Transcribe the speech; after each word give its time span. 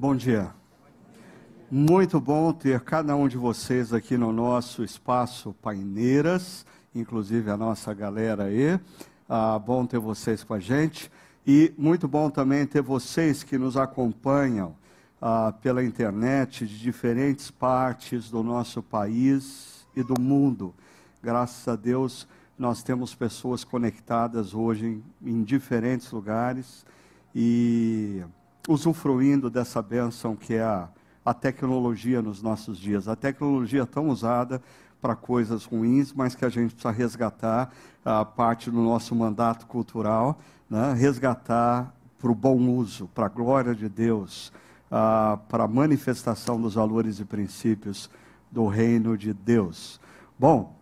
Bom 0.00 0.14
dia. 0.14 0.54
Muito 1.68 2.20
bom 2.20 2.52
ter 2.52 2.78
cada 2.82 3.16
um 3.16 3.26
de 3.26 3.36
vocês 3.36 3.92
aqui 3.92 4.16
no 4.16 4.32
nosso 4.32 4.84
espaço 4.84 5.52
Paineiras, 5.54 6.64
inclusive 6.94 7.50
a 7.50 7.56
nossa 7.56 7.92
galera 7.92 8.44
aí. 8.44 8.78
Ah, 9.28 9.58
bom 9.58 9.84
ter 9.84 9.98
vocês 9.98 10.44
com 10.44 10.54
a 10.54 10.60
gente. 10.60 11.10
E 11.44 11.74
muito 11.76 12.06
bom 12.06 12.30
também 12.30 12.64
ter 12.64 12.80
vocês 12.80 13.42
que 13.42 13.58
nos 13.58 13.76
acompanham 13.76 14.76
ah, 15.20 15.52
pela 15.60 15.82
internet 15.82 16.64
de 16.64 16.78
diferentes 16.78 17.50
partes 17.50 18.30
do 18.30 18.40
nosso 18.44 18.80
país 18.80 19.84
e 19.96 20.04
do 20.04 20.14
mundo. 20.20 20.72
Graças 21.20 21.66
a 21.66 21.74
Deus, 21.74 22.28
nós 22.56 22.84
temos 22.84 23.16
pessoas 23.16 23.64
conectadas 23.64 24.54
hoje 24.54 25.02
em, 25.20 25.28
em 25.28 25.42
diferentes 25.42 26.12
lugares 26.12 26.86
e 27.34 28.22
usufruindo 28.68 29.48
dessa 29.48 29.80
bênção 29.80 30.36
que 30.36 30.54
é 30.54 30.62
a, 30.62 30.88
a 31.24 31.32
tecnologia 31.32 32.20
nos 32.20 32.42
nossos 32.42 32.78
dias. 32.78 33.08
A 33.08 33.16
tecnologia 33.16 33.86
tão 33.86 34.10
usada 34.10 34.62
para 35.00 35.16
coisas 35.16 35.64
ruins, 35.64 36.12
mas 36.12 36.34
que 36.34 36.44
a 36.44 36.50
gente 36.50 36.74
precisa 36.74 36.90
resgatar 36.90 37.72
a 38.04 38.26
parte 38.26 38.70
do 38.70 38.82
nosso 38.82 39.14
mandato 39.14 39.66
cultural, 39.66 40.38
né? 40.68 40.92
resgatar 40.92 41.94
para 42.18 42.30
o 42.30 42.34
bom 42.34 42.58
uso, 42.58 43.08
para 43.14 43.26
a 43.26 43.28
glória 43.28 43.74
de 43.74 43.88
Deus, 43.88 44.52
para 44.90 45.64
a 45.64 45.68
manifestação 45.68 46.60
dos 46.60 46.74
valores 46.74 47.20
e 47.20 47.24
princípios 47.24 48.10
do 48.50 48.66
reino 48.66 49.16
de 49.16 49.32
Deus. 49.32 50.00
Bom, 50.38 50.76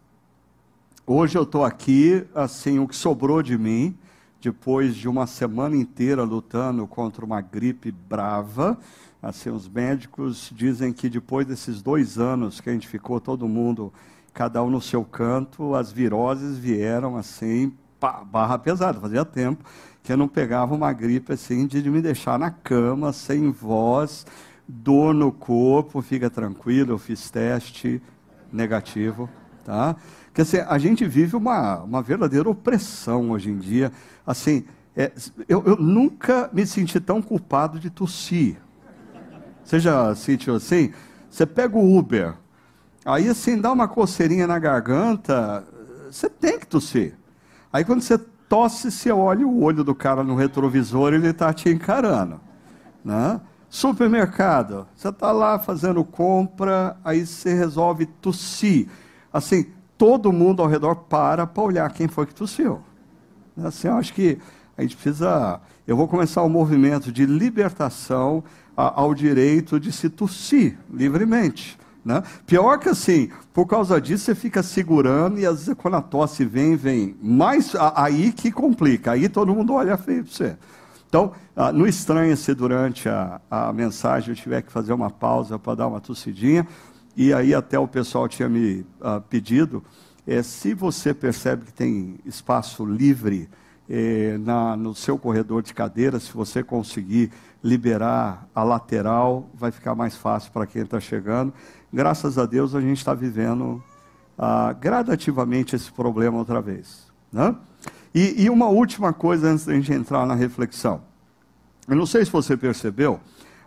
hoje 1.06 1.38
eu 1.38 1.42
estou 1.42 1.64
aqui, 1.64 2.27
assim, 2.34 2.78
o 2.78 2.88
que 2.88 2.96
sobrou 2.96 3.42
de 3.42 3.56
mim, 3.56 3.96
depois 4.40 4.95
de 4.95 5.08
uma 5.08 5.26
semana 5.26 5.76
inteira 5.76 6.22
lutando 6.22 6.86
contra 6.86 7.24
uma 7.24 7.40
gripe 7.40 7.90
brava. 7.90 8.78
Assim, 9.22 9.50
os 9.50 9.68
médicos 9.68 10.52
dizem 10.54 10.92
que 10.92 11.08
depois 11.08 11.46
desses 11.46 11.82
dois 11.82 12.18
anos 12.18 12.61
que 12.61 12.70
a 12.70 12.72
gente 12.72 12.86
ficou 12.86 13.20
todo 13.20 13.48
mundo, 13.48 13.92
cada 14.33 14.62
um 14.62 14.70
no 14.70 14.80
seu 14.80 15.05
canto, 15.05 15.74
as 15.74 15.91
viroses 15.91 16.58
vieram 16.58 17.16
assim, 17.16 17.72
pá, 17.98 18.22
barra 18.24 18.58
pesada. 18.58 19.00
Fazia 19.00 19.24
tempo 19.24 19.64
que 20.02 20.12
eu 20.12 20.16
não 20.16 20.28
pegava 20.28 20.74
uma 20.74 20.92
gripe 20.92 21.33
assim 21.33 21.66
de 21.66 21.91
me 21.91 22.00
deixar 22.00 22.39
na 22.39 22.50
cama, 22.50 23.12
sem 23.12 23.50
voz, 23.50 24.24
dor 24.68 25.12
no 25.12 25.33
corpo. 25.33 26.00
Fica 26.02 26.30
tranquilo, 26.30 26.92
eu 26.92 26.98
fiz 26.98 27.28
teste 27.30 28.00
negativo, 28.52 29.28
tá? 29.64 29.96
Quer 30.33 30.42
dizer, 30.42 30.66
a 30.68 30.78
gente 30.78 31.05
vive 31.06 31.34
uma, 31.34 31.78
uma 31.78 32.02
verdadeira 32.02 32.48
opressão 32.48 33.30
hoje 33.30 33.50
em 33.50 33.56
dia. 33.56 33.91
Assim, 34.27 34.64
é, 34.96 35.12
eu, 35.48 35.62
eu, 35.64 35.77
nunca 35.77 36.50
me 36.52 36.66
senti 36.66 36.98
tão 36.98 37.22
culpado 37.22 37.78
de 37.78 37.91
tossir. 37.91 38.56
Você 39.62 39.78
já 39.78 40.14
sentiu 40.14 40.56
assim? 40.56 40.92
Você 41.30 41.44
pega 41.44 41.77
o 41.77 41.98
Uber, 41.98 42.34
aí 43.05 43.28
assim, 43.28 43.60
dá 43.60 43.70
uma 43.70 43.86
coceirinha 43.86 44.46
na 44.46 44.58
garganta, 44.58 45.64
você 46.10 46.28
tem 46.30 46.58
que 46.58 46.66
tossir. 46.66 47.14
Aí 47.72 47.84
quando 47.84 48.00
você 48.00 48.16
tosse, 48.48 48.91
você 48.91 49.10
olha 49.10 49.46
o 49.46 49.62
olho 49.62 49.84
do 49.84 49.94
cara 49.94 50.24
no 50.24 50.34
retrovisor 50.34 51.12
e 51.12 51.16
ele 51.16 51.28
está 51.28 51.52
te 51.52 51.68
encarando. 51.68 52.40
Né? 53.05 53.40
Supermercado, 53.68 54.86
você 54.96 55.08
está 55.08 55.30
lá 55.33 55.58
fazendo 55.58 56.02
compra, 56.05 56.96
aí 57.05 57.27
você 57.27 57.52
resolve 57.55 58.06
tossir. 58.06 58.88
Assim, 59.33 59.66
todo 59.98 60.33
mundo 60.33 60.62
ao 60.62 60.68
redor 60.68 60.94
para 60.94 61.46
para 61.46 61.62
olhar 61.62 61.92
quem 61.92 62.08
foi 62.08 62.27
que 62.27 62.34
tossiu. 62.34 62.80
Assim, 63.64 63.88
eu 63.88 63.94
acho 63.94 64.12
que 64.12 64.38
a 64.76 64.82
gente 64.82 64.96
precisa. 64.96 65.60
Eu 65.86 65.96
vou 65.96 66.06
começar 66.06 66.42
um 66.42 66.48
movimento 66.48 67.10
de 67.10 67.24
libertação 67.24 68.44
a, 68.76 69.00
ao 69.00 69.14
direito 69.14 69.80
de 69.80 69.90
se 69.90 70.10
tossir 70.10 70.78
livremente. 70.92 71.78
Né? 72.04 72.22
Pior 72.46 72.78
que 72.78 72.88
assim, 72.88 73.30
por 73.52 73.66
causa 73.66 74.00
disso 74.00 74.27
você 74.27 74.34
fica 74.34 74.62
segurando 74.62 75.40
e 75.40 75.46
às 75.46 75.66
vezes 75.66 75.74
quando 75.77 75.94
a 75.94 76.02
tosse 76.02 76.44
vem, 76.44 76.77
vem. 76.77 77.16
Mas 77.20 77.74
aí 77.96 78.33
que 78.33 78.52
complica, 78.52 79.12
aí 79.12 79.28
todo 79.28 79.52
mundo 79.52 79.72
olha 79.72 79.96
feio 79.96 80.22
para 80.22 80.33
você. 80.33 80.56
Então, 81.08 81.33
ah, 81.55 81.72
não 81.72 81.86
estranha 81.86 82.36
se 82.36 82.55
durante 82.55 83.08
a, 83.08 83.40
a 83.50 83.72
mensagem 83.72 84.30
eu 84.30 84.36
tiver 84.36 84.62
que 84.62 84.70
fazer 84.70 84.92
uma 84.92 85.11
pausa 85.11 85.58
para 85.58 85.77
dar 85.77 85.86
uma 85.86 86.00
tossidinha. 86.00 86.66
E 87.16 87.33
aí 87.33 87.55
até 87.55 87.78
o 87.78 87.89
pessoal 87.89 88.28
tinha 88.28 88.48
me 88.48 88.84
uh, 89.00 89.20
pedido, 89.28 89.83
é, 90.27 90.42
se 90.42 90.75
você 90.75 91.14
percebe 91.14 91.67
que 91.67 91.73
tem 91.73 92.19
espaço 92.25 92.85
livre 92.85 93.48
é, 93.89 94.37
na, 94.39 94.77
no 94.77 94.95
seu 94.95 95.17
corredor 95.17 95.63
de 95.63 95.73
cadeiras, 95.73 96.25
se 96.25 96.33
você 96.33 96.63
conseguir 96.63 97.31
liberar 97.63 98.48
a 98.55 98.63
lateral, 98.64 99.48
vai 99.55 99.70
ficar 99.70 99.95
mais 99.95 100.17
fácil 100.17 100.51
para 100.53 100.67
quem 100.67 100.83
está 100.83 100.98
chegando. 100.98 101.53
Graças 101.92 102.39
a 102.39 102.47
Deus 102.47 102.75
a 102.75 102.81
gente 102.81 102.98
está 102.98 103.14
vivendo 103.14 103.83
uh, 104.37 104.75
gradativamente 104.81 105.77
esse 105.77 105.91
problema 105.91 106.39
outra 106.39 106.61
vez. 106.61 107.07
Né? 107.33 107.55
E, 108.14 108.45
e 108.45 108.51
uma 108.51 108.67
última 108.67 109.13
coisa 109.13 109.48
antes 109.48 109.64
da 109.64 109.75
gente 109.75 109.93
entrar 109.93 110.27
na 110.27 110.35
reflexão. 110.35 111.03
Eu 111.87 111.95
não 111.95 112.07
sei 112.07 112.25
se 112.25 112.31
você 112.31 112.57
percebeu, 112.57 113.20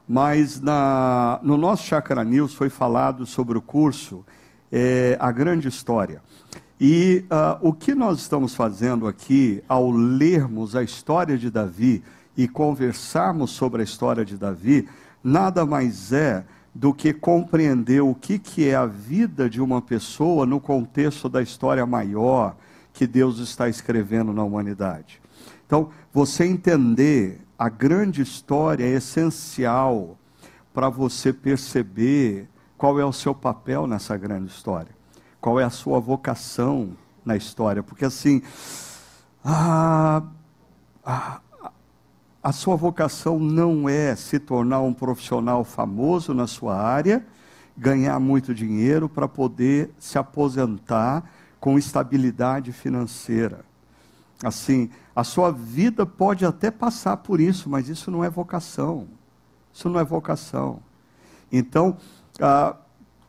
mas 0.08 0.60
na, 0.60 1.40
no 1.42 1.56
nosso 1.56 1.84
Chakra 1.86 2.24
News 2.24 2.54
foi 2.54 2.70
falado 2.70 3.26
sobre 3.26 3.58
o 3.58 3.62
curso 3.62 4.26
é, 4.72 5.18
A 5.20 5.32
Grande 5.32 5.68
História. 5.68 6.22
E 6.80 7.26
uh, 7.26 7.68
o 7.68 7.74
que 7.74 7.94
nós 7.94 8.20
estamos 8.20 8.56
fazendo 8.56 9.06
aqui, 9.06 9.62
ao 9.68 9.92
lermos 9.92 10.76
a 10.76 10.84
história 10.84 11.38
de 11.38 11.52
Davi 11.52 12.02
e 12.38 12.48
conversarmos 12.48 13.52
sobre 13.52 13.82
a 13.82 13.84
história 13.84 14.24
de 14.24 14.38
Davi, 14.38 14.88
nada 15.22 15.66
mais 15.66 16.14
é 16.14 16.46
do 16.74 16.94
que 16.94 17.12
compreender 17.14 18.02
o 18.02 18.16
que, 18.16 18.40
que 18.40 18.70
é 18.70 18.76
a 18.76 18.86
vida 18.86 19.50
de 19.50 19.60
uma 19.60 19.82
pessoa 19.82 20.46
no 20.46 20.60
contexto 20.60 21.28
da 21.28 21.42
história 21.42 21.86
maior 21.86 22.56
que 22.94 23.06
Deus 23.06 23.40
está 23.40 23.68
escrevendo 23.68 24.32
na 24.32 24.44
humanidade. 24.44 25.22
Então, 25.66 25.90
você 26.14 26.46
entender 26.46 27.42
a 27.58 27.68
grande 27.68 28.22
história 28.22 28.86
é 28.86 28.92
essencial 28.92 30.18
para 30.74 30.88
você 30.88 31.34
perceber 31.34 32.48
qual 32.80 32.98
é 32.98 33.04
o 33.04 33.12
seu 33.12 33.36
papel 33.36 33.86
nessa 33.86 34.16
grande 34.16 34.50
história, 34.50 34.96
qual 35.42 35.60
é 35.60 35.66
a 35.66 35.70
sua 35.70 36.00
vocação 36.00 36.92
na 37.26 37.36
história, 37.36 37.84
porque 37.84 38.06
assim, 38.06 38.42
a, 39.44 40.24
a, 41.06 41.42
a 42.42 42.52
sua 42.54 42.78
vocação 42.78 43.38
não 43.38 43.90
é 43.90 44.16
se 44.16 44.40
tornar 44.40 44.80
um 44.80 44.94
profissional 44.94 45.66
famoso 45.66 46.34
na 46.34 46.48
sua 46.48 46.78
área, 46.78 47.26
ganhar 47.78 48.18
muito 48.18 48.56
dinheiro 48.56 49.10
para 49.10 49.28
poder 49.28 49.92
se 50.00 50.18
aposentar 50.18 51.30
com 51.60 51.78
estabilidade 51.78 52.72
financeira. 52.72 53.66
Assim, 54.42 54.90
a 55.14 55.26
sua 55.26 55.52
vida 55.52 56.06
pode 56.06 56.46
até 56.46 56.72
passar 56.72 57.18
por 57.18 57.42
isso, 57.42 57.70
mas 57.70 57.90
isso 57.90 58.10
não 58.10 58.24
é 58.24 58.30
vocação. 58.30 59.06
Isso 59.74 59.90
não 59.90 60.00
é 60.00 60.04
vocação. 60.06 60.80
Então, 61.52 61.98
ah, 62.40 62.76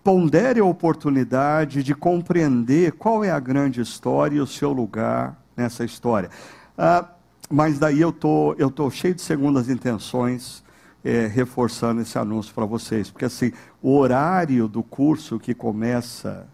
pondere 0.02 0.60
a 0.60 0.64
oportunidade 0.64 1.82
de 1.82 1.94
compreender 1.94 2.92
qual 2.92 3.22
é 3.22 3.30
a 3.30 3.40
grande 3.40 3.80
história 3.80 4.36
e 4.36 4.40
o 4.40 4.46
seu 4.46 4.72
lugar 4.72 5.36
nessa 5.56 5.84
história. 5.84 6.30
Ah, 6.76 7.06
mas 7.50 7.78
daí 7.78 8.00
eu 8.00 8.12
tô, 8.12 8.54
eu 8.54 8.70
tô 8.70 8.90
cheio 8.90 9.14
de 9.14 9.22
segundas 9.22 9.68
intenções, 9.68 10.62
é, 11.04 11.26
reforçando 11.26 12.00
esse 12.00 12.18
anúncio 12.18 12.54
para 12.54 12.64
vocês, 12.64 13.10
porque 13.10 13.24
assim, 13.24 13.52
o 13.82 13.96
horário 13.96 14.68
do 14.68 14.82
curso 14.82 15.38
que 15.38 15.54
começa 15.54 16.46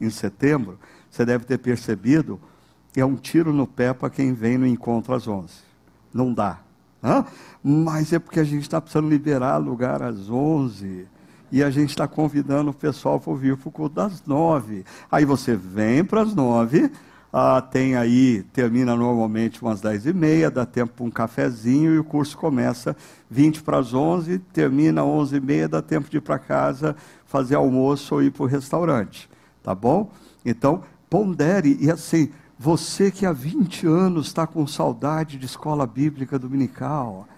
em 0.00 0.10
setembro, 0.10 0.78
você 1.10 1.24
deve 1.24 1.44
ter 1.44 1.58
percebido, 1.58 2.40
é 2.94 3.04
um 3.04 3.16
tiro 3.16 3.52
no 3.52 3.66
pé 3.66 3.92
para 3.92 4.10
quem 4.10 4.32
vem 4.32 4.58
no 4.58 4.66
encontro 4.66 5.14
às 5.14 5.26
11. 5.26 5.54
Não 6.12 6.32
dá. 6.32 6.60
Hã? 7.02 7.24
Mas 7.62 8.12
é 8.12 8.18
porque 8.18 8.40
a 8.40 8.44
gente 8.44 8.62
está 8.62 8.80
precisando 8.80 9.08
liberar 9.08 9.58
lugar 9.58 10.02
às 10.02 10.28
11. 10.28 11.06
E 11.50 11.62
a 11.62 11.70
gente 11.70 11.90
está 11.90 12.08
convidando 12.08 12.70
o 12.70 12.74
pessoal 12.74 13.20
para 13.20 13.34
vir 13.34 13.56
para 13.56 13.68
o 13.68 13.72
culto 13.72 13.94
das 13.94 14.22
9. 14.26 14.84
Aí 15.10 15.24
você 15.24 15.54
vem 15.54 16.04
para 16.04 16.22
as 16.22 16.34
9. 16.34 16.90
Ah, 17.32 17.60
tem 17.60 17.96
aí, 17.96 18.42
termina 18.52 18.96
normalmente 18.96 19.60
umas 19.60 19.80
10 19.80 20.06
e 20.06 20.12
meia, 20.12 20.50
dá 20.50 20.64
tempo 20.64 20.94
para 20.94 21.04
um 21.04 21.10
cafezinho 21.10 21.94
e 21.94 21.98
o 21.98 22.04
curso 22.04 22.36
começa 22.38 22.96
20 23.28 23.62
para 23.62 23.78
as 23.78 23.92
11, 23.92 24.38
termina 24.54 25.04
11 25.04 25.36
e 25.36 25.40
meia, 25.40 25.68
dá 25.68 25.82
tempo 25.82 26.08
de 26.08 26.16
ir 26.16 26.20
para 26.20 26.38
casa, 26.38 26.96
fazer 27.26 27.56
almoço 27.56 28.14
ou 28.14 28.22
ir 28.22 28.30
para 28.30 28.44
o 28.44 28.46
restaurante. 28.46 29.28
Tá 29.62 29.74
bom? 29.74 30.10
Então, 30.44 30.82
pondere 31.10 31.76
e 31.78 31.90
assim, 31.90 32.30
você 32.58 33.10
que 33.10 33.26
há 33.26 33.32
20 33.32 33.86
anos 33.86 34.28
está 34.28 34.46
com 34.46 34.66
saudade 34.66 35.36
de 35.36 35.44
escola 35.44 35.86
bíblica 35.86 36.38
dominical. 36.38 37.28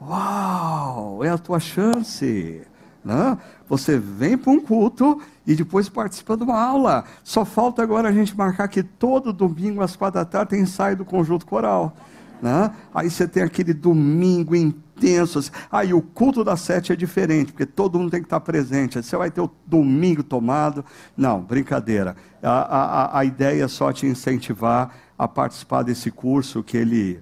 Uau, 0.00 1.22
é 1.22 1.30
a 1.30 1.38
tua 1.38 1.60
chance. 1.60 2.62
Né? 3.04 3.38
Você 3.68 3.98
vem 3.98 4.36
para 4.36 4.52
um 4.52 4.60
culto 4.60 5.20
e 5.46 5.54
depois 5.54 5.88
participa 5.88 6.36
de 6.36 6.42
uma 6.42 6.60
aula. 6.60 7.04
Só 7.22 7.44
falta 7.44 7.82
agora 7.82 8.08
a 8.08 8.12
gente 8.12 8.36
marcar 8.36 8.68
que 8.68 8.82
todo 8.82 9.32
domingo 9.32 9.82
às 9.82 9.96
quatro 9.96 10.20
da 10.20 10.24
tarde 10.24 10.50
tem 10.50 10.60
ensaio 10.60 10.96
do 10.96 11.04
conjunto 11.04 11.46
coral. 11.46 11.96
Né? 12.42 12.70
Aí 12.94 13.10
você 13.10 13.26
tem 13.26 13.42
aquele 13.42 13.72
domingo 13.72 14.54
intenso. 14.54 15.50
Aí 15.70 15.92
o 15.92 16.00
culto 16.00 16.44
das 16.44 16.60
sete 16.60 16.92
é 16.92 16.96
diferente, 16.96 17.52
porque 17.52 17.66
todo 17.66 17.98
mundo 17.98 18.10
tem 18.10 18.20
que 18.20 18.26
estar 18.26 18.40
presente. 18.40 19.02
Você 19.02 19.16
vai 19.16 19.30
ter 19.30 19.40
o 19.40 19.50
domingo 19.66 20.22
tomado. 20.22 20.84
Não, 21.16 21.40
brincadeira. 21.40 22.16
A, 22.42 22.50
a, 22.50 23.18
a 23.20 23.24
ideia 23.24 23.64
é 23.64 23.68
só 23.68 23.92
te 23.92 24.06
incentivar 24.06 24.94
a 25.16 25.26
participar 25.26 25.82
desse 25.82 26.10
curso, 26.10 26.62
que 26.62 26.76
ele 26.76 27.20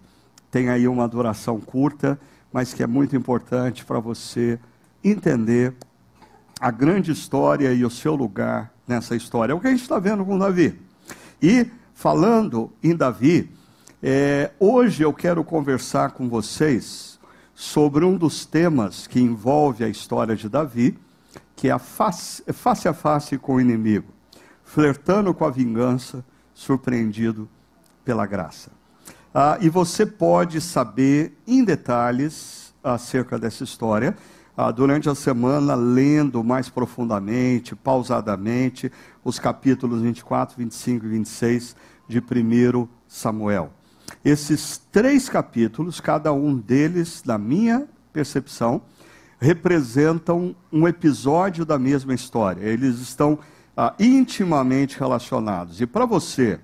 tem 0.50 0.69
aí 0.69 0.87
uma 0.87 1.08
duração 1.08 1.61
curta, 1.61 2.19
mas 2.52 2.75
que 2.75 2.82
é 2.82 2.87
muito 2.87 3.17
importante 3.17 3.84
para 3.84 3.99
você 3.99 4.58
entender 5.11 5.75
a 6.61 6.70
grande 6.70 7.12
história 7.12 7.73
e 7.73 7.85
o 7.85 7.91
seu 7.91 8.14
lugar 8.14 8.73
nessa 8.87 9.14
história. 9.14 9.53
É 9.53 9.55
o 9.55 9.61
que 9.61 9.67
a 9.67 9.70
gente 9.70 9.82
está 9.82 9.99
vendo 9.99 10.25
com 10.25 10.38
Davi. 10.38 10.79
E 11.41 11.67
falando 11.94 12.73
em 12.82 12.94
Davi, 12.97 13.50
é, 14.03 14.53
hoje 14.58 15.03
eu 15.03 15.12
quero 15.12 15.44
conversar 15.44 16.12
com 16.12 16.29
vocês 16.29 17.19
sobre 17.55 18.05
um 18.05 18.17
dos 18.17 18.44
temas 18.44 19.06
que 19.06 19.20
envolve 19.20 19.85
a 19.85 19.88
história 19.88 20.37
de 20.37 20.49
Davi, 20.49 20.99
que 21.55 21.69
é 21.69 21.73
a 21.73 21.79
face, 21.79 22.43
face 22.52 22.87
a 22.87 22.93
face 22.93 23.38
com 23.38 23.55
o 23.55 23.61
inimigo, 23.61 24.12
flertando 24.62 25.32
com 25.32 25.44
a 25.44 25.50
vingança, 25.50 26.25
surpreendido 26.55 27.49
pela 28.05 28.26
graça. 28.26 28.70
Ah, 29.35 29.59
e 29.61 29.69
você 29.69 30.06
pode 30.06 30.61
saber 30.61 31.37
em 31.47 31.64
detalhes 31.64 32.75
acerca 32.82 33.38
dessa 33.38 33.64
história 33.64 34.17
ah, 34.56 34.70
durante 34.70 35.08
a 35.08 35.14
semana, 35.14 35.75
lendo 35.75 36.43
mais 36.43 36.69
profundamente, 36.69 37.76
pausadamente, 37.76 38.91
os 39.23 39.38
capítulos 39.38 40.00
24, 40.00 40.56
25 40.56 41.05
e 41.05 41.08
26 41.08 41.76
de 42.08 42.19
1 42.20 42.88
Samuel. 43.06 43.70
Esses 44.25 44.79
três 44.91 45.29
capítulos, 45.29 46.00
cada 46.00 46.32
um 46.32 46.56
deles, 46.56 47.23
na 47.25 47.37
minha 47.37 47.87
percepção, 48.12 48.81
representam 49.38 50.56
um 50.73 50.88
episódio 50.88 51.64
da 51.64 51.79
mesma 51.79 52.14
história. 52.14 52.64
Eles 52.64 52.99
estão 53.00 53.38
ah, 53.76 53.94
intimamente 53.99 54.99
relacionados. 54.99 55.81
E 55.81 55.87
para 55.87 56.06
você 56.06 56.59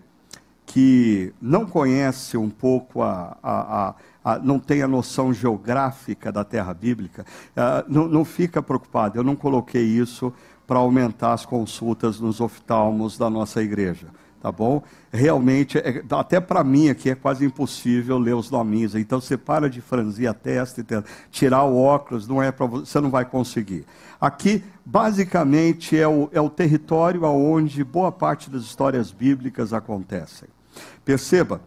que 0.65 1.35
não 1.41 1.67
conhece 1.67 2.37
um 2.38 2.49
pouco 2.49 3.03
a, 3.03 3.37
a, 3.43 3.88
a, 3.88 3.95
a, 4.25 4.39
não 4.39 4.59
tem 4.59 4.83
a 4.83 4.89
noção 4.89 5.33
geográfica 5.33 6.31
da 6.31 6.45
terra 6.45 6.73
bíblica, 6.73 7.25
ah, 7.57 7.85
não, 7.89 8.25
fica 8.25 8.63
preocupado. 8.63 9.19
Eu 9.19 9.25
não 9.25 9.37
coloquei 9.37 9.85
isso 9.85 10.33
para 10.67 10.79
aumentar 10.79 11.33
as 11.33 11.45
consultas 11.45 12.21
nos 12.21 12.41
oftalmos 12.41 13.19
da 13.19 13.29
nossa 13.29 13.63
igreja 13.63 14.09
tá 14.43 14.51
bom? 14.51 14.83
Realmente, 15.13 15.79
é, 15.79 16.03
até 16.11 16.41
para 16.41 16.65
mim 16.65 16.89
aqui 16.89 17.09
é 17.09 17.15
quase 17.15 17.45
impossível 17.45 18.19
ler 18.19 18.35
os 18.35 18.51
nominhos. 18.51 18.97
Então 18.97 19.21
você 19.21 19.37
para 19.37 19.71
de 19.71 19.81
franzir 19.81 20.29
a 20.29 20.35
testa 20.35 20.81
e 20.81 20.85
tirar 21.31 21.63
o 21.63 21.81
óculos, 21.81 22.27
não 22.27 22.43
é 22.43 22.51
para 22.51 22.67
você 22.67 23.01
não 23.01 23.09
vai 23.09 23.25
conseguir. 23.25 23.87
Aqui, 24.21 24.65
basicamente, 24.85 25.97
é 25.97 26.09
o, 26.09 26.29
é 26.33 26.41
o 26.41 26.51
território 26.51 27.23
onde 27.23 27.85
boa 27.85 28.11
parte 28.11 28.51
das 28.51 28.63
histórias 28.63 29.13
bíblicas 29.13 29.73
acontecem. 29.73 30.49
Perceba, 31.05 31.61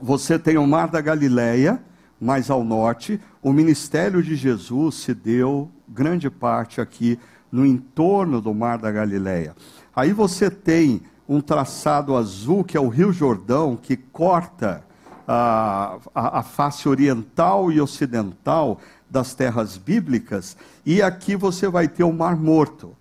você 0.00 0.38
tem 0.38 0.56
o 0.56 0.66
Mar 0.66 0.88
da 0.88 1.00
Galileia, 1.00 1.80
mais 2.20 2.50
ao 2.50 2.64
norte, 2.64 3.20
o 3.42 3.52
ministério 3.52 4.22
de 4.22 4.34
Jesus 4.36 4.96
se 4.96 5.14
deu 5.14 5.70
grande 5.88 6.30
parte 6.30 6.80
aqui 6.80 7.18
no 7.50 7.66
entorno 7.66 8.40
do 8.40 8.54
Mar 8.54 8.78
da 8.78 8.90
Galileia. 8.90 9.54
Aí 9.94 10.12
você 10.12 10.50
tem 10.50 11.02
um 11.28 11.40
traçado 11.40 12.16
azul, 12.16 12.64
que 12.64 12.76
é 12.76 12.80
o 12.80 12.88
Rio 12.88 13.12
Jordão, 13.12 13.76
que 13.76 13.96
corta 13.96 14.84
a, 15.26 15.98
a, 16.14 16.40
a 16.40 16.42
face 16.42 16.88
oriental 16.88 17.70
e 17.70 17.80
ocidental 17.80 18.80
das 19.08 19.34
terras 19.34 19.76
bíblicas, 19.76 20.56
e 20.84 21.02
aqui 21.02 21.34
você 21.34 21.68
vai 21.68 21.88
ter 21.88 22.04
o 22.04 22.12
Mar 22.12 22.36
Morto. 22.36 22.96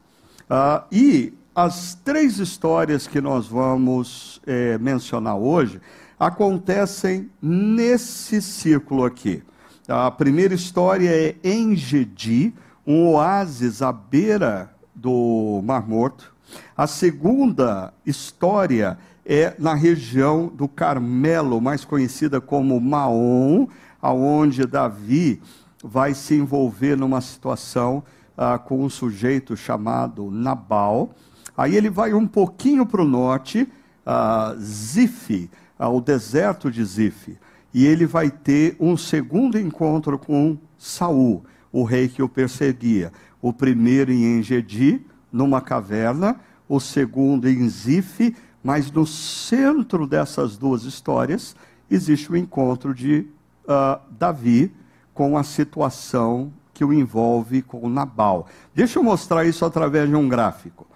Ah, 0.50 0.84
e 0.92 1.34
as 1.54 1.94
três 1.94 2.40
histórias 2.40 3.06
que 3.06 3.22
nós 3.22 3.48
vamos 3.48 4.42
é, 4.46 4.78
mencionar 4.78 5.38
hoje 5.38 5.80
acontecem 6.20 7.30
nesse 7.42 8.42
círculo 8.42 9.06
aqui. 9.06 9.42
A 9.88 10.12
primeira 10.12 10.54
história 10.54 11.10
é 11.10 11.36
Engedi, 11.44 12.54
um 12.86 13.08
oásis 13.08 13.82
à 13.82 13.92
beira 13.92 14.70
do 14.94 15.62
Mar 15.64 15.88
Morto. 15.88 16.36
A 16.76 16.86
segunda 16.86 17.94
história 18.06 18.98
é 19.26 19.56
na 19.58 19.74
região 19.74 20.48
do 20.48 20.68
Carmelo, 20.68 21.62
mais 21.62 21.86
conhecida 21.86 22.42
como 22.42 22.80
Maom, 22.80 23.68
aonde 24.02 24.66
Davi 24.66 25.42
vai 25.84 26.14
se 26.14 26.36
envolver 26.36 26.98
numa 26.98 27.22
situação 27.22 28.04
ah, 28.38 28.58
com 28.58 28.84
um 28.84 28.90
sujeito 28.90 29.56
chamado 29.56 30.30
Nabal. 30.30 31.12
Aí 31.56 31.76
ele 31.76 31.90
vai 31.90 32.14
um 32.14 32.28
pouquinho 32.28 32.86
para 32.86 33.02
o 33.02 33.08
norte, 33.08 33.68
ah, 34.06 34.56
Zif, 34.60 35.50
ao 35.80 36.02
deserto 36.02 36.70
de 36.70 36.84
Zif, 36.84 37.38
e 37.74 37.86
ele 37.86 38.06
vai 38.06 38.30
ter 38.30 38.76
um 38.80 38.98
segundo 38.98 39.58
encontro 39.58 40.20
com 40.20 40.58
Saul, 40.78 41.46
o 41.72 41.84
rei 41.84 42.10
que 42.10 42.22
o 42.22 42.28
perseguia. 42.28 43.14
O 43.42 43.54
primeiro 43.54 44.12
em 44.12 44.38
Engedi, 44.38 45.02
numa 45.32 45.62
caverna, 45.62 46.36
o 46.68 46.80
segundo 46.80 47.48
em 47.48 47.70
Zif, 47.70 48.36
mas 48.62 48.92
no 48.92 49.08
centro 49.08 50.06
dessas 50.06 50.58
duas 50.58 50.84
histórias 50.84 51.56
existe 51.90 52.32
o 52.32 52.36
encontro 52.36 52.94
de 52.94 53.26
uh, 53.64 54.00
Davi 54.12 54.72
com 55.14 55.38
a 55.38 55.44
situação 55.44 56.52
que 56.74 56.84
o 56.84 56.94
envolve 56.94 57.62
com 57.62 57.90
Nabal. 57.90 58.48
Deixa 58.76 59.00
eu 59.00 59.04
mostrar 59.04 59.46
isso 59.46 59.66
através 59.66 60.10
de 60.10 60.16
um 60.16 60.28
gráfico. 60.28 60.88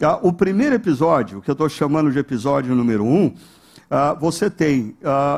Uh, 0.00 0.28
o 0.28 0.32
primeiro 0.32 0.74
episódio, 0.74 1.42
que 1.42 1.50
eu 1.50 1.52
estou 1.52 1.68
chamando 1.68 2.10
de 2.10 2.18
episódio 2.18 2.74
número 2.74 3.04
1, 3.04 3.06
um, 3.06 3.34
uh, 3.90 4.18
você 4.20 4.48
tem 4.48 4.96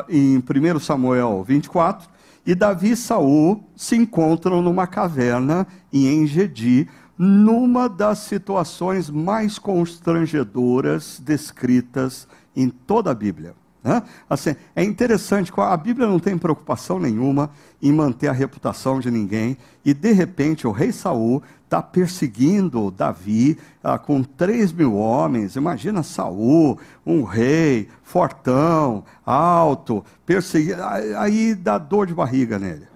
em 0.09 0.39
1 0.39 0.79
Samuel 0.79 1.43
24, 1.43 2.09
e 2.45 2.55
Davi 2.55 2.91
e 2.91 2.97
Saul 2.97 3.63
se 3.77 3.97
encontram 3.97 4.61
numa 4.61 4.87
caverna 4.87 5.67
em 5.93 6.07
Engedi, 6.09 6.89
numa 7.17 7.89
das 7.89 8.19
situações 8.19 9.09
mais 9.09 9.59
constrangedoras 9.59 11.21
descritas 11.25 12.27
em 12.55 12.69
toda 12.69 13.11
a 13.11 13.15
Bíblia. 13.15 13.55
Né? 13.83 14.03
Assim, 14.29 14.55
é 14.77 14.83
interessante, 14.85 15.53
a 15.57 15.77
Bíblia 15.77 16.07
não 16.07 16.19
tem 16.19 16.39
preocupação 16.39 16.99
nenhuma 16.99 17.51
em 17.81 17.93
manter 17.93 18.29
a 18.29 18.33
reputação 18.33 19.01
de 19.01 19.11
ninguém, 19.11 19.57
e 19.85 19.93
de 19.93 20.13
repente 20.13 20.67
o 20.67 20.73
rei 20.73 20.93
Saul 20.93 21.43
está 21.73 21.81
perseguindo 21.81 22.91
Davi 22.91 23.59
ah, 23.83 23.99
com 23.99 24.23
3 24.23 24.73
mil 24.73 24.95
homens. 24.95 25.57
Imagina 25.57 26.03
Saul, 26.03 26.79
um 27.05 27.25
rei, 27.25 27.89
fortão, 28.03 29.03
alto, 29.25 30.05
perseguindo. 30.27 30.83
Aí 31.17 31.55
dá 31.55 31.79
dor 31.79 32.07
de 32.07 32.13
barriga 32.13 32.59
nele. 32.59 32.87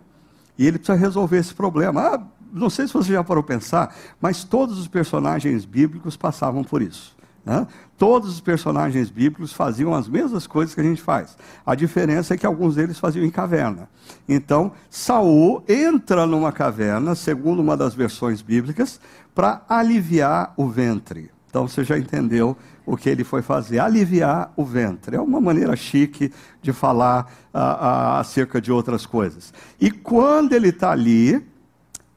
E 0.59 0.67
ele 0.67 0.79
precisa 0.79 0.99
resolver 0.99 1.39
esse 1.39 1.55
problema. 1.55 2.03
Ah, 2.03 2.23
não 2.53 2.69
sei 2.69 2.87
se 2.87 2.93
você 2.93 3.13
já 3.13 3.25
parou 3.25 3.43
pensar, 3.43 3.97
mas 4.21 4.45
todos 4.45 4.79
os 4.79 4.89
personagens 4.89 5.65
bíblicos 5.65 6.15
passavam 6.15 6.63
por 6.63 6.83
isso. 6.83 7.16
Né? 7.47 7.65
Todos 7.97 8.29
os 8.29 8.41
personagens 8.41 9.09
bíblicos 9.09 9.53
faziam 9.53 9.95
as 9.95 10.09
mesmas 10.09 10.49
coisas 10.49 10.75
que 10.75 10.81
a 10.81 10.85
gente 10.85 11.01
faz. 11.01 11.39
A 11.65 11.77
diferença 11.77 12.35
é 12.35 12.37
que 12.37 12.45
alguns 12.45 12.75
deles 12.75 12.99
faziam 12.99 13.25
em 13.25 13.31
caverna. 13.31 13.89
Então, 14.29 14.73
Saul 14.91 15.63
entra 15.69 16.27
numa 16.27 16.51
caverna, 16.51 17.15
segundo 17.15 17.63
uma 17.63 17.77
das 17.77 17.95
versões 17.95 18.43
bíblicas, 18.43 19.01
para 19.33 19.63
aliviar 19.69 20.53
o 20.57 20.67
ventre. 20.69 21.31
Então 21.49 21.69
você 21.69 21.85
já 21.85 21.97
entendeu 21.97 22.57
o 22.85 22.97
que 22.97 23.09
ele 23.09 23.25
foi 23.25 23.41
fazer, 23.41 23.79
aliviar 23.79 24.53
o 24.57 24.65
ventre. 24.65 25.17
É 25.17 25.21
uma 25.21 25.41
maneira 25.41 25.75
chique 25.77 26.33
de 26.61 26.73
falar 26.73 27.33
uh, 27.55 27.59
uh, 27.59 28.19
acerca 28.19 28.61
de 28.61 28.71
outras 28.71 29.07
coisas. 29.07 29.55
E 29.81 29.91
quando 29.91 30.53
ele 30.53 30.69
está 30.69 30.91
ali, 30.91 31.43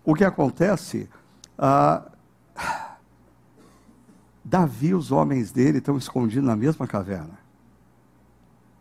o 0.04 0.14
que 0.14 0.26
acontece? 0.26 1.08
Ah, 1.58 2.04
Davi 4.50 4.88
e 4.88 4.94
os 4.96 5.12
homens 5.12 5.52
dele 5.52 5.78
estão 5.78 5.96
escondidos 5.96 6.44
na 6.44 6.56
mesma 6.56 6.88
caverna, 6.88 7.38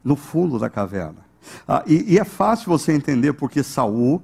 no 0.02 0.16
fundo 0.16 0.58
da 0.58 0.70
caverna. 0.70 1.28
Ah, 1.66 1.82
e, 1.86 2.14
e, 2.14 2.18
é 2.18 2.24
fácil 2.24 2.70
você 2.70 2.92
entender 2.92 3.34
porque 3.34 3.62
Saul 3.62 4.22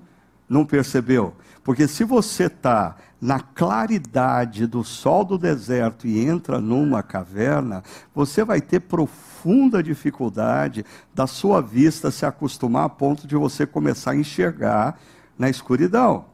não 0.49 0.65
percebeu. 0.65 1.35
Porque 1.63 1.87
se 1.87 2.03
você 2.03 2.45
está 2.45 2.97
na 3.21 3.41
claridade 3.41 4.67
do 4.67 4.83
sol 4.83 5.25
do 5.25 5.39
deserto 5.39 6.07
e 6.07 6.25
entra 6.25 6.61
numa 6.61 7.03
caverna, 7.03 7.83
você 8.15 8.43
vai 8.43 8.61
ter 8.61 8.81
profunda 8.81 9.83
dificuldade 9.83 10.85
da 11.15 11.27
sua 11.27 11.61
vista 11.61 12.11
se 12.11 12.25
acostumar 12.25 12.85
a 12.85 12.89
ponto 12.89 13.27
de 13.27 13.37
você 13.37 13.67
começar 13.67 14.13
a 14.13 14.17
enxergar 14.17 14.99
na 15.39 15.49
escuridão. 15.49 16.27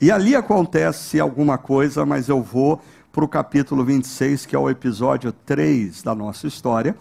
E 0.00 0.10
ali 0.10 0.36
acontece 0.36 1.18
alguma 1.18 1.58
coisa, 1.58 2.04
mas 2.04 2.28
eu 2.28 2.42
vou 2.42 2.80
para 3.12 3.24
o 3.24 3.28
capítulo 3.28 3.84
26, 3.84 4.46
que 4.46 4.54
é 4.54 4.58
o 4.58 4.70
episódio 4.70 5.32
3 5.32 6.02
da 6.02 6.14
nossa 6.14 6.46
história, 6.46 6.96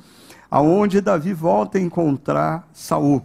aonde 0.49 1.01
Davi 1.01 1.33
volta 1.33 1.77
a 1.77 1.81
encontrar 1.81 2.67
Saul. 2.73 3.21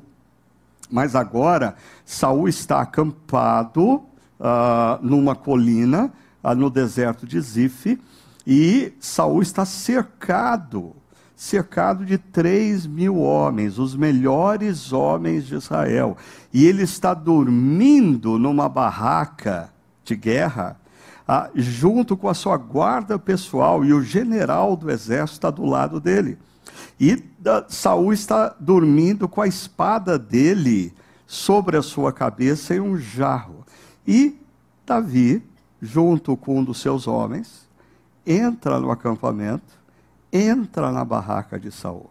Mas 0.91 1.15
agora 1.15 1.77
Saul 2.05 2.49
está 2.49 2.81
acampado 2.81 3.95
uh, 3.95 4.03
numa 5.01 5.35
colina 5.35 6.13
uh, 6.43 6.55
no 6.55 6.69
deserto 6.69 7.27
de 7.27 7.41
Zif 7.41 7.99
e 8.47 8.93
Saul 9.01 9.41
está 9.41 9.65
cercado, 9.65 10.95
cercado 11.35 12.05
de 12.05 12.19
três 12.19 12.87
mil 12.87 13.17
homens, 13.17 13.79
os 13.79 13.97
melhores 13.97 14.93
homens 14.93 15.47
de 15.47 15.55
Israel. 15.55 16.17
E 16.53 16.67
ele 16.67 16.83
está 16.83 17.15
dormindo 17.15 18.39
numa 18.39 18.69
barraca 18.69 19.73
de 20.05 20.15
guerra, 20.15 20.77
ah, 21.27 21.51
junto 21.55 22.17
com 22.17 22.29
a 22.29 22.35
sua 22.35 22.57
guarda 22.57 23.19
pessoal, 23.19 23.85
e 23.85 23.93
o 23.93 24.03
general 24.03 24.77
do 24.77 24.91
exército 24.91 25.39
está 25.39 25.51
do 25.51 25.65
lado 25.65 25.99
dele. 25.99 26.39
E 27.01 27.23
Saul 27.69 28.13
está 28.13 28.55
dormindo 28.61 29.29
com 29.29 29.41
a 29.41 29.47
espada 29.47 30.19
dele 30.19 30.93
sobre 31.27 31.77
a 31.77 31.83
sua 31.83 32.13
cabeça 32.13 32.75
em 32.75 32.81
um 32.81 32.97
jarro. 32.97 33.65
E 34.07 34.39
Davi, 34.87 35.43
junto 35.81 36.37
com 36.37 36.59
um 36.59 36.65
dos 36.65 36.81
seus 36.81 37.07
homens, 37.07 37.67
entra 38.27 38.79
no 38.79 38.91
acampamento, 38.91 39.75
entra 40.33 40.93
na 40.93 41.05
barraca 41.05 41.59
de 41.59 41.71
Saul. 41.71 42.11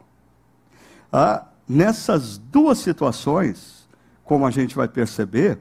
Ah, 1.12 1.46
nessas 1.68 2.38
duas 2.38 2.80
situações, 2.80 3.88
como 4.24 4.46
a 4.46 4.52
gente 4.52 4.76
vai 4.76 4.88
perceber, 4.88 5.60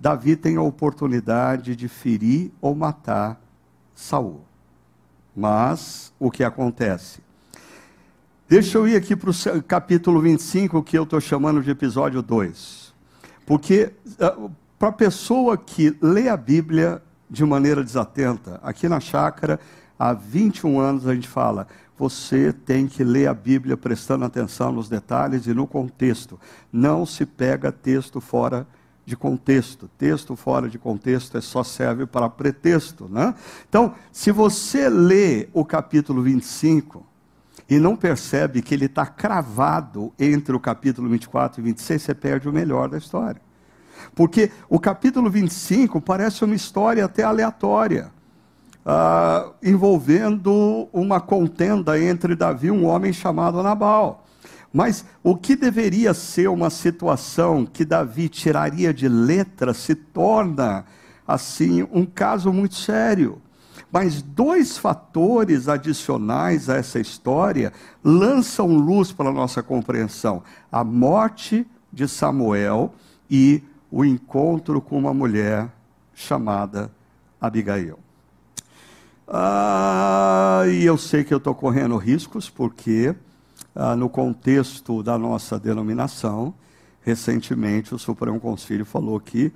Davi 0.00 0.36
tem 0.36 0.56
a 0.56 0.62
oportunidade 0.62 1.74
de 1.74 1.88
ferir 1.88 2.52
ou 2.60 2.74
matar 2.74 3.40
Saul. 3.94 4.42
Mas 5.34 6.12
o 6.18 6.30
que 6.30 6.44
acontece? 6.44 7.20
Deixa 8.48 8.78
eu 8.78 8.88
ir 8.88 8.96
aqui 8.96 9.14
para 9.14 9.30
o 9.30 9.62
capítulo 9.62 10.20
25, 10.20 10.82
que 10.82 10.96
eu 10.96 11.02
estou 11.02 11.20
chamando 11.20 11.62
de 11.62 11.70
episódio 11.70 12.22
2. 12.22 12.94
Porque 13.44 13.92
uh, 14.20 14.50
para 14.78 14.88
a 14.88 14.92
pessoa 14.92 15.56
que 15.56 15.96
lê 16.00 16.28
a 16.28 16.36
Bíblia 16.36 17.02
de 17.28 17.44
maneira 17.44 17.84
desatenta, 17.84 18.58
aqui 18.62 18.88
na 18.88 19.00
chácara, 19.00 19.60
há 19.98 20.12
21 20.12 20.80
anos 20.80 21.06
a 21.06 21.14
gente 21.14 21.28
fala, 21.28 21.66
você 21.98 22.52
tem 22.52 22.86
que 22.86 23.02
ler 23.02 23.26
a 23.26 23.34
Bíblia 23.34 23.76
prestando 23.76 24.24
atenção 24.24 24.70
nos 24.72 24.88
detalhes 24.88 25.46
e 25.46 25.52
no 25.52 25.66
contexto. 25.66 26.38
Não 26.72 27.04
se 27.04 27.26
pega 27.26 27.72
texto 27.72 28.20
fora 28.20 28.66
de 29.08 29.16
contexto. 29.16 29.88
Texto 29.96 30.36
fora 30.36 30.68
de 30.68 30.78
contexto 30.78 31.38
é 31.38 31.40
só 31.40 31.64
serve 31.64 32.04
para 32.04 32.28
pretexto, 32.28 33.08
né? 33.08 33.34
Então, 33.68 33.94
se 34.12 34.30
você 34.30 34.88
lê 34.88 35.48
o 35.54 35.64
capítulo 35.64 36.22
25 36.22 37.04
e 37.68 37.78
não 37.78 37.96
percebe 37.96 38.60
que 38.60 38.74
ele 38.74 38.84
está 38.84 39.06
cravado 39.06 40.12
entre 40.18 40.54
o 40.54 40.60
capítulo 40.60 41.08
24 41.08 41.60
e 41.60 41.64
26, 41.64 42.02
você 42.02 42.14
perde 42.14 42.48
o 42.48 42.52
melhor 42.52 42.88
da 42.90 42.98
história. 42.98 43.40
Porque 44.14 44.50
o 44.68 44.78
capítulo 44.78 45.30
25 45.30 46.00
parece 46.02 46.44
uma 46.44 46.54
história 46.54 47.04
até 47.04 47.22
aleatória, 47.22 48.10
uh, 48.84 49.54
envolvendo 49.62 50.86
uma 50.92 51.18
contenda 51.20 51.98
entre 51.98 52.36
Davi 52.36 52.66
e 52.66 52.70
um 52.70 52.84
homem 52.84 53.12
chamado 53.12 53.62
Nabal. 53.62 54.27
Mas 54.72 55.04
o 55.22 55.36
que 55.36 55.56
deveria 55.56 56.12
ser 56.12 56.48
uma 56.48 56.70
situação 56.70 57.64
que 57.64 57.84
Davi 57.84 58.28
tiraria 58.28 58.92
de 58.92 59.08
letra 59.08 59.72
se 59.72 59.94
torna, 59.94 60.84
assim, 61.26 61.86
um 61.90 62.04
caso 62.04 62.52
muito 62.52 62.74
sério. 62.74 63.40
Mas 63.90 64.20
dois 64.20 64.76
fatores 64.76 65.68
adicionais 65.68 66.68
a 66.68 66.76
essa 66.76 67.00
história 67.00 67.72
lançam 68.04 68.66
luz 68.66 69.10
para 69.12 69.30
a 69.30 69.32
nossa 69.32 69.62
compreensão: 69.62 70.42
a 70.70 70.84
morte 70.84 71.66
de 71.90 72.06
Samuel 72.06 72.92
e 73.30 73.62
o 73.90 74.04
encontro 74.04 74.80
com 74.80 74.98
uma 74.98 75.14
mulher 75.14 75.68
chamada 76.14 76.90
Abigail. 77.40 77.98
Ah, 79.26 80.64
e 80.66 80.84
eu 80.84 80.98
sei 80.98 81.24
que 81.24 81.32
eu 81.32 81.38
estou 81.38 81.54
correndo 81.54 81.96
riscos, 81.96 82.50
porque 82.50 83.14
ah, 83.74 83.94
no 83.94 84.08
contexto 84.08 85.02
da 85.02 85.18
nossa 85.18 85.58
denominação, 85.58 86.54
recentemente 87.02 87.94
o 87.94 87.98
Supremo 87.98 88.40
Conselho 88.40 88.84
falou 88.84 89.18
que 89.20 89.52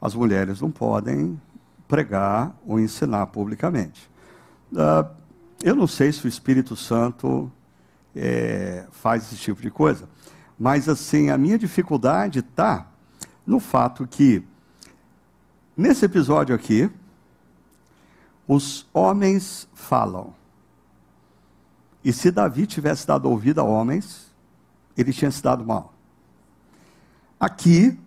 as 0.00 0.14
mulheres 0.14 0.60
não 0.60 0.70
podem 0.70 1.40
pregar 1.88 2.54
ou 2.66 2.78
ensinar 2.78 3.26
publicamente. 3.26 4.10
Ah, 4.76 5.08
eu 5.62 5.74
não 5.74 5.86
sei 5.86 6.12
se 6.12 6.24
o 6.24 6.28
Espírito 6.28 6.76
Santo 6.76 7.50
é, 8.14 8.86
faz 8.90 9.24
esse 9.24 9.36
tipo 9.36 9.60
de 9.60 9.70
coisa, 9.70 10.08
mas 10.58 10.88
assim, 10.88 11.30
a 11.30 11.38
minha 11.38 11.58
dificuldade 11.58 12.40
está 12.40 12.86
no 13.46 13.58
fato 13.58 14.06
que, 14.06 14.42
nesse 15.76 16.04
episódio 16.04 16.54
aqui, 16.54 16.90
os 18.46 18.86
homens 18.92 19.68
falam. 19.74 20.34
E 22.04 22.12
se 22.12 22.30
Davi 22.30 22.66
tivesse 22.66 23.06
dado 23.06 23.30
ouvido 23.30 23.60
a 23.60 23.64
homens, 23.64 24.30
ele 24.96 25.12
tinha 25.12 25.30
se 25.30 25.42
dado 25.42 25.64
mal. 25.64 25.94
Aqui, 27.40 27.98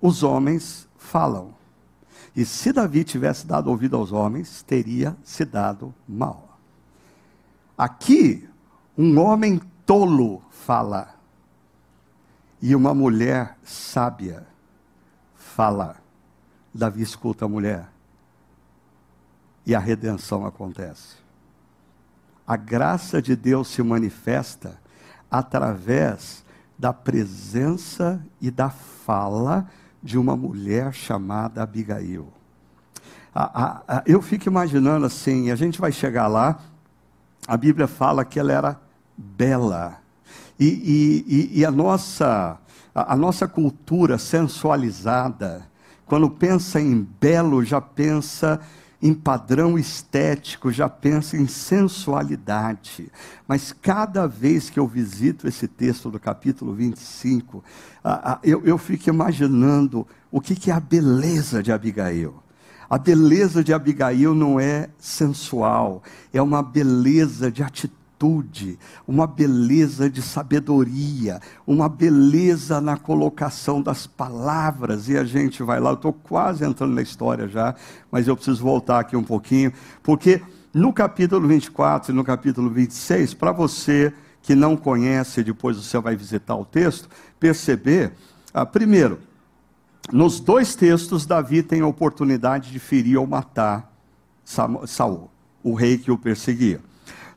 os 0.00 0.22
homens 0.22 0.88
falam. 0.96 1.54
E 2.34 2.44
se 2.44 2.72
Davi 2.72 3.04
tivesse 3.04 3.46
dado 3.46 3.68
ouvido 3.68 3.96
aos 3.96 4.12
homens, 4.12 4.62
teria 4.62 5.16
se 5.22 5.44
dado 5.44 5.94
mal. 6.08 6.58
Aqui, 7.76 8.48
um 8.96 9.18
homem 9.20 9.60
tolo 9.84 10.42
fala. 10.50 11.14
E 12.60 12.74
uma 12.74 12.94
mulher 12.94 13.58
sábia 13.62 14.46
fala. 15.34 15.96
Davi 16.72 17.02
escuta 17.02 17.44
a 17.44 17.48
mulher. 17.48 17.88
E 19.66 19.74
a 19.74 19.78
redenção 19.78 20.46
acontece. 20.46 21.23
A 22.46 22.56
graça 22.56 23.22
de 23.22 23.34
Deus 23.34 23.68
se 23.68 23.82
manifesta 23.82 24.78
através 25.30 26.44
da 26.78 26.92
presença 26.92 28.24
e 28.40 28.50
da 28.50 28.68
fala 28.70 29.66
de 30.02 30.18
uma 30.18 30.36
mulher 30.36 30.92
chamada 30.92 31.62
Abigail. 31.62 32.28
A, 33.34 33.64
a, 33.64 33.82
a, 33.88 34.02
eu 34.06 34.20
fico 34.20 34.48
imaginando 34.48 35.06
assim, 35.06 35.50
a 35.50 35.56
gente 35.56 35.80
vai 35.80 35.90
chegar 35.90 36.26
lá, 36.26 36.58
a 37.48 37.56
Bíblia 37.56 37.88
fala 37.88 38.24
que 38.24 38.38
ela 38.38 38.52
era 38.52 38.80
bela. 39.16 39.98
E, 40.58 40.66
e, 41.26 41.60
e 41.60 41.64
a, 41.64 41.70
nossa, 41.70 42.58
a, 42.94 43.16
nossa 43.16 43.48
cultura 43.48 44.18
sensualizada, 44.18 45.66
quando 46.06 46.30
pensa 46.30 46.80
em 46.80 47.02
belo, 47.20 47.64
já 47.64 47.80
pensa 47.80 48.60
em 49.04 49.12
padrão 49.12 49.78
estético, 49.78 50.72
já 50.72 50.88
pensa 50.88 51.36
em 51.36 51.46
sensualidade. 51.46 53.12
Mas 53.46 53.70
cada 53.70 54.26
vez 54.26 54.70
que 54.70 54.80
eu 54.80 54.86
visito 54.86 55.46
esse 55.46 55.68
texto 55.68 56.10
do 56.10 56.18
capítulo 56.18 56.72
25, 56.72 57.62
eu, 58.42 58.78
fico 58.78 59.10
imaginando 59.10 60.06
o 60.32 60.40
que 60.40 60.70
é 60.70 60.72
a 60.72 60.80
beleza 60.80 61.62
de 61.62 61.70
Abigail. 61.70 62.34
A 62.88 62.96
beleza 62.96 63.62
de 63.62 63.74
Abigail 63.74 64.34
não 64.34 64.58
é 64.58 64.88
sensual, 64.98 66.02
é 66.32 66.40
uma 66.40 66.62
beleza 66.62 67.52
de 67.52 67.62
atitude 67.62 68.03
atitude, 68.24 68.78
uma 69.06 69.26
beleza 69.26 70.08
de 70.08 70.22
sabedoria, 70.22 71.40
uma 71.66 71.88
beleza 71.88 72.80
na 72.80 72.96
colocação 72.96 73.82
das 73.82 74.06
palavras. 74.06 75.08
E 75.08 75.16
a 75.16 75.24
gente 75.24 75.62
vai 75.62 75.78
lá, 75.78 75.90
eu 75.90 75.94
estou 75.94 76.12
quase 76.12 76.64
entrando 76.64 76.94
na 76.94 77.02
história 77.02 77.46
já, 77.46 77.74
mas 78.10 78.26
eu 78.26 78.34
preciso 78.34 78.62
voltar 78.62 79.00
aqui 79.00 79.16
um 79.16 79.22
pouquinho, 79.22 79.72
porque 80.02 80.42
no 80.72 80.92
capítulo 80.92 81.46
24 81.46 82.12
e 82.12 82.14
no 82.14 82.24
capítulo 82.24 82.70
26, 82.70 83.34
para 83.34 83.52
você 83.52 84.12
que 84.42 84.54
não 84.54 84.76
conhece, 84.76 85.42
depois 85.42 85.76
você 85.76 85.98
vai 85.98 86.16
visitar 86.16 86.56
o 86.56 86.64
texto, 86.64 87.08
perceber, 87.38 88.12
ah, 88.52 88.66
primeiro, 88.66 89.18
nos 90.12 90.38
dois 90.38 90.74
textos, 90.74 91.24
Davi 91.24 91.62
tem 91.62 91.80
a 91.80 91.86
oportunidade 91.86 92.70
de 92.70 92.78
ferir 92.78 93.18
ou 93.18 93.26
matar 93.26 93.90
Saul, 94.44 95.30
o 95.62 95.72
rei 95.72 95.96
que 95.96 96.10
o 96.10 96.18
perseguia. 96.18 96.80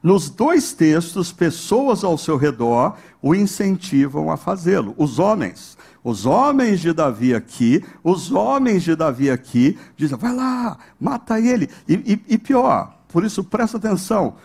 Nos 0.02 0.30
dois 0.30 0.74
textos, 0.74 1.32
pessoas 1.32 2.04
ao 2.04 2.18
seu 2.18 2.38
redor 2.38 2.96
o 3.22 3.34
incentivam 3.34 4.32
a 4.32 4.38
fazê-lo. 4.38 4.94
Os 4.98 5.20
homens, 5.20 5.78
os 6.04 6.26
homens 6.26 6.80
de 6.80 6.94
Davi 6.94 7.34
aqui, 7.34 7.84
os 8.04 8.32
homens 8.32 8.84
de 8.84 8.96
Davi 8.96 9.30
aqui, 9.30 9.78
dizem: 9.96 10.18
vai 10.18 10.34
lá, 10.34 10.78
mata 11.00 11.40
ele. 11.40 11.70
E, 11.88 11.94
e, 11.94 12.36
e 12.36 12.38
pior, 12.38 12.98
por 13.08 13.24
isso 13.24 13.44
presta 13.44 13.78
atenção. 13.78 14.36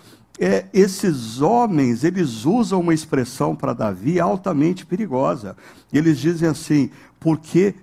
É, 0.40 0.66
esses 0.72 1.40
homens, 1.42 2.02
eles 2.02 2.46
usam 2.46 2.80
uma 2.80 2.94
expressão 2.94 3.54
para 3.54 3.74
Davi 3.74 4.18
altamente 4.18 4.86
perigosa. 4.86 5.56
Eles 5.92 6.18
dizem 6.18 6.48
assim: 6.48 6.90
porque 7.20 7.74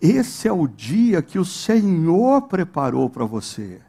esse 0.00 0.46
é 0.46 0.52
o 0.52 0.68
dia 0.68 1.22
que 1.22 1.38
o 1.38 1.44
Senhor 1.44 2.42
preparou 2.42 3.08
para 3.08 3.24
você. 3.24 3.80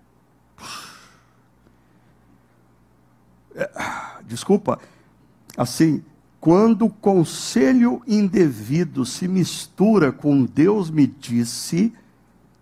Desculpa, 4.25 4.79
assim, 5.57 6.03
quando 6.39 6.85
o 6.85 6.89
conselho 6.89 8.01
indevido 8.07 9.05
se 9.05 9.27
mistura 9.27 10.11
com 10.11 10.45
Deus 10.45 10.89
me 10.89 11.07
disse, 11.07 11.93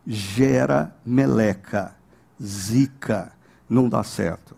gera 0.06 0.96
meleca, 1.06 1.96
zica, 2.42 3.32
não 3.70 3.90
dá 3.90 4.04
certo. 4.04 4.56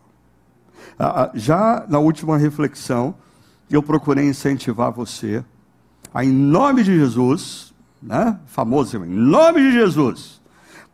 Ah, 0.98 1.24
ah, 1.24 1.32
já 1.34 1.86
na 1.88 2.00
última 2.00 2.38
reflexão, 2.38 3.16
eu 3.70 3.82
procurei 3.82 4.28
incentivar 4.28 4.92
você 4.92 5.44
a, 6.14 6.24
em 6.24 6.32
nome 6.32 6.84
de 6.84 6.96
Jesus, 6.96 7.74
né, 8.02 8.40
famoso, 8.46 9.04
em 9.04 9.10
nome 9.10 9.60
de 9.60 9.72
Jesus, 9.72 10.42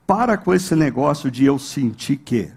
para 0.08 0.38
com 0.38 0.54
esse 0.54 0.76
negócio 0.76 1.30
de 1.30 1.46
eu 1.46 1.60
sentir 1.60 2.18
que. 2.18 2.52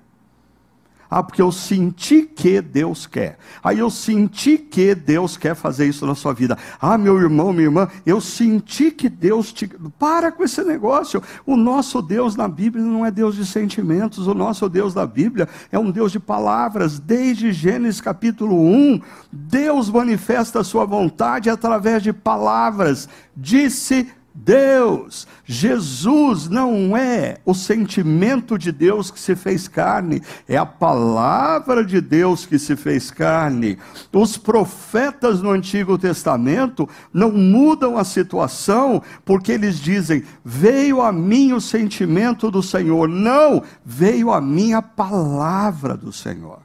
Ah, 1.16 1.22
porque 1.22 1.40
eu 1.40 1.52
senti 1.52 2.22
que 2.22 2.60
Deus 2.60 3.06
quer. 3.06 3.38
Aí 3.62 3.78
eu 3.78 3.88
senti 3.88 4.58
que 4.58 4.96
Deus 4.96 5.36
quer 5.36 5.54
fazer 5.54 5.86
isso 5.86 6.04
na 6.04 6.16
sua 6.16 6.34
vida. 6.34 6.58
Ah, 6.80 6.98
meu 6.98 7.16
irmão, 7.20 7.52
minha 7.52 7.66
irmã, 7.66 7.88
eu 8.04 8.20
senti 8.20 8.90
que 8.90 9.08
Deus 9.08 9.52
te. 9.52 9.68
Para 9.96 10.32
com 10.32 10.42
esse 10.42 10.64
negócio. 10.64 11.22
O 11.46 11.56
nosso 11.56 12.02
Deus 12.02 12.34
na 12.34 12.48
Bíblia 12.48 12.84
não 12.84 13.06
é 13.06 13.12
Deus 13.12 13.36
de 13.36 13.46
sentimentos. 13.46 14.26
O 14.26 14.34
nosso 14.34 14.68
Deus 14.68 14.92
da 14.92 15.06
Bíblia 15.06 15.48
é 15.70 15.78
um 15.78 15.92
Deus 15.92 16.10
de 16.10 16.18
palavras. 16.18 16.98
Desde 16.98 17.52
Gênesis 17.52 18.00
capítulo 18.00 18.60
1, 18.60 19.00
Deus 19.30 19.88
manifesta 19.88 20.62
a 20.62 20.64
sua 20.64 20.84
vontade 20.84 21.48
através 21.48 22.02
de 22.02 22.12
palavras. 22.12 23.08
Disse 23.36 24.08
Deus, 24.36 25.28
Jesus 25.44 26.48
não 26.48 26.96
é 26.96 27.38
o 27.44 27.54
sentimento 27.54 28.58
de 28.58 28.72
Deus 28.72 29.08
que 29.08 29.20
se 29.20 29.36
fez 29.36 29.68
carne, 29.68 30.20
é 30.48 30.56
a 30.56 30.66
palavra 30.66 31.84
de 31.84 32.00
Deus 32.00 32.44
que 32.44 32.58
se 32.58 32.74
fez 32.74 33.12
carne. 33.12 33.78
Os 34.12 34.36
profetas 34.36 35.40
no 35.40 35.50
Antigo 35.50 35.96
Testamento 35.96 36.88
não 37.12 37.30
mudam 37.30 37.96
a 37.96 38.02
situação 38.02 39.00
porque 39.24 39.52
eles 39.52 39.78
dizem: 39.78 40.24
veio 40.44 41.00
a 41.00 41.12
mim 41.12 41.52
o 41.52 41.60
sentimento 41.60 42.50
do 42.50 42.60
Senhor. 42.60 43.08
Não, 43.08 43.62
veio 43.84 44.32
a 44.32 44.40
mim 44.40 44.72
a 44.72 44.82
palavra 44.82 45.96
do 45.96 46.12
Senhor. 46.12 46.58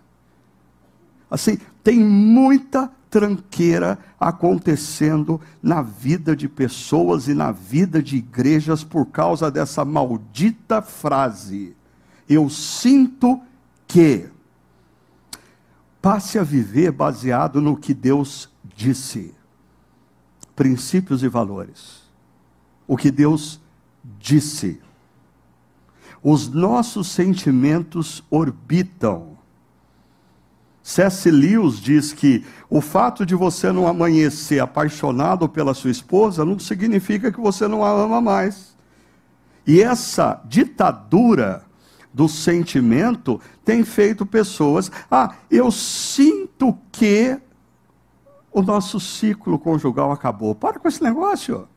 Assim, 1.30 1.60
tem 1.84 2.00
muita 2.00 2.92
tranqueira 3.10 3.98
acontecendo 4.20 5.42
na 5.62 5.82
vida 5.82 6.36
de 6.36 6.48
pessoas 6.48 7.28
e 7.28 7.34
na 7.34 7.51
vida 7.51 8.01
de 8.01 8.18
igrejas 8.18 8.84
por 8.84 9.08
causa 9.08 9.50
dessa 9.50 9.84
maldita 9.84 10.82
frase. 10.82 11.75
Eu 12.28 12.50
sinto 12.50 13.42
que. 13.88 14.30
Passe 16.01 16.39
a 16.39 16.44
viver 16.44 16.92
baseado 16.92 17.60
no 17.60 17.75
que 17.75 17.94
Deus 17.94 18.50
disse. 18.75 19.34
Princípios 20.56 21.24
e 21.24 21.28
valores. 21.28 22.04
O 22.88 22.96
que 22.96 23.12
Deus 23.12 23.60
disse. 24.18 24.80
Os 26.24 26.48
nossos 26.48 27.08
sentimentos 27.08 28.24
orbitam 28.30 29.29
C.S. 30.89 31.29
Lewis 31.29 31.79
diz 31.79 32.12
que 32.12 32.43
o 32.67 32.81
fato 32.81 33.24
de 33.24 33.36
você 33.36 33.72
não 33.72 33.86
amanhecer 33.86 34.60
apaixonado 34.60 35.48
pela 35.48 35.75
sua 35.75 35.91
esposa 35.91 36.43
não 36.43 36.58
significa 36.58 37.31
que 37.31 37.39
você 37.39 37.67
não 37.67 37.86
a 37.86 37.91
ama 37.91 38.19
mais. 38.19 38.75
E 39.67 39.84
essa 39.84 40.41
ditadura 40.46 41.63
do 42.12 42.27
sentimento 42.27 43.39
tem 43.63 43.86
feito 43.86 44.25
pessoas, 44.25 44.91
ah, 45.12 45.36
eu 45.51 45.69
sinto 45.69 46.75
que 46.91 47.38
o 48.51 48.63
nosso 48.63 49.00
ciclo 49.00 49.60
conjugal 49.60 50.12
acabou. 50.12 50.55
Para 50.55 50.79
com 50.79 50.88
esse 50.88 51.03
negócio. 51.03 51.67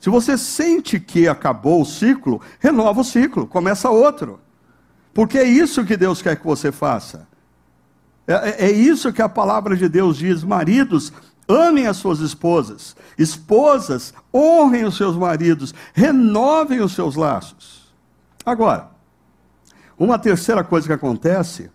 Se 0.00 0.08
você 0.08 0.38
sente 0.38 0.98
que 0.98 1.28
acabou 1.28 1.82
o 1.82 1.84
ciclo, 1.84 2.40
renova 2.58 3.02
o 3.02 3.04
ciclo, 3.04 3.46
começa 3.46 3.90
outro. 3.90 4.40
Porque 5.12 5.36
é 5.36 5.44
isso 5.44 5.84
que 5.84 5.98
Deus 5.98 6.22
quer 6.22 6.36
que 6.36 6.46
você 6.46 6.72
faça. 6.72 7.27
É, 8.28 8.66
é, 8.66 8.66
é 8.66 8.70
isso 8.70 9.12
que 9.12 9.22
a 9.22 9.28
palavra 9.28 9.74
de 9.74 9.88
Deus 9.88 10.18
diz: 10.18 10.44
maridos, 10.44 11.10
amem 11.48 11.86
as 11.86 11.96
suas 11.96 12.20
esposas, 12.20 12.94
esposas, 13.16 14.12
honrem 14.32 14.84
os 14.84 14.98
seus 14.98 15.16
maridos, 15.16 15.74
renovem 15.94 16.80
os 16.80 16.92
seus 16.92 17.16
laços. 17.16 17.90
Agora, 18.44 18.90
uma 19.98 20.18
terceira 20.18 20.62
coisa 20.62 20.86
que 20.86 20.92
acontece 20.92 21.70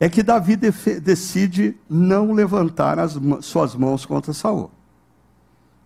é 0.00 0.08
que 0.08 0.22
Davi 0.22 0.56
decide 0.56 1.76
não 1.88 2.32
levantar 2.32 2.98
as 2.98 3.16
suas 3.40 3.74
mãos 3.74 4.04
contra 4.04 4.32
Saul. 4.32 4.70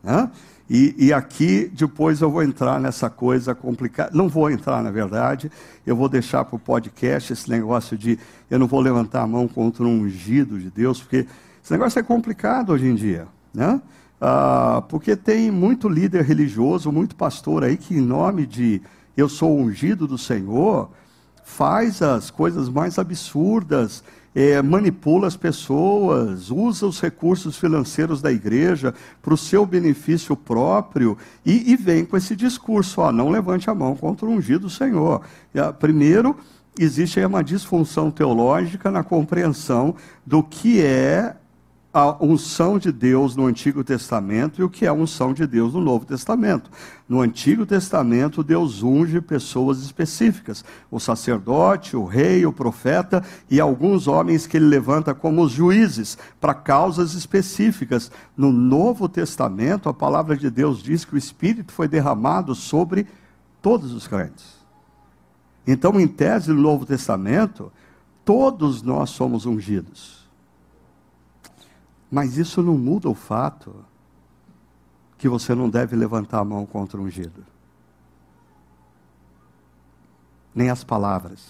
Né? 0.02 0.30
E, 0.70 0.94
e, 0.96 1.12
aqui 1.12 1.70
depois 1.74 2.20
eu 2.20 2.30
vou 2.30 2.42
entrar 2.42 2.80
nessa 2.80 3.10
coisa 3.10 3.54
complicada. 3.54 4.10
Não 4.14 4.28
vou 4.28 4.50
entrar, 4.50 4.82
na 4.82 4.90
verdade. 4.90 5.50
Eu 5.86 5.94
vou 5.94 6.08
deixar 6.08 6.44
para 6.44 6.56
o 6.56 6.58
podcast 6.58 7.32
esse 7.32 7.50
negócio 7.50 7.96
de 7.96 8.18
eu 8.50 8.58
não 8.58 8.66
vou 8.66 8.80
levantar 8.80 9.22
a 9.22 9.26
mão 9.26 9.46
contra 9.46 9.84
um 9.84 10.02
ungido 10.02 10.58
de 10.58 10.70
Deus, 10.70 11.00
porque 11.00 11.26
esse 11.62 11.72
negócio 11.72 11.98
é 11.98 12.02
complicado 12.02 12.70
hoje 12.70 12.86
em 12.86 12.94
dia. 12.94 13.26
Né? 13.52 13.80
Ah, 14.20 14.82
porque 14.88 15.16
tem 15.16 15.50
muito 15.50 15.88
líder 15.88 16.24
religioso, 16.24 16.92
muito 16.92 17.16
pastor 17.16 17.64
aí 17.64 17.76
que, 17.76 17.94
em 17.94 18.00
nome 18.00 18.46
de 18.46 18.80
eu 19.16 19.28
sou 19.28 19.58
ungido 19.58 20.06
do 20.06 20.16
Senhor, 20.16 20.90
faz 21.44 22.00
as 22.00 22.30
coisas 22.30 22.68
mais 22.68 22.98
absurdas 22.98 24.02
é, 24.34 24.60
manipula 24.62 25.26
as 25.26 25.36
pessoas, 25.36 26.50
usa 26.50 26.86
os 26.86 27.00
recursos 27.00 27.56
financeiros 27.56 28.22
da 28.22 28.32
igreja 28.32 28.94
para 29.20 29.34
o 29.34 29.36
seu 29.36 29.66
benefício 29.66 30.34
próprio 30.34 31.18
e, 31.44 31.72
e, 31.72 31.76
vem 31.76 32.04
com 32.04 32.16
esse 32.16 32.34
discurso: 32.34 33.00
ó, 33.00 33.12
não 33.12 33.28
levante 33.28 33.68
a 33.68 33.74
mão 33.74 33.94
contra 33.94 34.26
o 34.26 34.30
ungido 34.30 34.60
do 34.60 34.70
Senhor. 34.70 35.20
Primeiro, 35.78 36.36
existe 36.78 37.20
aí 37.20 37.26
uma 37.26 37.44
disfunção 37.44 38.10
teológica 38.10 38.90
na 38.90 39.02
compreensão 39.02 39.94
do 40.24 40.42
que 40.42 40.80
é 40.80 41.36
a 41.94 42.16
unção 42.24 42.78
de 42.78 42.90
Deus 42.90 43.36
no 43.36 43.44
Antigo 43.44 43.84
Testamento 43.84 44.60
e 44.60 44.64
o 44.64 44.70
que 44.70 44.86
é 44.86 44.88
a 44.88 44.94
unção 44.94 45.34
de 45.34 45.46
Deus 45.46 45.74
no 45.74 45.80
Novo 45.80 46.06
Testamento. 46.06 46.70
No 47.06 47.20
Antigo 47.20 47.66
Testamento, 47.66 48.42
Deus 48.42 48.82
unge 48.82 49.20
pessoas 49.20 49.80
específicas: 49.80 50.64
o 50.90 50.98
sacerdote, 50.98 51.94
o 51.94 52.04
rei, 52.04 52.46
o 52.46 52.52
profeta 52.52 53.22
e 53.50 53.60
alguns 53.60 54.08
homens 54.08 54.46
que 54.46 54.56
ele 54.56 54.66
levanta 54.66 55.14
como 55.14 55.42
os 55.42 55.52
juízes 55.52 56.16
para 56.40 56.54
causas 56.54 57.12
específicas. 57.12 58.10
No 58.34 58.50
Novo 58.50 59.06
Testamento, 59.06 59.88
a 59.88 59.94
palavra 59.94 60.34
de 60.34 60.48
Deus 60.48 60.82
diz 60.82 61.04
que 61.04 61.14
o 61.14 61.18
Espírito 61.18 61.72
foi 61.72 61.88
derramado 61.88 62.54
sobre 62.54 63.06
todos 63.60 63.92
os 63.92 64.08
crentes. 64.08 64.62
Então, 65.66 66.00
em 66.00 66.08
tese, 66.08 66.50
no 66.52 66.60
Novo 66.60 66.86
Testamento, 66.86 67.70
todos 68.24 68.82
nós 68.82 69.10
somos 69.10 69.44
ungidos. 69.44 70.21
Mas 72.12 72.36
isso 72.36 72.62
não 72.62 72.76
muda 72.76 73.08
o 73.08 73.14
fato 73.14 73.74
que 75.16 75.30
você 75.30 75.54
não 75.54 75.70
deve 75.70 75.96
levantar 75.96 76.40
a 76.40 76.44
mão 76.44 76.66
contra 76.66 77.00
o 77.00 77.04
ungido. 77.04 77.42
Nem 80.54 80.68
as 80.68 80.84
palavras. 80.84 81.40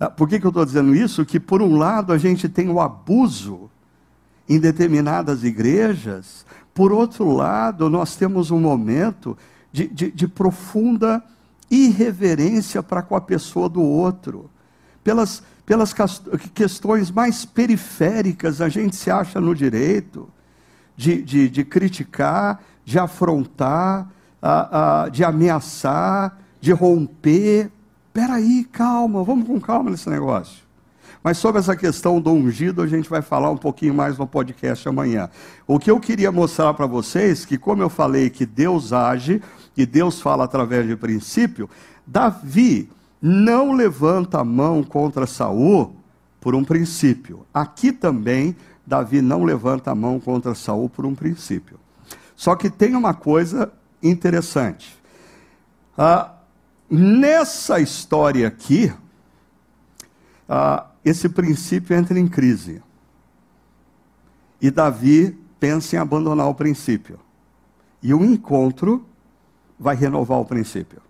Ah, 0.00 0.08
por 0.08 0.26
que, 0.26 0.40
que 0.40 0.46
eu 0.46 0.48
estou 0.48 0.64
dizendo 0.64 0.94
isso? 0.94 1.22
Que, 1.26 1.38
por 1.38 1.60
um 1.60 1.76
lado, 1.76 2.14
a 2.14 2.16
gente 2.16 2.48
tem 2.48 2.70
o 2.70 2.80
abuso 2.80 3.70
em 4.48 4.58
determinadas 4.58 5.44
igrejas, 5.44 6.46
por 6.72 6.90
outro 6.90 7.30
lado, 7.30 7.90
nós 7.90 8.16
temos 8.16 8.50
um 8.50 8.60
momento 8.60 9.36
de, 9.70 9.86
de, 9.86 10.10
de 10.10 10.26
profunda 10.26 11.22
irreverência 11.70 12.82
para 12.82 13.02
com 13.02 13.16
a 13.16 13.20
pessoa 13.20 13.68
do 13.68 13.82
outro, 13.82 14.50
pelas 15.02 15.42
pelas 15.66 15.94
questões 16.54 17.10
mais 17.10 17.44
periféricas, 17.44 18.60
a 18.60 18.68
gente 18.68 18.96
se 18.96 19.10
acha 19.10 19.40
no 19.40 19.54
direito 19.54 20.28
de, 20.96 21.22
de, 21.22 21.48
de 21.48 21.64
criticar, 21.64 22.62
de 22.84 22.98
afrontar, 22.98 24.08
de 25.10 25.24
ameaçar, 25.24 26.38
de 26.60 26.72
romper. 26.72 27.70
Peraí, 28.12 28.64
calma, 28.64 29.24
vamos 29.24 29.46
com 29.46 29.60
calma 29.60 29.90
nesse 29.90 30.08
negócio. 30.08 30.62
Mas 31.22 31.38
sobre 31.38 31.58
essa 31.58 31.74
questão 31.74 32.20
do 32.20 32.30
ungido, 32.30 32.82
a 32.82 32.86
gente 32.86 33.08
vai 33.08 33.22
falar 33.22 33.50
um 33.50 33.56
pouquinho 33.56 33.94
mais 33.94 34.18
no 34.18 34.26
podcast 34.26 34.86
amanhã. 34.86 35.30
O 35.66 35.78
que 35.78 35.90
eu 35.90 35.98
queria 35.98 36.30
mostrar 36.30 36.74
para 36.74 36.84
vocês, 36.84 37.46
que 37.46 37.56
como 37.56 37.82
eu 37.82 37.88
falei 37.88 38.28
que 38.28 38.44
Deus 38.44 38.92
age 38.92 39.40
e 39.74 39.86
Deus 39.86 40.20
fala 40.20 40.44
através 40.44 40.86
de 40.86 40.94
princípio, 40.94 41.68
Davi 42.06 42.90
não 43.26 43.72
levanta 43.72 44.40
a 44.40 44.44
mão 44.44 44.82
contra 44.82 45.26
Saul 45.26 45.96
por 46.38 46.54
um 46.54 46.62
princípio. 46.62 47.46
Aqui 47.54 47.90
também 47.90 48.54
Davi 48.86 49.22
não 49.22 49.44
levanta 49.44 49.90
a 49.90 49.94
mão 49.94 50.20
contra 50.20 50.54
Saul 50.54 50.90
por 50.90 51.06
um 51.06 51.14
princípio. 51.14 51.80
Só 52.36 52.54
que 52.54 52.68
tem 52.68 52.94
uma 52.94 53.14
coisa 53.14 53.72
interessante. 54.02 55.00
Ah, 55.96 56.34
nessa 56.90 57.80
história 57.80 58.46
aqui, 58.46 58.92
ah, 60.46 60.88
esse 61.02 61.26
princípio 61.26 61.96
entra 61.96 62.18
em 62.18 62.28
crise. 62.28 62.82
E 64.60 64.70
Davi 64.70 65.30
pensa 65.58 65.96
em 65.96 65.98
abandonar 65.98 66.46
o 66.48 66.54
princípio. 66.54 67.18
E 68.02 68.12
o 68.12 68.22
encontro 68.22 69.06
vai 69.80 69.96
renovar 69.96 70.40
o 70.40 70.44
princípio. 70.44 71.03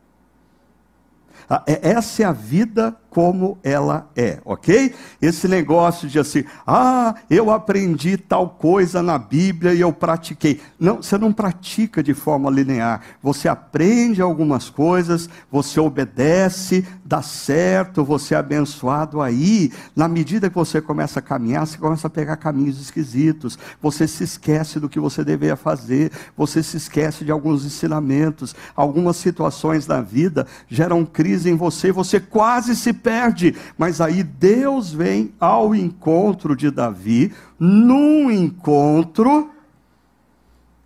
Ah, 1.49 1.63
é, 1.67 1.91
essa 1.91 2.23
é 2.23 2.27
a 2.27 2.33
vida 2.33 2.97
como 3.15 3.57
ela 3.63 4.11
é, 4.17 4.41
ok? 4.45 4.93
Esse 5.23 5.47
negócio 5.47 6.09
de 6.09 6.19
assim, 6.19 6.43
ah, 6.67 7.15
eu 7.31 7.49
aprendi 7.49 8.17
tal 8.17 8.51
coisa 8.51 9.01
na 9.05 9.17
Bíblia 9.17 9.73
e 9.73 9.81
eu 9.81 9.93
pratiquei. 9.93 10.61
Não, 10.81 10.97
você 10.97 11.17
não 11.17 11.33
pratica 11.33 12.03
de 12.03 12.13
forma 12.13 12.51
linear. 12.51 13.03
Você 13.23 13.49
aprende 13.49 14.21
algumas 14.21 14.69
coisas, 14.69 15.31
você 15.49 15.79
obedece, 15.79 16.85
dá 17.05 17.23
certo, 17.23 18.05
você 18.05 18.35
é 18.35 18.39
abençoado 18.39 19.23
aí. 19.23 19.73
Na 19.95 20.09
medida 20.09 20.51
que 20.51 20.57
você 20.57 20.81
começa 20.81 21.21
a 21.21 21.23
caminhar, 21.23 21.69
você 21.69 21.79
começa 21.79 22.09
a 22.09 22.11
pegar 22.11 22.37
caminhos 22.37 22.81
esquisitos. 22.81 23.57
Você 23.81 24.09
se 24.09 24.25
esquece 24.25 24.81
do 24.81 24.89
que 24.89 24.99
você 24.99 25.23
deveria 25.23 25.55
fazer, 25.55 26.11
você 26.37 26.65
se 26.65 26.77
esquece 26.77 27.25
de 27.25 27.31
alguns 27.31 27.65
ensinamentos. 27.65 28.57
Algumas 28.75 29.17
situações 29.19 29.87
da 29.87 30.01
vida 30.01 30.49
geram 30.69 31.07
crise 31.07 31.49
em 31.49 31.55
você, 31.55 31.93
você 31.93 32.19
quase 32.19 32.75
se 32.75 32.93
perde. 33.05 33.55
Mas 33.79 34.01
aí 34.01 34.23
Deus 34.23 34.91
vem 34.91 35.33
ao 35.39 35.75
encontro 35.75 36.57
de 36.57 36.71
Davi, 36.71 37.33
num 37.59 38.31
encontro, 38.31 39.51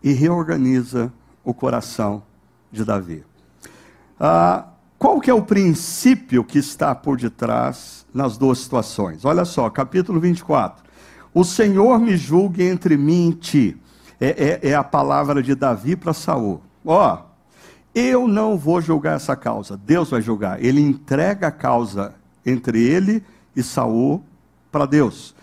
e 0.02 0.12
reorganiza 0.12 1.12
o 1.44 1.54
coração 1.54 2.22
de 2.70 2.84
Davi. 2.84 3.24
Ah, 4.18 4.66
qual 4.98 5.20
que 5.20 5.30
é 5.30 5.34
o 5.34 5.42
princípio 5.42 6.42
que 6.42 6.58
está 6.58 6.94
por 6.94 7.16
detrás 7.16 8.04
nas 8.12 8.36
duas 8.36 8.58
situações? 8.58 9.24
Olha 9.24 9.44
só, 9.44 9.70
capítulo 9.70 10.20
24. 10.20 10.84
O 11.32 11.44
Senhor 11.44 11.98
me 12.00 12.16
julgue 12.16 12.64
entre 12.64 12.96
mim 12.96 13.30
e 13.30 13.34
ti. 13.34 13.82
É, 14.20 14.60
é, 14.62 14.70
é 14.70 14.74
a 14.74 14.82
palavra 14.82 15.40
de 15.40 15.54
Davi 15.54 15.94
para 15.94 16.12
Saul. 16.12 16.60
Ó, 16.84 17.27
eu 17.98 18.28
não 18.28 18.56
vou 18.56 18.80
julgar 18.80 19.16
essa 19.16 19.34
causa, 19.34 19.76
Deus 19.76 20.10
vai 20.10 20.22
julgar. 20.22 20.62
Ele 20.62 20.80
entrega 20.80 21.48
a 21.48 21.52
causa 21.52 22.14
entre 22.44 22.82
ele 22.82 23.22
e 23.56 23.62
Saul 23.62 24.22
para 24.70 24.86
Deus. 24.86 25.34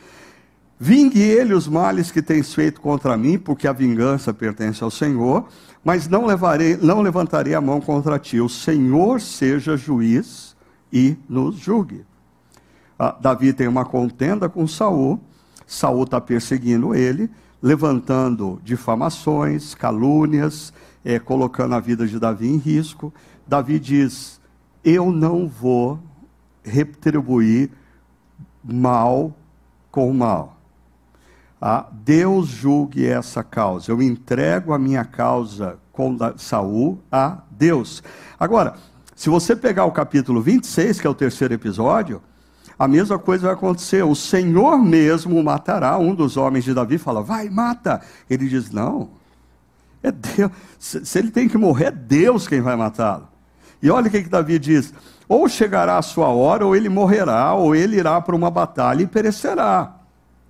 Vingue 0.80 1.22
ele 1.22 1.54
os 1.54 1.68
males 1.68 2.12
que 2.12 2.22
tens 2.22 2.54
feito 2.54 2.82
contra 2.82 3.16
mim, 3.16 3.38
porque 3.38 3.68
a 3.68 3.74
vingança 3.74 4.34
pertence 4.34 4.84
ao 4.84 4.92
Senhor, 4.92 5.48
mas 5.84 6.08
não 6.08 6.26
levarei, 6.26 6.78
não 6.78 7.02
levantarei 7.02 7.54
a 7.54 7.62
mão 7.62 7.80
contra 7.80 8.20
ti. 8.20 8.42
O 8.42 8.50
Senhor 8.50 9.22
seja 9.22 9.78
juiz 9.78 10.56
e 10.92 11.16
nos 11.30 11.56
julgue. 11.56 12.06
Ah, 12.98 13.16
Davi 13.20 13.54
tem 13.54 13.68
uma 13.68 13.86
contenda 13.86 14.50
com 14.50 14.68
Saul. 14.68 15.20
Saul 15.66 16.04
está 16.04 16.20
perseguindo 16.20 16.94
ele, 16.94 17.30
levantando 17.62 18.60
difamações, 18.64 19.74
calúnias, 19.74 20.74
é, 21.06 21.20
colocando 21.20 21.76
a 21.76 21.80
vida 21.80 22.08
de 22.08 22.20
Davi 22.20 22.48
em 22.48 22.58
risco. 22.58 23.14
Davi 23.48 23.80
diz: 23.80 24.42
Eu 24.84 25.12
não 25.12 25.48
vou 25.48 26.00
retribuir 26.64 27.70
mal 28.64 29.32
com 29.92 30.12
mal. 30.12 30.58
Ah, 31.62 31.86
Deus 31.92 32.48
julgue 32.48 33.06
essa 33.06 33.44
causa. 33.44 33.92
Eu 33.92 34.02
entrego 34.02 34.74
a 34.74 34.80
minha 34.80 35.06
causa 35.06 35.78
com 35.92 36.18
Saul 36.38 37.00
a 37.12 37.44
Deus. 37.52 38.04
Agora, 38.40 38.76
se 39.16 39.30
você 39.30 39.56
pegar 39.56 39.86
o 39.86 39.92
capítulo 39.92 40.42
26, 40.42 41.00
que 41.00 41.08
é 41.08 41.10
o 41.10 41.16
terceiro 41.16 41.54
episódio, 41.54 42.22
a 42.78 42.88
mesma 42.88 43.18
coisa 43.18 43.44
vai 43.44 43.54
acontecer. 43.54 44.04
O 44.04 44.16
Senhor 44.16 44.78
mesmo 44.78 45.42
matará. 45.42 45.98
Um 45.98 46.14
dos 46.14 46.36
homens 46.36 46.66
de 46.66 46.74
Davi 46.74 46.98
fala: 46.98 47.22
Vai, 47.22 47.50
mata. 47.50 48.02
Ele 48.30 48.50
diz: 48.50 48.72
Não, 48.72 49.12
é 50.08 50.12
Deus. 50.12 50.52
Se 50.80 51.20
ele 51.20 51.32
tem 51.32 51.48
que 51.48 51.58
morrer, 51.58 51.86
é 51.86 51.92
Deus 51.92 52.48
quem 52.48 52.62
vai 52.62 52.76
matá-lo. 52.76 53.28
E 53.82 53.90
olha 53.90 54.08
o 54.08 54.12
que, 54.12 54.24
que 54.24 54.30
Davi 54.30 54.58
diz: 54.58 54.94
ou 55.28 55.50
chegará 55.50 55.98
a 55.98 56.02
sua 56.02 56.28
hora, 56.28 56.66
ou 56.66 56.76
ele 56.76 56.90
morrerá, 56.90 57.54
ou 57.54 57.76
ele 57.76 57.98
irá 57.98 58.20
para 58.22 58.36
uma 58.36 58.52
batalha 58.52 59.04
e 59.04 59.08
perecerá. 59.08 59.96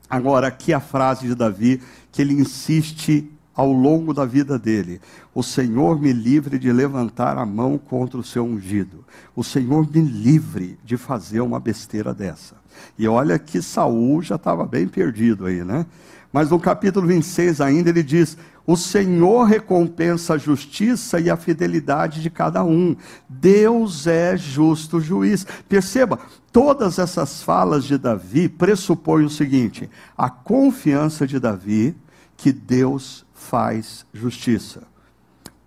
Agora, 0.09 0.47
aqui 0.47 0.73
a 0.73 0.79
frase 0.79 1.27
de 1.27 1.35
Davi, 1.35 1.81
que 2.11 2.21
ele 2.21 2.33
insiste 2.33 3.31
ao 3.55 3.71
longo 3.71 4.13
da 4.13 4.25
vida 4.25 4.59
dele: 4.59 5.01
O 5.33 5.41
Senhor 5.41 5.99
me 5.99 6.11
livre 6.11 6.59
de 6.59 6.71
levantar 6.71 7.37
a 7.37 7.45
mão 7.45 7.77
contra 7.77 8.19
o 8.19 8.23
seu 8.23 8.43
ungido. 8.43 9.05
O 9.35 9.43
Senhor 9.43 9.89
me 9.89 10.01
livre 10.01 10.77
de 10.83 10.97
fazer 10.97 11.39
uma 11.39 11.59
besteira 11.59 12.13
dessa. 12.13 12.55
E 12.99 13.07
olha 13.07 13.39
que 13.39 13.61
Saul 13.61 14.21
já 14.21 14.35
estava 14.35 14.65
bem 14.65 14.87
perdido 14.87 15.45
aí, 15.45 15.63
né? 15.63 15.85
Mas 16.31 16.49
no 16.49 16.59
capítulo 16.59 17.07
26 17.07 17.61
ainda 17.61 17.89
ele 17.89 18.03
diz: 18.03 18.37
O 18.67 18.75
Senhor 18.75 19.43
recompensa 19.43 20.33
a 20.33 20.37
justiça 20.37 21.19
e 21.19 21.29
a 21.29 21.37
fidelidade 21.37 22.21
de 22.21 22.29
cada 22.29 22.63
um. 22.63 22.95
Deus 23.29 24.07
é 24.07 24.35
justo 24.35 24.99
juiz. 24.99 25.45
Perceba, 25.69 26.19
todas 26.51 26.97
essas 26.97 27.43
falas 27.43 27.83
de 27.83 27.97
Davi 27.97 28.49
pressupõem 28.49 29.25
o 29.25 29.29
seguinte: 29.29 29.89
a 30.17 30.29
confiança 30.29 31.27
de 31.27 31.39
Davi 31.39 31.95
que 32.35 32.51
Deus 32.51 33.25
faz 33.33 34.05
justiça. 34.13 34.83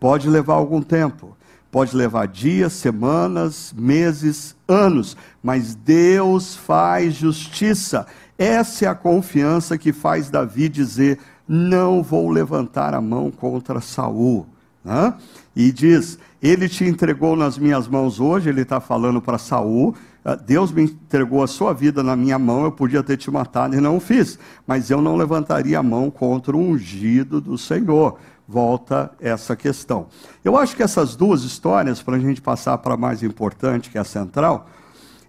Pode 0.01 0.29
levar 0.29 0.55
algum 0.55 0.83
tempo, 0.83 1.37
pode 1.71 1.97
levar 1.97 2.27
dias, 2.27 2.73
semanas, 2.73 3.73
meses, 3.77 4.57
anos, 4.67 5.17
mas 5.43 5.75
Deus 5.75 6.57
faz 6.57 7.15
justiça. 7.15 8.07
Essa 8.37 8.85
é 8.85 8.89
a 8.89 8.95
confiança 8.95 9.77
que 9.77 9.93
faz 9.93 10.31
Davi 10.31 10.69
dizer: 10.69 11.19
Não 11.49 12.03
vou 12.03 12.29
levantar 12.29 12.95
a 12.95 13.01
mão 13.01 13.31
contra 13.31 13.81
Saul. 13.81 14.47
Né? 14.85 15.15
E 15.57 15.73
diz: 15.73 16.19
Ele 16.43 16.69
te 16.69 16.85
entregou 16.85 17.35
nas 17.35 17.57
minhas 17.57 17.89
mãos 17.89 18.21
hoje. 18.21 18.49
Ele 18.49 18.63
está 18.63 18.81
falando 18.81 19.21
para 19.23 19.39
Saul. 19.39 19.95
Ah, 20.25 20.35
Deus 20.35 20.71
me 20.71 20.83
entregou 20.83 21.43
a 21.43 21.47
sua 21.47 21.73
vida 21.73 22.03
na 22.03 22.15
minha 22.15 22.39
mão, 22.39 22.65
eu 22.65 22.73
podia 22.73 23.03
ter 23.03 23.17
te 23.17 23.31
matado 23.31 23.75
e 23.75 23.81
não 23.81 23.97
o 23.97 24.01
fiz, 24.01 24.39
mas 24.67 24.91
eu 24.91 25.01
não 25.01 25.17
levantaria 25.17 25.79
a 25.79 25.83
mão 25.83 26.11
contra 26.11 26.55
o 26.55 26.61
ungido 26.61 27.41
do 27.41 27.57
Senhor. 27.57 28.19
Volta 28.47 29.11
essa 29.21 29.57
questão. 29.57 30.09
Eu 30.45 30.55
acho 30.55 30.77
que 30.77 30.83
essas 30.83 31.17
duas 31.17 31.45
histórias, 31.45 32.03
para 32.03 32.17
a 32.17 32.19
gente 32.19 32.43
passar 32.43 32.77
para 32.77 32.93
a 32.93 32.97
mais 32.97 33.23
importante, 33.23 33.89
que 33.89 33.97
é 33.97 34.03
a 34.03 34.05
central, 34.05 34.69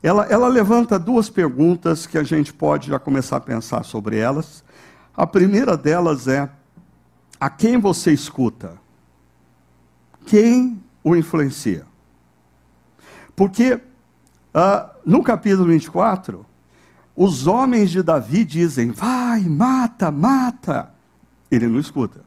ela, 0.03 0.25
ela 0.25 0.49
levanta 0.49 0.99
duas 0.99 1.29
perguntas 1.29 2.05
que 2.05 2.17
a 2.17 2.23
gente 2.23 2.53
pode 2.53 2.89
já 2.89 2.99
começar 2.99 3.38
a 3.38 3.41
pensar 3.41 3.84
sobre 3.86 4.17
elas. 4.17 4.65
A 5.19 5.27
primeira 5.27 5.75
delas 5.75 6.29
é: 6.29 6.49
a 7.38 7.49
quem 7.49 7.77
você 7.77 8.13
escuta? 8.13 8.79
Quem 10.25 10.82
o 11.03 11.13
influencia? 11.13 11.86
Porque 13.36 13.73
uh, 13.73 14.89
no 15.05 15.21
capítulo 15.21 15.65
24, 15.65 16.45
os 17.17 17.47
homens 17.47 17.91
de 17.91 18.01
Davi 18.01 18.45
dizem: 18.45 18.91
vai, 18.91 19.41
mata, 19.41 20.10
mata. 20.10 20.89
Ele 21.51 21.67
não 21.67 21.82
escuta. 21.82 22.21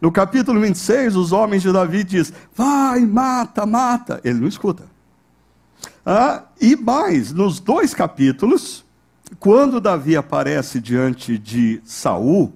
No 0.00 0.10
capítulo 0.10 0.60
26, 0.60 1.14
os 1.14 1.30
homens 1.30 1.62
de 1.62 1.70
Davi 1.70 2.02
dizem: 2.02 2.34
vai, 2.52 3.06
mata, 3.06 3.64
mata. 3.64 4.20
Ele 4.24 4.40
não 4.40 4.48
escuta. 4.48 4.82
Ah, 6.04 6.46
e 6.60 6.74
mais, 6.74 7.32
nos 7.32 7.60
dois 7.60 7.94
capítulos, 7.94 8.84
quando 9.38 9.80
Davi 9.80 10.16
aparece 10.16 10.80
diante 10.80 11.36
de 11.36 11.80
Saul, 11.84 12.52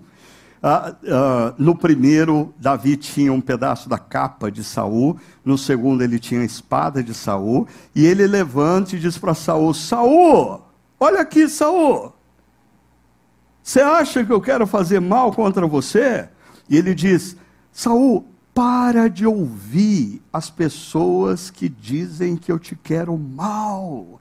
ah, 0.63 0.95
ah, 1.09 1.55
no 1.59 1.75
primeiro, 1.75 2.55
Davi 2.59 2.97
tinha 2.97 3.33
um 3.33 3.41
pedaço 3.41 3.89
da 3.89 3.99
capa 3.99 4.51
de 4.51 4.63
Saul, 4.63 5.19
no 5.45 5.57
segundo, 5.57 6.03
ele 6.03 6.19
tinha 6.19 6.43
a 6.43 6.45
espada 6.45 7.03
de 7.03 7.15
Saul, 7.15 7.67
e 7.95 8.05
ele 8.05 8.27
levanta 8.27 8.95
e 8.95 9.01
diz 9.01 9.17
para 9.17 9.35
Saul: 9.35 9.73
Saul, 9.73 10.61
olha 10.99 11.21
aqui, 11.21 11.49
Saul. 11.49 12.13
Você 13.63 13.81
acha 13.81 14.25
que 14.25 14.33
eu 14.33 14.41
quero 14.41 14.67
fazer 14.67 15.01
mal 15.01 15.33
contra 15.33 15.67
você? 15.67 16.29
E 16.69 16.77
ele 16.77 16.95
diz: 16.95 17.37
Saul, 17.73 18.27
para 18.55 19.09
de 19.09 19.27
ouvir 19.27 20.23
as 20.33 20.51
pessoas 20.51 21.51
que 21.51 21.69
dizem 21.69 22.37
que 22.37 22.53
eu 22.53 22.59
te 22.59 22.77
quero 22.77 23.17
mal. 23.17 24.21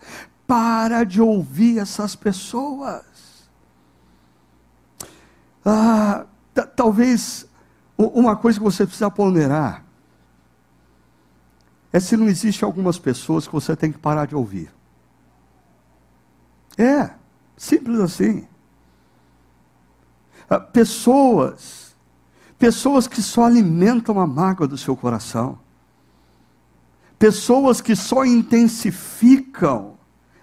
Para 0.50 1.04
de 1.04 1.22
ouvir 1.22 1.78
essas 1.78 2.16
pessoas. 2.16 3.04
Ah, 5.64 6.26
talvez 6.76 7.46
uma 7.96 8.36
coisa 8.36 8.58
que 8.58 8.64
você 8.64 8.84
precisa 8.84 9.12
ponderar 9.12 9.86
é 11.94 12.00
se 12.00 12.18
não 12.18 12.28
existe 12.28 12.64
algumas 12.64 12.98
pessoas 12.98 13.46
que 13.48 13.54
você 13.54 13.76
tem 13.76 13.92
que 13.92 14.00
parar 14.00 14.26
de 14.26 14.36
ouvir. 14.36 14.74
É, 16.78 17.12
simples 17.56 18.00
assim. 18.00 18.48
Ah, 20.50 20.60
pessoas 20.60 21.90
Pessoas 22.60 23.08
que 23.08 23.22
só 23.22 23.46
alimentam 23.46 24.20
a 24.20 24.28
mágoa 24.28 24.68
do 24.68 24.78
seu 24.78 24.96
coração. 24.96 25.58
Pessoas 27.18 27.80
que 27.80 27.96
só 27.96 28.26
intensificam 28.26 29.98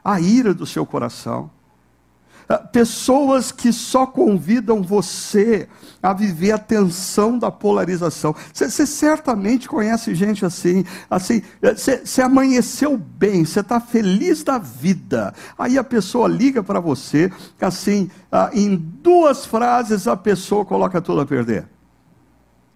a 0.07 0.21
ira 0.21 0.55
do 0.55 0.65
seu 0.65 0.87
coração. 0.87 1.51
ah, 2.49 2.59
pessoas 2.59 3.51
que 3.51 3.73
só 3.73 4.07
convidam 4.07 4.81
você 4.81 5.69
a 6.01 6.13
viver 6.13 6.53
a 6.53 6.59
tensão 6.59 7.37
da 7.37 7.51
polarização. 7.51 8.33
Você 8.55 8.87
certamente 8.87 9.69
conhece 9.69 10.15
gente 10.15 10.47
assim, 10.47 10.85
assim, 11.11 11.43
você 11.61 12.23
amanheceu 12.23 12.97
bem, 12.97 13.45
você 13.45 13.59
está 13.59 13.81
feliz 13.81 14.45
da 14.45 14.59
vida. 14.59 15.35
Aí 15.59 15.77
a 15.77 15.83
pessoa 15.83 16.29
liga 16.29 16.63
para 16.63 16.79
você, 16.79 17.33
assim, 17.61 18.09
ah, 18.31 18.51
em 18.53 18.77
duas 18.77 19.45
frases 19.45 20.07
a 20.07 20.17
pessoa 20.17 20.65
coloca 20.65 21.01
tudo 21.01 21.23
a 21.23 21.27
perder. 21.27 21.67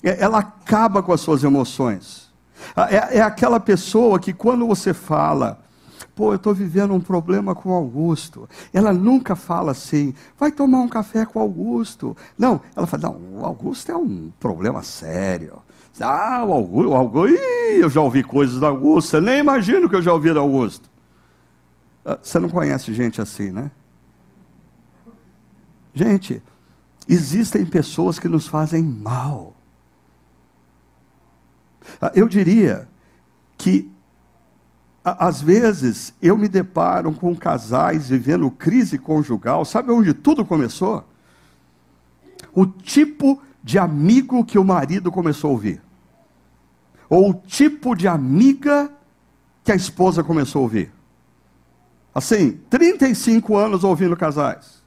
É, 0.02 0.20
ela 0.20 0.40
acaba 0.40 1.00
com 1.00 1.12
as 1.12 1.20
suas 1.20 1.44
emoções. 1.44 2.28
Ah, 2.74 2.88
é, 2.90 3.18
é 3.18 3.20
aquela 3.20 3.60
pessoa 3.60 4.18
que 4.18 4.32
quando 4.32 4.66
você 4.66 4.92
fala, 4.92 5.59
pô, 6.08 6.32
eu 6.32 6.36
estou 6.36 6.54
vivendo 6.54 6.94
um 6.94 7.00
problema 7.00 7.54
com 7.54 7.72
Augusto. 7.72 8.48
Ela 8.72 8.92
nunca 8.92 9.34
fala 9.36 9.72
assim, 9.72 10.14
vai 10.38 10.50
tomar 10.50 10.80
um 10.80 10.88
café 10.88 11.24
com 11.24 11.40
Augusto. 11.40 12.16
Não, 12.38 12.60
ela 12.74 12.86
fala, 12.86 13.04
não, 13.04 13.40
o 13.40 13.44
Augusto 13.44 13.90
é 13.90 13.96
um 13.96 14.30
problema 14.38 14.82
sério. 14.82 15.62
Ah, 16.00 16.44
o 16.44 16.52
Augusto, 16.52 16.90
o 16.90 16.94
Augusto 16.94 17.34
Ih, 17.34 17.80
eu 17.80 17.90
já 17.90 18.00
ouvi 18.00 18.22
coisas 18.22 18.58
do 18.58 18.66
Augusto, 18.66 19.10
você 19.10 19.20
nem 19.20 19.38
imagino 19.40 19.88
que 19.88 19.96
eu 19.96 20.02
já 20.02 20.12
ouvi 20.12 20.32
do 20.32 20.40
Augusto. 20.40 20.88
Ah, 22.04 22.18
você 22.22 22.38
não 22.38 22.48
conhece 22.48 22.92
gente 22.94 23.20
assim, 23.20 23.50
né? 23.50 23.70
Gente, 25.92 26.42
existem 27.08 27.66
pessoas 27.66 28.18
que 28.18 28.28
nos 28.28 28.46
fazem 28.46 28.82
mal. 28.82 29.54
Ah, 32.00 32.12
eu 32.14 32.28
diria 32.28 32.88
que 33.58 33.90
às 35.02 35.40
vezes 35.40 36.12
eu 36.20 36.36
me 36.36 36.48
deparo 36.48 37.12
com 37.12 37.34
casais 37.34 38.08
vivendo 38.10 38.50
crise 38.50 38.98
conjugal, 38.98 39.64
sabe 39.64 39.90
onde 39.90 40.12
tudo 40.12 40.44
começou? 40.44 41.04
O 42.52 42.66
tipo 42.66 43.40
de 43.62 43.78
amigo 43.78 44.44
que 44.44 44.58
o 44.58 44.64
marido 44.64 45.10
começou 45.10 45.50
a 45.50 45.52
ouvir, 45.52 45.82
ou 47.08 47.30
o 47.30 47.34
tipo 47.34 47.94
de 47.94 48.06
amiga 48.06 48.90
que 49.64 49.72
a 49.72 49.76
esposa 49.76 50.22
começou 50.22 50.60
a 50.60 50.62
ouvir. 50.62 50.92
Assim, 52.14 52.60
35 52.68 53.56
anos 53.56 53.84
ouvindo 53.84 54.16
casais. 54.16 54.80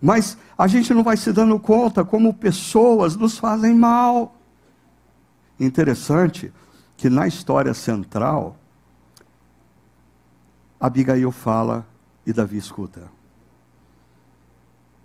Mas 0.00 0.36
a 0.58 0.66
gente 0.66 0.92
não 0.92 1.04
vai 1.04 1.16
se 1.16 1.32
dando 1.32 1.58
conta 1.60 2.04
como 2.04 2.34
pessoas 2.34 3.14
nos 3.14 3.38
fazem 3.38 3.74
mal. 3.74 4.34
Interessante 5.60 6.52
que 7.02 7.10
na 7.10 7.26
história 7.26 7.74
central, 7.74 8.56
Abigail 10.78 11.32
fala 11.32 11.84
e 12.24 12.32
Davi 12.32 12.56
escuta. 12.56 13.10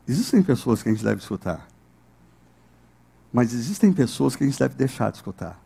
Existem 0.07 0.43
pessoas 0.43 0.83
que 0.83 0.89
a 0.89 0.91
gente 0.91 1.03
deve 1.03 1.19
escutar, 1.19 1.67
mas 3.33 3.51
existem 3.51 3.91
pessoas 3.91 4.35
que 4.35 4.43
a 4.43 4.45
gente 4.47 4.59
deve 4.59 4.75
deixar 4.75 5.09
de 5.09 5.17
escutar. 5.17 5.59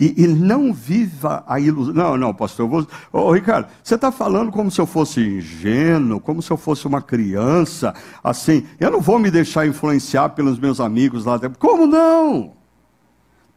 E, 0.00 0.24
e 0.24 0.26
não 0.26 0.72
viva 0.72 1.44
a 1.46 1.60
ilusão. 1.60 1.92
Não, 1.92 2.16
não, 2.16 2.32
pastor, 2.32 2.64
eu 2.64 2.70
vou. 2.70 2.88
Ô, 3.12 3.30
Ricardo, 3.30 3.68
você 3.84 3.96
está 3.96 4.10
falando 4.10 4.50
como 4.50 4.70
se 4.70 4.80
eu 4.80 4.86
fosse 4.86 5.20
ingênuo, 5.20 6.20
como 6.20 6.40
se 6.40 6.50
eu 6.50 6.56
fosse 6.56 6.86
uma 6.86 7.02
criança, 7.02 7.94
assim. 8.24 8.66
Eu 8.80 8.90
não 8.90 9.00
vou 9.02 9.18
me 9.18 9.30
deixar 9.30 9.66
influenciar 9.66 10.30
pelos 10.30 10.58
meus 10.58 10.80
amigos 10.80 11.26
lá 11.26 11.36
dentro. 11.36 11.58
Como 11.58 11.86
não? 11.86 12.57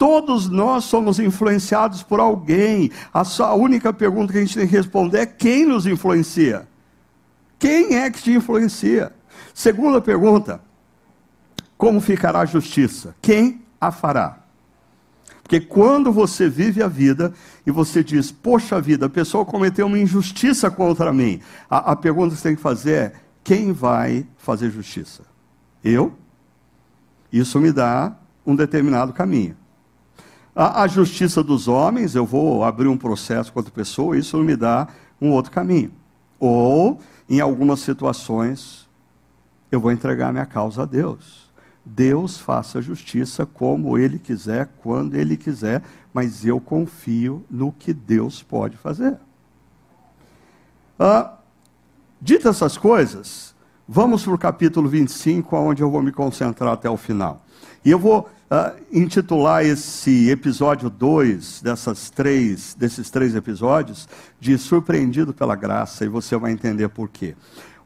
Todos 0.01 0.49
nós 0.49 0.85
somos 0.85 1.19
influenciados 1.19 2.01
por 2.01 2.19
alguém. 2.19 2.89
A, 3.13 3.23
só, 3.23 3.45
a 3.45 3.53
única 3.53 3.93
pergunta 3.93 4.33
que 4.33 4.39
a 4.39 4.41
gente 4.41 4.57
tem 4.57 4.67
que 4.67 4.75
responder 4.75 5.19
é 5.19 5.25
quem 5.27 5.63
nos 5.63 5.85
influencia. 5.85 6.67
Quem 7.59 7.93
é 7.93 8.09
que 8.09 8.19
te 8.19 8.31
influencia? 8.31 9.13
Segunda 9.53 10.01
pergunta: 10.01 10.59
como 11.77 12.01
ficará 12.01 12.39
a 12.39 12.45
justiça? 12.45 13.15
Quem 13.21 13.61
a 13.79 13.91
fará? 13.91 14.39
Porque 15.43 15.59
quando 15.59 16.11
você 16.11 16.49
vive 16.49 16.81
a 16.81 16.87
vida 16.87 17.31
e 17.63 17.69
você 17.69 18.03
diz, 18.03 18.31
poxa 18.31 18.81
vida, 18.81 19.05
a 19.05 19.09
pessoa 19.09 19.45
cometeu 19.45 19.85
uma 19.85 19.99
injustiça 19.99 20.71
contra 20.71 21.13
mim, 21.13 21.41
a, 21.69 21.91
a 21.91 21.95
pergunta 21.95 22.33
que 22.33 22.41
você 22.41 22.47
tem 22.49 22.55
que 22.55 22.61
fazer 22.63 22.91
é: 22.91 23.13
quem 23.43 23.71
vai 23.71 24.25
fazer 24.35 24.71
justiça? 24.71 25.21
Eu? 25.83 26.11
Isso 27.31 27.59
me 27.59 27.71
dá 27.71 28.15
um 28.43 28.55
determinado 28.55 29.13
caminho. 29.13 29.60
A, 30.55 30.83
a, 30.83 30.87
justiça 30.87 31.41
dos 31.41 31.67
homens, 31.67 32.13
eu 32.13 32.25
vou 32.25 32.63
abrir 32.63 32.87
um 32.87 32.97
processo 32.97 33.53
contra 33.53 33.71
a 33.71 33.73
pessoa, 33.73 34.17
isso 34.17 34.37
me 34.39 34.55
dá 34.55 34.87
um 35.21 35.31
outro 35.31 35.51
caminho. 35.51 35.91
Ou, 36.39 36.99
em 37.29 37.39
algumas 37.39 37.79
situações, 37.79 38.89
eu 39.71 39.79
vou 39.79 39.91
entregar 39.91 40.33
minha 40.33 40.45
causa 40.45 40.83
a 40.83 40.85
Deus. 40.85 41.49
Deus 41.85 42.37
faça 42.37 42.81
justiça 42.81 43.45
como 43.45 43.97
Ele 43.97 44.19
quiser, 44.19 44.69
quando 44.81 45.15
Ele 45.15 45.37
quiser, 45.37 45.81
mas 46.13 46.45
eu 46.45 46.59
confio 46.59 47.45
no 47.49 47.71
que 47.71 47.93
Deus 47.93 48.43
pode 48.43 48.75
fazer. 48.75 49.17
Ah, 50.99 51.37
dito 52.21 52.47
essas 52.49 52.77
coisas, 52.77 53.55
vamos 53.87 54.23
para 54.23 54.33
o 54.33 54.37
capítulo 54.37 54.89
25, 54.89 55.55
onde 55.55 55.81
eu 55.81 55.89
vou 55.89 56.03
me 56.03 56.11
concentrar 56.11 56.73
até 56.73 56.89
o 56.89 56.97
final. 56.97 57.43
E 57.83 57.89
eu 57.89 57.97
vou 57.97 58.29
uh, 58.51 58.77
intitular 58.91 59.65
esse 59.65 60.29
episódio 60.29 60.89
2 60.89 61.61
dessas 61.61 62.09
três, 62.09 62.75
desses 62.77 63.09
três 63.09 63.33
episódios 63.33 64.09
de 64.39 64.57
Surpreendido 64.57 65.33
pela 65.33 65.55
Graça, 65.55 66.03
e 66.03 66.09
você 66.09 66.35
vai 66.35 66.51
entender 66.51 66.89
por 66.89 67.07
quê. 67.07 67.35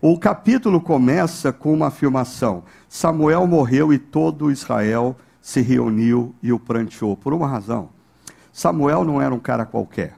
O 0.02 0.20
capítulo 0.20 0.82
começa 0.82 1.54
com 1.54 1.72
uma 1.74 1.88
afirmação: 1.88 2.64
Samuel 2.90 3.46
morreu 3.46 3.94
e 3.94 4.00
todo 4.00 4.52
Israel 4.52 5.16
se 5.42 5.62
reuniu 5.62 6.34
e 6.42 6.52
o 6.52 6.60
pranteou, 6.60 7.16
por 7.16 7.34
uma 7.34 7.48
razão. 7.48 7.90
Samuel 8.52 9.04
não 9.04 9.22
era 9.22 9.34
um 9.34 9.40
cara 9.40 9.66
qualquer. 9.66 10.16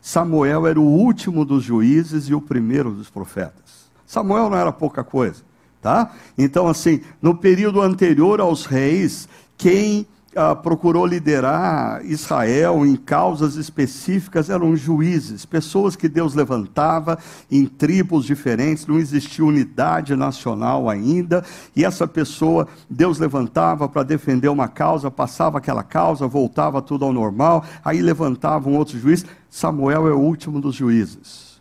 Samuel 0.00 0.66
era 0.66 0.80
o 0.80 0.84
último 0.84 1.44
dos 1.44 1.62
juízes 1.62 2.28
e 2.28 2.34
o 2.34 2.40
primeiro 2.40 2.90
dos 2.90 3.10
profetas. 3.10 3.88
Samuel 4.06 4.48
não 4.48 4.56
era 4.56 4.72
pouca 4.72 5.04
coisa, 5.04 5.42
tá? 5.82 6.12
Então, 6.36 6.66
assim, 6.66 7.02
no 7.20 7.36
período 7.36 7.82
anterior 7.82 8.40
aos 8.40 8.64
reis, 8.64 9.28
quem 9.58 10.06
ah, 10.36 10.54
procurou 10.54 11.04
liderar 11.04 12.04
Israel 12.04 12.86
em 12.86 12.94
causas 12.94 13.56
específicas 13.56 14.48
eram 14.48 14.76
juízes, 14.76 15.44
pessoas 15.44 15.96
que 15.96 16.08
Deus 16.08 16.32
levantava 16.32 17.18
em 17.50 17.66
tribos 17.66 18.24
diferentes, 18.24 18.86
não 18.86 18.98
existia 19.00 19.44
unidade 19.44 20.14
nacional 20.14 20.88
ainda, 20.88 21.44
e 21.74 21.84
essa 21.84 22.06
pessoa 22.06 22.68
Deus 22.88 23.18
levantava 23.18 23.88
para 23.88 24.04
defender 24.04 24.48
uma 24.48 24.68
causa, 24.68 25.10
passava 25.10 25.58
aquela 25.58 25.82
causa, 25.82 26.28
voltava 26.28 26.80
tudo 26.80 27.04
ao 27.04 27.12
normal, 27.12 27.64
aí 27.84 28.00
levantava 28.00 28.68
um 28.68 28.76
outro 28.76 28.96
juiz. 28.96 29.26
Samuel 29.50 30.06
é 30.06 30.12
o 30.12 30.20
último 30.20 30.60
dos 30.60 30.76
juízes. 30.76 31.60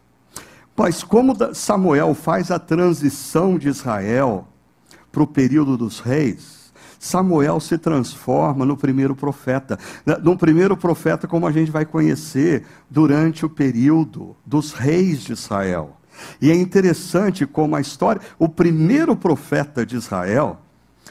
Mas 0.75 1.03
como 1.03 1.35
Samuel 1.55 2.13
faz 2.13 2.51
a 2.51 2.59
transição 2.59 3.57
de 3.57 3.69
Israel 3.69 4.47
para 5.11 5.23
o 5.23 5.27
período 5.27 5.75
dos 5.75 5.99
reis, 5.99 6.56
Samuel 6.99 7.59
se 7.59 7.77
transforma 7.77 8.65
no 8.65 8.75
primeiro 8.75 9.15
profeta. 9.15 9.77
No 10.23 10.37
primeiro 10.37 10.75
profeta, 10.75 11.27
como 11.27 11.47
a 11.47 11.51
gente 11.51 11.71
vai 11.71 11.85
conhecer 11.85 12.65
durante 12.89 13.45
o 13.45 13.49
período 13.49 14.35
dos 14.45 14.73
reis 14.73 15.21
de 15.21 15.33
Israel. 15.33 15.97
E 16.41 16.49
é 16.49 16.55
interessante 16.55 17.45
como 17.45 17.75
a 17.75 17.81
história, 17.81 18.21
o 18.39 18.49
primeiro 18.49 19.15
profeta 19.15 19.85
de 19.85 19.95
Israel, 19.95 20.59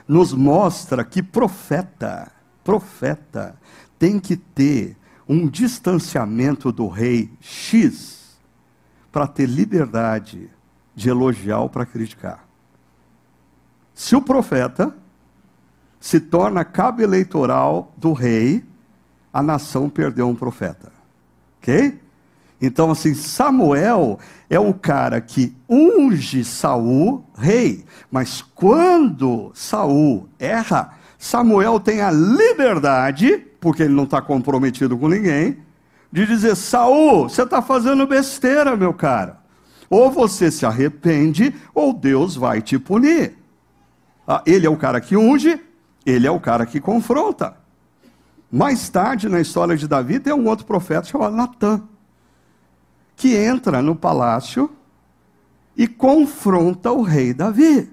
nos 0.06 0.32
mostra 0.32 1.04
que 1.04 1.22
profeta, 1.22 2.30
profeta, 2.64 3.56
tem 3.98 4.18
que 4.18 4.36
ter 4.36 4.96
um 5.28 5.48
distanciamento 5.48 6.70
do 6.70 6.88
rei 6.88 7.30
X 7.40 8.36
para 9.10 9.26
ter 9.26 9.46
liberdade 9.46 10.50
de 10.94 11.08
elogiar 11.08 11.60
ou 11.60 11.70
para 11.70 11.86
criticar. 11.86 12.46
Se 13.94 14.14
o 14.14 14.20
profeta 14.20 14.94
se 16.00 16.20
torna 16.20 16.64
cabo 16.64 17.02
eleitoral 17.02 17.92
do 17.96 18.12
rei, 18.12 18.64
a 19.32 19.42
nação 19.42 19.88
perdeu 19.88 20.28
um 20.28 20.34
profeta. 20.34 20.92
Ok? 21.58 21.98
Então, 22.60 22.90
assim, 22.90 23.14
Samuel 23.14 24.18
é 24.48 24.58
o 24.58 24.72
cara 24.72 25.20
que 25.20 25.54
unge 25.68 26.44
Saul 26.44 27.24
rei. 27.36 27.84
Mas 28.10 28.40
quando 28.40 29.50
Saul 29.52 30.28
erra, 30.38 30.94
Samuel 31.18 31.78
tem 31.80 32.00
a 32.00 32.10
liberdade, 32.10 33.44
porque 33.60 33.82
ele 33.82 33.94
não 33.94 34.04
está 34.04 34.22
comprometido 34.22 34.96
com 34.96 35.08
ninguém, 35.08 35.58
de 36.10 36.24
dizer: 36.24 36.56
Saul, 36.56 37.28
você 37.28 37.42
está 37.42 37.60
fazendo 37.60 38.06
besteira, 38.06 38.76
meu 38.76 38.94
cara. 38.94 39.38
Ou 39.90 40.10
você 40.10 40.50
se 40.50 40.64
arrepende, 40.64 41.54
ou 41.74 41.92
Deus 41.92 42.36
vai 42.36 42.62
te 42.62 42.78
punir. 42.78 43.36
Ah, 44.26 44.42
ele 44.46 44.66
é 44.66 44.70
o 44.70 44.76
cara 44.76 45.00
que 45.00 45.16
unge, 45.16 45.60
ele 46.06 46.26
é 46.26 46.30
o 46.30 46.40
cara 46.40 46.64
que 46.64 46.80
confronta. 46.80 47.56
Mais 48.50 48.88
tarde, 48.88 49.28
na 49.28 49.40
história 49.40 49.76
de 49.76 49.88
Davi, 49.88 50.20
tem 50.20 50.32
um 50.32 50.46
outro 50.46 50.64
profeta 50.64 51.08
chamado 51.08 51.34
Natan, 51.34 51.82
que 53.16 53.34
entra 53.34 53.82
no 53.82 53.96
palácio 53.96 54.70
e 55.76 55.88
confronta 55.88 56.92
o 56.92 57.02
rei 57.02 57.34
Davi. 57.34 57.92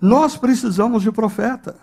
Nós 0.00 0.36
precisamos 0.36 1.02
de 1.02 1.10
profeta. 1.10 1.76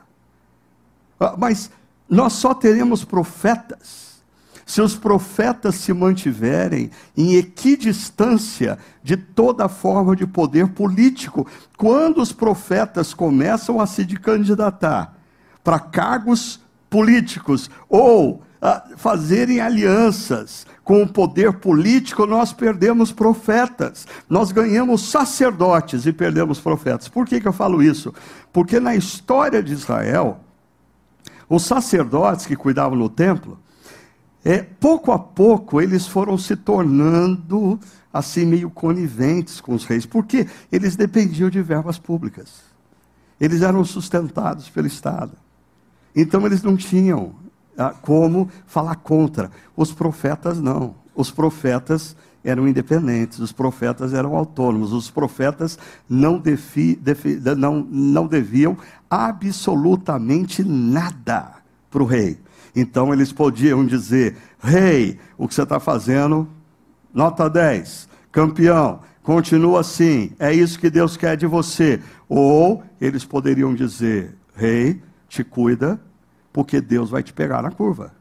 Ah, 1.20 1.36
mas 1.38 1.72
nós 2.08 2.34
só 2.34 2.54
teremos 2.54 3.04
profetas 3.04 4.09
se 4.70 4.84
os 4.84 4.96
profetas 4.96 5.74
se 5.74 5.92
mantiverem 5.92 6.92
em 7.18 7.34
equidistância 7.34 8.78
de 9.02 9.18
toda 9.18 9.68
forma 9.68 10.16
de 10.16 10.28
poder 10.28 10.68
político. 10.68 11.48
Quando 11.76 12.22
os 12.22 12.32
profetas 12.32 13.12
começam 13.12 13.82
a 13.82 13.88
se 13.88 14.06
candidatar 14.06 15.18
para 15.64 15.80
cargos 15.80 16.60
políticos 16.88 17.68
ou 17.90 18.44
a 18.62 18.84
fazerem 18.96 19.60
alianças 19.60 20.68
com 20.84 21.02
o 21.02 21.10
poder 21.10 21.54
político, 21.54 22.28
nós 22.28 22.54
perdemos 22.54 23.12
profetas. 23.12 24.06
Nós 24.30 24.52
ganhamos 24.52 25.10
sacerdotes 25.10 26.06
e 26.06 26.14
perdemos 26.14 26.60
profetas. 26.60 27.08
Por 27.08 27.26
que, 27.26 27.42
que 27.42 27.48
eu 27.48 27.54
falo 27.54 27.82
isso? 27.82 28.14
Porque 28.54 28.80
na 28.80 28.96
história 28.96 29.64
de 29.64 29.74
Israel, 29.74 30.42
os 31.50 31.64
sacerdotes 31.64 32.46
que 32.46 32.56
cuidavam 32.56 32.96
no 32.96 33.10
templo, 33.10 33.58
é, 34.44 34.62
pouco 34.62 35.12
a 35.12 35.20
pouco 35.20 35.82
eles 35.82 36.08
foram 36.08 36.38
se 36.38 36.56
tornando 36.56 37.80
assim 38.12 38.46
meio 38.46 38.70
coniventes 38.70 39.62
com 39.62 39.74
os 39.74 39.86
reis, 39.86 40.06
porque 40.06 40.48
eles 40.72 40.96
dependiam 40.96 41.50
de 41.50 41.62
verbas 41.62 42.00
públicas. 42.00 42.62
Eles 43.40 43.62
eram 43.62 43.84
sustentados 43.86 44.70
pelo 44.70 44.88
Estado. 44.88 45.34
Então 46.16 46.46
eles 46.46 46.64
não 46.64 46.76
tinham 46.76 47.34
ah, 47.78 47.94
como 48.02 48.50
falar 48.66 48.96
contra. 48.96 49.52
Os 49.76 49.94
profetas 49.94 50.60
não. 50.60 50.96
Os 51.16 51.32
profetas 51.32 52.16
eram 52.44 52.68
independentes, 52.68 53.40
os 53.40 53.52
profetas 53.52 54.14
eram 54.14 54.36
autônomos, 54.36 54.94
os 54.94 55.12
profetas 55.12 55.78
não, 56.08 56.40
defi, 56.40 56.96
defi, 56.96 57.36
não, 57.58 57.86
não 57.90 58.28
deviam 58.28 58.78
absolutamente 59.10 60.64
nada 60.64 61.54
para 61.92 62.02
o 62.02 62.06
rei. 62.06 62.40
Então 62.80 63.14
eles 63.14 63.32
podiam 63.32 63.86
dizer: 63.86 64.38
Rei, 64.60 65.20
o 65.38 65.48
que 65.48 65.54
você 65.54 65.64
está 65.64 65.80
fazendo? 65.80 66.48
Nota 67.14 67.50
10. 67.50 68.08
Campeão, 68.32 69.02
continua 69.22 69.82
assim. 69.82 70.32
É 70.40 70.54
isso 70.54 70.80
que 70.80 70.90
Deus 70.90 71.18
quer 71.18 71.36
de 71.36 71.46
você. 71.46 72.00
Ou 72.28 72.84
eles 73.02 73.26
poderiam 73.26 73.76
dizer: 73.76 74.36
Rei, 74.56 75.02
te 75.28 75.44
cuida, 75.44 76.00
porque 76.54 76.80
Deus 76.80 77.10
vai 77.10 77.22
te 77.22 77.34
pegar 77.34 77.62
na 77.62 77.72
curva. 77.72 78.14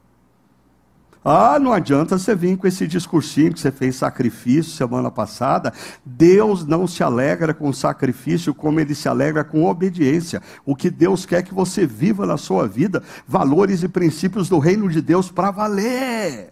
Ah, 1.31 1.59
não 1.59 1.75
adianta 1.75 2.17
você 2.17 2.35
vir 2.35 2.57
com 2.57 2.67
esse 2.67 2.87
discursinho 2.87 3.53
que 3.53 3.61
você 3.61 3.71
fez 3.71 3.97
sacrifício 3.97 4.73
semana 4.73 5.11
passada. 5.11 5.75
Deus 6.03 6.65
não 6.65 6.87
se 6.87 7.03
alegra 7.03 7.53
com 7.53 7.71
sacrifício 7.71 8.55
como 8.55 8.81
ele 8.81 8.95
se 8.95 9.11
alegra 9.11 9.45
com 9.45 9.67
obediência. 9.67 10.41
O 10.65 10.75
que 10.75 10.89
Deus 10.89 11.27
quer 11.27 11.43
que 11.43 11.53
você 11.53 11.87
viva 11.87 12.25
na 12.25 12.39
sua 12.39 12.67
vida, 12.67 13.03
valores 13.27 13.83
e 13.83 13.89
princípios 13.89 14.49
do 14.49 14.59
reino 14.59 14.89
de 14.89 15.03
Deus 15.03 15.31
para 15.31 15.51
valer. 15.51 16.51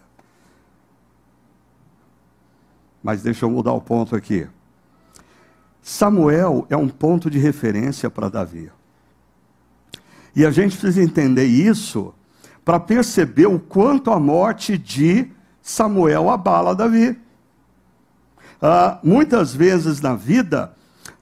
Mas 3.02 3.22
deixa 3.22 3.46
eu 3.46 3.50
mudar 3.50 3.72
o 3.72 3.80
ponto 3.80 4.14
aqui. 4.14 4.46
Samuel 5.80 6.66
é 6.68 6.76
um 6.76 6.90
ponto 6.90 7.30
de 7.30 7.38
referência 7.38 8.10
para 8.10 8.28
Davi. 8.28 8.70
E 10.34 10.44
a 10.44 10.50
gente 10.50 10.76
precisa 10.76 11.02
entender 11.02 11.46
isso 11.46 12.12
para 12.66 12.80
perceber 12.80 13.46
o 13.46 13.60
quanto 13.60 14.10
a 14.10 14.18
morte 14.18 14.76
de 14.76 15.28
Samuel 15.62 16.28
abala 16.28 16.74
Davi. 16.74 17.16
Ah, 18.60 18.98
muitas 19.04 19.54
vezes 19.54 20.00
na 20.00 20.16
vida, 20.16 20.74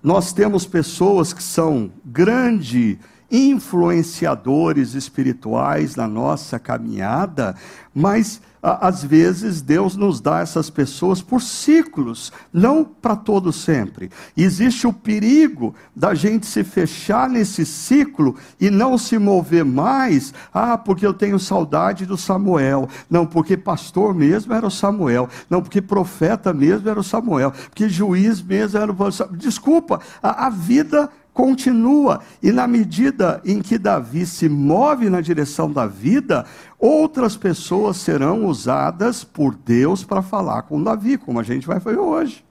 nós 0.03 0.33
temos 0.33 0.65
pessoas 0.65 1.35
que 1.35 1.43
são 1.43 1.91
grandes 2.03 2.97
influenciadores 3.31 4.95
espirituais 4.95 5.97
na 5.97 6.09
nossa 6.09 6.59
caminhada, 6.59 7.55
mas 7.95 8.41
às 8.65 9.05
vezes 9.05 9.61
Deus 9.61 9.95
nos 9.95 10.21
dá 10.21 10.41
essas 10.41 10.71
pessoas 10.71 11.21
por 11.21 11.43
ciclos, 11.43 12.33
não 12.51 12.83
para 12.83 13.15
todo 13.15 13.53
sempre. 13.53 14.11
existe 14.35 14.87
o 14.87 14.93
perigo 14.93 15.75
da 15.95 16.15
gente 16.15 16.47
se 16.47 16.65
fechar 16.65 17.29
nesse 17.29 17.67
ciclo 17.67 18.37
e 18.59 18.71
não 18.71 18.97
se 18.97 19.19
mover 19.19 19.67
mais. 19.67 20.33
Ah, 20.53 20.79
porque 20.79 21.07
eu 21.07 21.13
tenho 21.13 21.39
saudade 21.39 22.07
do 22.07 22.17
Samuel. 22.17 22.89
Não, 23.11 23.27
porque 23.27 23.57
pastor 23.57 24.15
mesmo 24.15 24.55
era 24.55 24.67
o 24.67 24.71
Samuel. 24.71 25.29
Não, 25.51 25.61
porque 25.61 25.83
profeta 25.83 26.55
mesmo 26.55 26.89
era 26.89 26.99
o 26.99 27.05
Samuel. 27.05 27.53
Porque 27.69 27.87
juiz 27.87 28.41
mesmo 28.41 28.79
era 28.79 28.91
o 28.91 29.13
Samuel. 29.13 29.37
Desculpa, 29.37 30.01
a, 30.23 30.47
a 30.47 30.51
vida 30.51 31.11
continua. 31.35 32.21
E 32.41 32.53
na 32.53 32.67
medida 32.67 33.43
em 33.45 33.61
que 33.61 33.77
Davi 33.77 34.25
se 34.25 34.49
move 34.49 35.11
na 35.11 35.21
direção 35.21 35.71
da 35.71 35.87
vida, 35.87 36.47
outras 36.79 37.37
pessoas 37.37 37.97
serão 37.99 38.47
usadas 38.47 39.25
por 39.25 39.55
Deus 39.55 40.05
para 40.05 40.23
falar 40.23 40.63
com 40.63 40.83
Davi, 40.83 41.19
como 41.19 41.41
a 41.41 41.43
gente 41.43 41.67
vai 41.67 41.81
ver 41.81 41.99
hoje. 41.99 42.45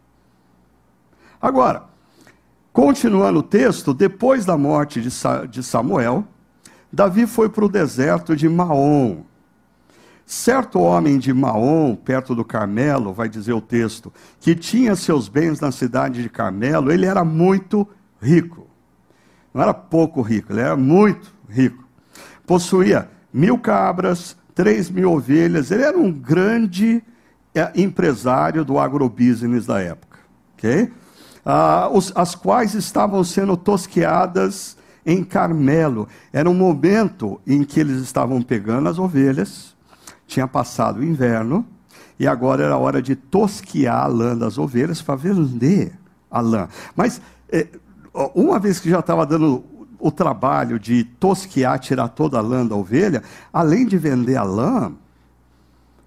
Agora, 1.41 1.85
continuando 2.71 3.39
o 3.39 3.43
texto, 3.43 3.93
depois 3.93 4.45
da 4.45 4.57
morte 4.57 5.01
de 5.01 5.63
Samuel, 5.63 6.25
Davi 6.91 7.25
foi 7.25 7.49
para 7.49 7.65
o 7.65 7.69
deserto 7.69 8.35
de 8.35 8.47
Maom. 8.47 9.23
Certo 10.25 10.79
homem 10.79 11.17
de 11.19 11.33
Maom, 11.33 11.95
perto 11.95 12.33
do 12.33 12.45
Carmelo, 12.45 13.13
vai 13.13 13.27
dizer 13.27 13.53
o 13.53 13.59
texto, 13.59 14.11
que 14.39 14.55
tinha 14.55 14.95
seus 14.95 15.27
bens 15.27 15.59
na 15.59 15.71
cidade 15.71 16.21
de 16.21 16.29
Carmelo, 16.29 16.91
ele 16.91 17.05
era 17.05 17.25
muito 17.25 17.87
rico. 18.21 18.72
Não 19.53 19.61
era 19.61 19.73
pouco 19.73 20.21
rico, 20.21 20.51
ele 20.51 20.61
era 20.61 20.75
muito 20.75 21.33
rico. 21.47 21.83
Possuía 22.45 23.09
mil 23.31 23.57
cabras, 23.57 24.35
três 24.55 24.89
mil 24.89 25.11
ovelhas. 25.11 25.71
Ele 25.71 25.83
era 25.83 25.97
um 25.97 26.11
grande 26.11 27.03
é, 27.53 27.71
empresário 27.75 28.65
do 28.65 28.79
agrobusiness 28.79 29.65
da 29.65 29.79
época. 29.79 30.19
ok? 30.57 30.91
Ah, 31.45 31.89
os, 31.91 32.11
as 32.15 32.35
quais 32.35 32.73
estavam 32.73 33.23
sendo 33.23 33.55
tosqueadas 33.55 34.77
em 35.05 35.23
Carmelo. 35.23 36.07
Era 36.31 36.49
um 36.49 36.53
momento 36.53 37.39
em 37.45 37.63
que 37.63 37.79
eles 37.79 38.01
estavam 38.01 38.41
pegando 38.41 38.89
as 38.89 38.97
ovelhas, 38.97 39.75
tinha 40.25 40.47
passado 40.47 40.99
o 40.99 41.03
inverno, 41.03 41.65
e 42.17 42.27
agora 42.27 42.63
era 42.63 42.77
hora 42.77 43.01
de 43.01 43.15
tosquear 43.15 44.03
a 44.03 44.07
lã 44.07 44.37
das 44.37 44.57
ovelhas 44.57 45.01
para 45.01 45.15
vender 45.15 45.91
a 46.31 46.39
lã. 46.39 46.69
Mas 46.95 47.21
é, 47.51 47.67
uma 48.13 48.59
vez 48.59 48.79
que 48.79 48.89
já 48.89 48.99
estava 48.99 49.25
dando 49.25 49.63
o 49.99 50.11
trabalho 50.11 50.77
de 50.77 51.03
tosquear, 51.03 51.79
tirar 51.79 52.09
toda 52.09 52.37
a 52.37 52.41
lã 52.41 52.65
da 52.65 52.75
ovelha, 52.75 53.23
além 53.51 53.85
de 53.85 53.97
vender 53.97 54.35
a 54.35 54.43
lã, 54.43 54.91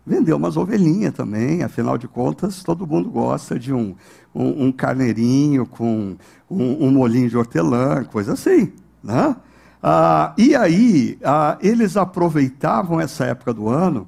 vendeu 0.07 0.37
umas 0.37 0.57
ovelhinhas 0.57 1.15
também, 1.15 1.63
afinal 1.63 1.99
de 1.99 2.07
contas, 2.07 2.63
todo 2.63 2.87
mundo 2.87 3.11
gosta 3.11 3.59
de 3.59 3.73
um, 3.73 3.97
um, 4.35 4.67
um 4.67 4.73
carneirinho 4.73 5.67
com 5.67 6.17
um, 6.49 6.87
um, 6.87 6.91
molinho 6.93 7.29
de 7.29 7.37
hortelã, 7.37 8.05
coisa 8.05 8.35
assim. 8.35 8.73
Né? 9.03 9.35
Ah, 9.83 10.35
e 10.37 10.55
aí, 10.55 11.19
ah, 11.25 11.59
eles 11.61 11.97
aproveitavam 11.97 13.01
essa 13.01 13.25
época 13.25 13.53
do 13.53 13.69
ano 13.69 14.07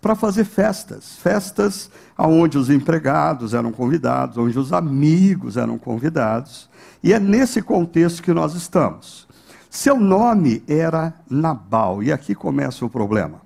para 0.00 0.14
fazer 0.14 0.44
festas, 0.44 1.16
festas 1.18 1.90
onde 2.16 2.58
os 2.58 2.70
empregados 2.70 3.54
eram 3.54 3.72
convidados, 3.72 4.36
onde 4.38 4.58
os 4.58 4.72
amigos 4.72 5.56
eram 5.56 5.78
convidados. 5.78 6.68
E 7.02 7.12
é 7.12 7.18
nesse 7.18 7.62
contexto 7.62 8.22
que 8.22 8.32
nós 8.32 8.54
estamos. 8.54 9.26
Seu 9.70 9.98
nome 9.98 10.62
era 10.68 11.14
Nabal, 11.28 12.02
e 12.02 12.12
aqui 12.12 12.34
começa 12.34 12.84
o 12.84 12.90
problema. 12.90 13.40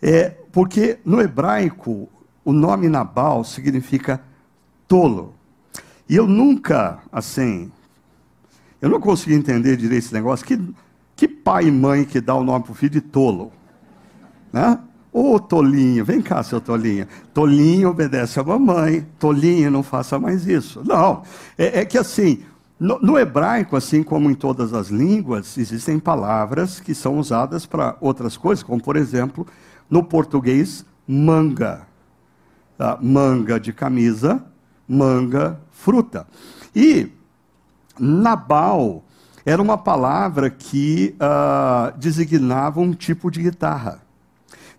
É, 0.00 0.30
porque 0.52 0.98
no 1.04 1.20
hebraico, 1.20 2.08
o 2.44 2.52
nome 2.52 2.88
Nabal 2.88 3.44
significa 3.44 4.20
tolo. 4.88 5.34
E 6.08 6.16
eu 6.16 6.26
nunca, 6.26 6.98
assim, 7.10 7.70
eu 8.80 8.88
não 8.90 9.00
consegui 9.00 9.34
entender 9.34 9.76
direito 9.76 10.04
esse 10.04 10.14
negócio. 10.14 10.46
Que, 10.46 10.60
que 11.16 11.26
pai 11.26 11.68
e 11.68 11.70
mãe 11.70 12.04
que 12.04 12.20
dá 12.20 12.34
o 12.34 12.44
nome 12.44 12.64
para 12.64 12.72
o 12.72 12.74
filho 12.74 12.92
de 12.92 13.00
tolo? 13.00 13.50
Né? 14.52 14.78
Ô 15.16 15.38
tolinho, 15.38 16.04
vem 16.04 16.20
cá, 16.20 16.42
seu 16.42 16.60
tolinho. 16.60 17.06
Tolinho 17.32 17.90
obedece 17.90 18.40
a 18.40 18.42
mamãe. 18.42 19.06
Tolinho, 19.16 19.70
não 19.70 19.80
faça 19.80 20.18
mais 20.18 20.44
isso. 20.44 20.82
Não, 20.84 21.22
é, 21.56 21.82
é 21.82 21.84
que 21.84 21.96
assim, 21.96 22.42
no, 22.80 22.98
no, 22.98 23.16
hebraico, 23.16 23.76
assim 23.76 24.02
como 24.02 24.28
em 24.28 24.34
todas 24.34 24.74
as 24.74 24.88
línguas, 24.88 25.56
existem 25.56 26.00
palavras 26.00 26.80
que 26.80 26.96
são 26.96 27.16
usadas 27.20 27.64
para 27.64 27.96
outras 28.00 28.36
coisas, 28.36 28.64
como 28.64 28.82
por 28.82 28.96
exemplo, 28.96 29.46
no 29.88 30.02
português, 30.02 30.84
manga. 31.06 31.82
Tá? 32.76 32.98
Manga 33.00 33.60
de 33.60 33.72
camisa, 33.72 34.44
manga 34.88 35.60
fruta. 35.70 36.26
E 36.74 37.08
Nabal 38.00 39.04
era 39.46 39.62
uma 39.62 39.78
palavra 39.78 40.50
que 40.50 41.14
uh, 41.20 41.96
designava 41.96 42.80
um 42.80 42.92
tipo 42.92 43.30
de 43.30 43.42
guitarra. 43.42 44.03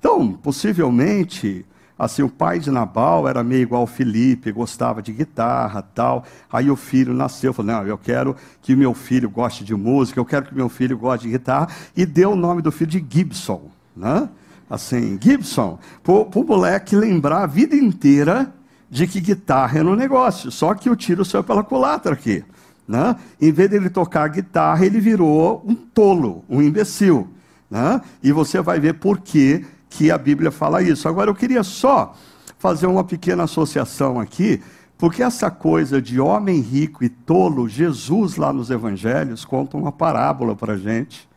Então, 0.06 0.34
possivelmente, 0.34 1.66
Assim, 1.98 2.22
o 2.22 2.30
pai 2.30 2.60
de 2.60 2.70
Nabal 2.70 3.26
era 3.26 3.42
meio 3.42 3.62
igual 3.62 3.88
Felipe, 3.88 4.52
gostava 4.52 5.02
de 5.02 5.14
guitarra 5.14 5.82
tal. 5.82 6.26
Aí 6.52 6.70
o 6.70 6.76
filho 6.76 7.14
nasceu, 7.14 7.54
falou: 7.54 7.72
Não, 7.72 7.88
eu 7.88 7.98
quero 7.98 8.36
que 8.62 8.76
meu 8.76 8.94
filho 8.94 9.30
goste 9.30 9.64
de 9.64 9.74
música, 9.74 10.20
eu 10.20 10.26
quero 10.26 10.46
que 10.46 10.54
meu 10.54 10.68
filho 10.68 10.98
goste 10.98 11.26
de 11.26 11.32
guitarra. 11.32 11.70
E 11.96 12.06
deu 12.06 12.34
o 12.34 12.36
nome 12.36 12.62
do 12.62 12.70
filho 12.70 12.92
de 12.92 13.04
Gibson, 13.10 13.72
né? 13.96 14.28
Assim, 14.70 15.18
Gibson, 15.20 15.80
para 16.04 16.14
o 16.14 16.44
moleque 16.46 16.98
lembrar 16.98 17.44
a 17.44 17.48
vida 17.48 17.78
inteira 17.78 18.54
de 18.90 19.08
que 19.08 19.22
guitarra 19.22 19.80
era 19.80 19.88
um 19.88 19.96
negócio. 19.96 20.52
Só 20.52 20.74
que 20.74 20.90
o 20.90 20.98
tiro 20.98 21.24
saiu 21.24 21.46
pela 21.46 21.64
culatra 21.64 22.12
aqui. 22.14 22.44
Né? 22.86 23.16
Em 23.42 23.54
vez 23.54 23.70
de 23.70 23.78
ele 23.78 23.90
tocar 23.90 24.28
guitarra, 24.28 24.86
ele 24.86 25.00
virou 25.00 25.64
um 25.66 25.74
tolo, 25.74 26.44
um 26.50 26.62
imbecil. 26.62 27.30
Né? 27.72 28.02
E 28.22 28.34
você 28.34 28.62
vai 28.62 28.82
ver 28.82 28.96
por 28.96 29.20
que 29.20 29.66
que 29.96 30.12
a 30.12 30.18
Bíblia 30.18 30.52
fala 30.52 30.84
isso. 30.84 31.08
Agora, 31.08 31.30
eu 31.30 31.36
queria 31.36 31.64
só 31.64 32.14
fazer 32.58 32.86
uma 32.86 33.04
pequena 33.04 33.44
associação 33.44 34.20
aqui, 34.20 34.62
porque 34.98 35.24
essa 35.24 35.50
coisa 35.50 36.02
de 36.02 36.20
homem 36.20 36.60
rico 36.60 37.02
e 37.02 37.08
tolo, 37.08 37.70
Jesus 37.70 38.36
lá 38.36 38.52
nos 38.52 38.70
evangelhos 38.70 39.46
conta 39.46 39.78
uma 39.78 39.94
parábola 39.94 40.54
para 40.54 40.74
a 40.74 40.78
gente 40.78 41.30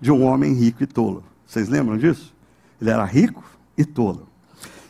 de 0.00 0.10
um 0.10 0.24
homem 0.24 0.54
rico 0.54 0.82
e 0.82 0.86
tolo. 0.86 1.22
Vocês 1.46 1.68
lembram 1.68 1.98
disso? 1.98 2.34
Ele 2.80 2.90
era 2.90 3.04
rico 3.04 3.44
e 3.76 3.84
tolo. 3.84 4.26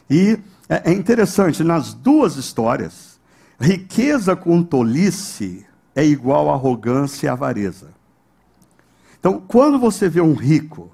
E 0.08 0.38
é, 0.68 0.92
é 0.92 0.92
interessante, 0.92 1.64
nas 1.64 1.92
duas 1.92 2.36
histórias, 2.36 3.18
riqueza 3.58 4.36
com 4.36 4.62
tolice 4.62 5.66
é 5.92 6.04
igual 6.04 6.52
arrogância 6.52 7.26
e 7.26 7.28
avareza. 7.28 7.88
Então, 9.18 9.42
quando 9.48 9.76
você 9.76 10.08
vê 10.08 10.20
um 10.20 10.34
rico 10.34 10.88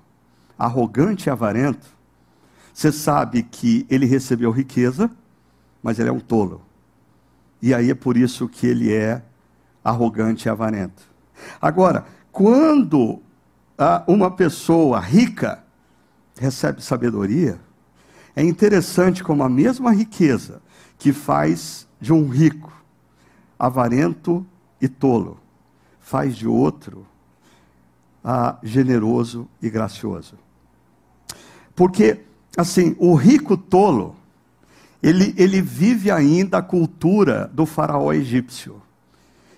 arrogante 0.58 1.28
e 1.28 1.30
avarento, 1.30 1.93
você 2.74 2.90
sabe 2.90 3.44
que 3.44 3.86
ele 3.88 4.04
recebeu 4.04 4.50
riqueza, 4.50 5.08
mas 5.80 6.00
ele 6.00 6.08
é 6.08 6.12
um 6.12 6.18
tolo. 6.18 6.60
E 7.62 7.72
aí 7.72 7.88
é 7.88 7.94
por 7.94 8.16
isso 8.16 8.48
que 8.48 8.66
ele 8.66 8.92
é 8.92 9.22
arrogante 9.82 10.48
e 10.48 10.50
avarento. 10.50 11.04
Agora, 11.62 12.04
quando 12.32 13.22
ah, 13.78 14.02
uma 14.08 14.28
pessoa 14.28 14.98
rica 14.98 15.62
recebe 16.36 16.82
sabedoria, 16.82 17.60
é 18.34 18.42
interessante 18.42 19.22
como 19.22 19.44
a 19.44 19.48
mesma 19.48 19.92
riqueza 19.92 20.60
que 20.98 21.12
faz 21.12 21.86
de 22.00 22.12
um 22.12 22.28
rico 22.28 22.72
avarento 23.56 24.44
e 24.80 24.88
tolo, 24.88 25.38
faz 26.00 26.36
de 26.36 26.48
outro 26.48 27.06
ah, 28.24 28.58
generoso 28.64 29.48
e 29.62 29.70
gracioso. 29.70 30.36
Porque 31.76 32.24
assim, 32.56 32.94
o 32.98 33.14
rico 33.14 33.56
tolo, 33.56 34.16
ele, 35.02 35.34
ele 35.36 35.60
vive 35.60 36.10
ainda 36.10 36.58
a 36.58 36.62
cultura 36.62 37.50
do 37.52 37.66
faraó 37.66 38.12
egípcio. 38.12 38.80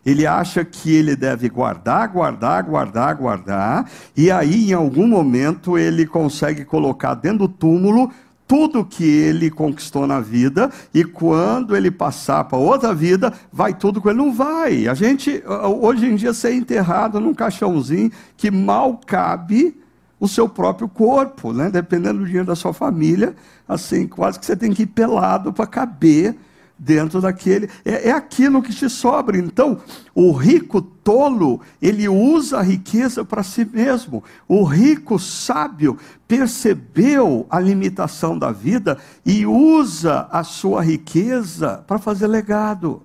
Ele 0.05 0.27
acha 0.27 0.65
que 0.65 0.95
ele 0.95 1.17
deve 1.17 1.49
guardar, 1.49 2.09
guardar, 2.09 2.63
guardar, 2.63 3.15
guardar, 3.17 3.91
e 4.17 4.31
aí 4.31 4.71
em 4.71 4.73
algum 4.73 5.07
momento 5.07 5.77
ele 5.77 6.07
consegue 6.07 6.65
colocar 6.65 7.15
dentro 7.15 7.39
do 7.39 7.49
túmulo 7.49 8.11
tudo 8.47 8.85
que 8.85 9.05
ele 9.05 9.51
conquistou 9.51 10.07
na 10.07 10.21
vida, 10.21 10.71
e 10.95 11.03
quando 11.03 11.77
ele 11.77 11.91
passar 11.91 12.45
para 12.45 12.57
outra 12.57 12.95
vida, 12.95 13.33
vai 13.53 13.75
tudo 13.75 14.01
com 14.01 14.09
ele. 14.09 14.19
Não 14.19 14.33
vai. 14.33 14.87
A 14.87 14.95
gente, 14.95 15.43
hoje 15.81 16.07
em 16.07 16.15
dia, 16.15 16.33
ser 16.33 16.55
enterrado 16.55 17.21
num 17.21 17.35
caixãozinho 17.35 18.13
que 18.37 18.49
mal 18.49 19.01
cabe 19.05 19.77
o 20.19 20.27
seu 20.27 20.49
próprio 20.49 20.89
corpo, 20.89 21.53
né? 21.53 21.71
dependendo 21.71 22.21
do 22.21 22.27
dinheiro 22.27 22.47
da 22.47 22.57
sua 22.57 22.73
família, 22.73 23.35
assim, 23.69 24.07
quase 24.07 24.39
que 24.39 24.47
você 24.47 24.57
tem 24.57 24.73
que 24.73 24.83
ir 24.85 24.87
pelado 24.87 25.53
para 25.53 25.67
caber 25.67 26.37
dentro 26.79 27.21
daquele. 27.21 27.69
É, 27.85 28.09
é, 28.09 28.13
aquilo 28.13 28.63
que 28.63 28.75
te 28.75 28.89
sobra. 28.89 29.37
Então, 29.39 29.81
o 30.15 30.33
rico 30.33 30.81
tolo, 30.81 31.61
ele 31.81 32.09
usa 32.09 32.59
a 32.59 32.63
riqueza 32.63 33.25
para 33.25 33.43
si 33.43 33.65
mesmo. 33.65 34.23
O 34.49 34.65
rico 34.65 35.19
sábio 35.19 35.99
percebeu 36.29 37.47
a 37.49 37.59
limitação 37.61 38.39
da 38.39 38.53
vida 38.53 38.99
e 39.25 39.47
usa 39.47 40.29
a 40.31 40.43
sua 40.43 40.83
riqueza 40.83 41.85
para 41.87 41.99
fazer 41.99 42.27
legado. 42.27 43.03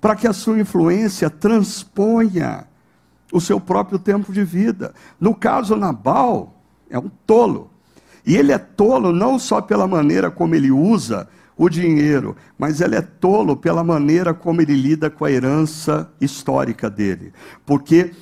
Para 0.00 0.14
que 0.14 0.28
a 0.28 0.32
sua 0.32 0.60
influência 0.60 1.28
transponha 1.28 2.66
o 3.32 3.40
seu 3.40 3.60
próprio 3.60 3.98
tempo 3.98 4.32
de 4.32 4.44
vida. 4.44 4.94
No 5.20 5.34
caso, 5.34 5.76
Nabal 5.76 6.62
é 6.88 6.98
um 6.98 7.10
tolo. 7.26 7.70
E 8.26 8.36
ele 8.36 8.52
é 8.52 8.58
tolo 8.58 9.12
não 9.12 9.38
só 9.38 9.60
pela 9.60 9.86
maneira 9.86 10.30
como 10.30 10.54
ele 10.54 10.70
usa 10.70 11.28
o 11.56 11.68
dinheiro, 11.68 12.36
mas 12.56 12.80
ele 12.80 12.94
é 12.94 13.02
tolo 13.02 13.56
pela 13.56 13.82
maneira 13.82 14.32
como 14.32 14.60
ele 14.62 14.74
lida 14.74 15.10
com 15.10 15.24
a 15.24 15.30
herança 15.30 16.10
histórica 16.20 16.88
dele. 16.88 17.32
Porque 17.66 18.12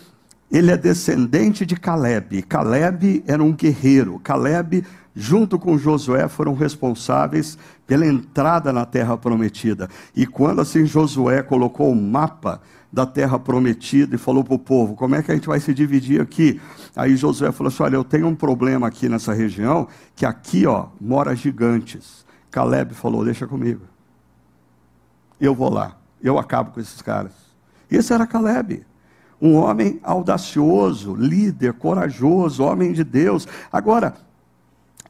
ele 0.51 0.71
é 0.71 0.77
descendente 0.77 1.67
de 1.67 1.77
Caleb. 1.77 2.43
Caleb 2.43 3.23
era 3.27 3.43
um 3.43 3.53
guerreiro. 3.53 4.19
Caleb, 4.21 4.85
junto 5.15 5.59
com 5.59 5.77
Josué, 5.77 6.29
foram 6.29 6.55
responsáveis 6.55 7.59
pela 7.87 8.07
entrada 8.07 8.73
na 8.73 8.87
terra 8.87 9.17
prometida. 9.17 9.89
E 10.15 10.27
quando 10.27 10.61
assim 10.61 10.87
Josué 10.87 11.43
colocou 11.43 11.91
o 11.91 11.97
mapa 11.97 12.61
da 12.93 13.05
terra 13.05 13.39
prometida 13.39 14.15
e 14.15 14.19
falou 14.19 14.45
para 14.45 14.55
o 14.55 14.59
povo: 14.59 14.95
como 14.95 15.15
é 15.15 15.23
que 15.23 15.31
a 15.31 15.35
gente 15.35 15.47
vai 15.47 15.61
se 15.61 15.75
dividir 15.75 16.21
aqui? 16.21 16.61
Aí 16.95 17.17
Josué 17.17 17.53
falou 17.53 17.69
assim: 17.69 17.83
olha, 17.83 17.97
eu 17.97 18.05
tenho 18.05 18.27
um 18.27 18.35
problema 18.35 18.87
aqui 18.87 19.09
nessa 19.09 19.33
região, 19.33 19.89
que 20.15 20.25
aqui, 20.25 20.67
ó, 20.67 20.87
mora 21.01 21.35
gigantes. 21.35 22.25
Caleb 22.51 22.95
falou: 22.95 23.25
deixa 23.25 23.47
comigo. 23.47 23.83
Eu 25.41 25.55
vou 25.55 25.71
lá, 25.71 25.97
eu 26.23 26.39
acabo 26.39 26.71
com 26.71 26.81
esses 26.81 27.03
caras. 27.03 27.33
Esse 27.91 28.13
era 28.13 28.27
Caleb. 28.27 28.85
Um 29.41 29.55
homem 29.57 30.01
audacioso, 30.03 31.15
líder, 31.15 31.75
corajoso, 31.75 32.65
homem 32.65 32.93
de 32.93 33.05
Deus. 33.05 33.47
Agora, 33.71 34.15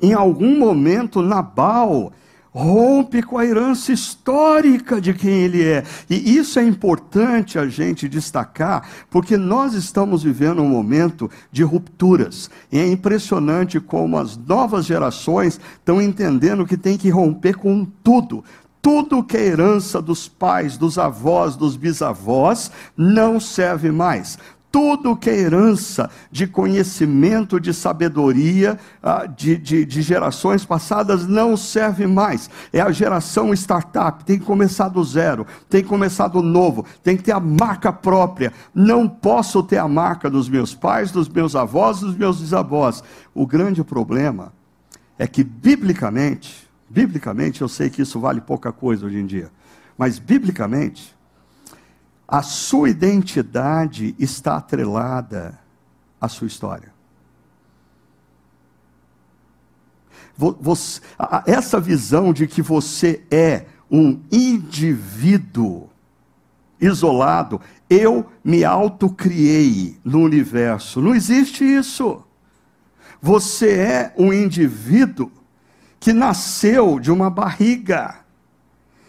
em 0.03 0.13
algum 0.13 0.59
momento, 0.59 1.23
Nabal 1.23 2.13
rompe 2.57 3.23
com 3.23 3.37
a 3.37 3.45
herança 3.45 3.93
histórica 3.93 4.99
de 4.99 5.13
quem 5.13 5.43
ele 5.43 5.63
é. 5.63 5.85
E 6.09 6.39
isso 6.39 6.59
é 6.59 6.65
importante 6.65 7.59
a 7.59 7.69
gente 7.69 8.09
destacar, 8.09 8.89
porque 9.11 9.37
nós 9.37 9.75
estamos 9.75 10.23
vivendo 10.23 10.63
um 10.63 10.69
momento 10.69 11.31
de 11.53 11.63
rupturas. 11.63 12.51
E 12.73 12.79
é 12.79 12.87
impressionante 12.87 13.79
como 13.79 14.17
as 14.17 14.39
novas 14.39 14.87
gerações 14.87 15.61
estão 15.75 16.01
entendendo 16.01 16.65
que 16.65 16.79
tem 16.79 16.97
que 16.97 17.11
romper 17.11 17.57
com 17.59 17.85
tudo. 18.03 18.43
Tudo 18.81 19.23
que 19.23 19.37
é 19.37 19.45
herança 19.45 20.01
dos 20.01 20.27
pais, 20.27 20.79
dos 20.79 20.97
avós, 20.97 21.57
dos 21.57 21.77
bisavós, 21.77 22.71
não 22.97 23.39
serve 23.39 23.91
mais 23.91 24.39
tudo 24.77 25.17
que 25.17 25.31
é 25.31 25.39
herança 25.39 26.11
de 26.31 26.47
conhecimento, 26.47 27.59
de 27.59 27.73
sabedoria 27.73 28.79
ah, 29.03 29.25
de, 29.25 29.57
de, 29.57 29.87
de, 29.87 30.03
gerações 30.03 30.67
passadas 30.67 31.27
não 31.27 31.57
serve 31.57 32.07
mais. 32.07 32.51
É 32.71 32.83
a 32.83 32.93
geração 32.93 33.55
startup, 33.55 34.23
tem 34.23 34.39
que 34.39 34.45
começar 34.45 34.91
do 34.91 35.03
zero, 35.03 35.47
tem 35.71 35.83
que 35.83 35.89
começar 35.89 36.29
do 36.29 36.43
novo, 36.43 36.85
tem 37.03 37.17
que 37.17 37.23
ter 37.23 37.33
a 37.33 37.41
marca 37.41 37.91
própria. 37.91 38.53
Não 38.75 39.09
posso 39.09 39.63
ter 39.63 39.79
a 39.79 39.89
marca 39.89 40.29
dos 40.29 40.47
meus 40.47 40.75
pais, 40.75 41.11
dos 41.11 41.27
meus 41.27 41.57
avós, 41.57 42.01
dos 42.01 42.15
meus 42.15 42.39
bisavós. 42.39 43.03
O 43.35 43.47
grande 43.47 43.83
problema 43.83 44.53
é 45.19 45.27
que, 45.27 45.43
biblicamente, 45.43 46.69
biblicamente, 46.87 47.63
eu 47.63 47.69
sei 47.71 47.89
que 47.89 48.03
isso 48.03 48.21
vale 48.21 48.43
pouca 48.43 48.71
coisa 48.71 49.07
hoje 49.07 49.17
em 49.17 49.25
dia, 49.25 49.51
mas 49.97 50.19
biblicamente, 50.19 51.16
a 52.29 52.43
sua 52.43 52.91
identidade 52.91 54.15
está 54.19 54.57
atrelada 54.57 55.59
à 56.21 56.29
sua 56.29 56.47
história. 56.47 56.95
Você, 60.37 61.01
essa 61.47 61.81
visão 61.81 62.33
de 62.33 62.47
que 62.47 62.61
você 62.61 63.25
é 63.31 63.67
um 63.91 64.21
indivíduo 64.31 65.89
isolado, 66.81 67.61
eu 67.89 68.27
me 68.45 68.65
autocriei 68.65 69.99
no 70.05 70.21
universo. 70.21 71.01
Não 71.01 71.15
existe 71.15 71.65
isso. 71.65 72.23
Você 73.23 73.79
é 73.79 74.15
um 74.19 74.33
indivíduo 74.33 75.31
que 75.99 76.13
nasceu 76.13 77.01
de 77.01 77.11
uma 77.11 77.31
barriga, 77.31 78.17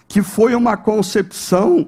que 0.07 0.21
foi 0.21 0.55
uma 0.55 0.77
concepção 0.77 1.87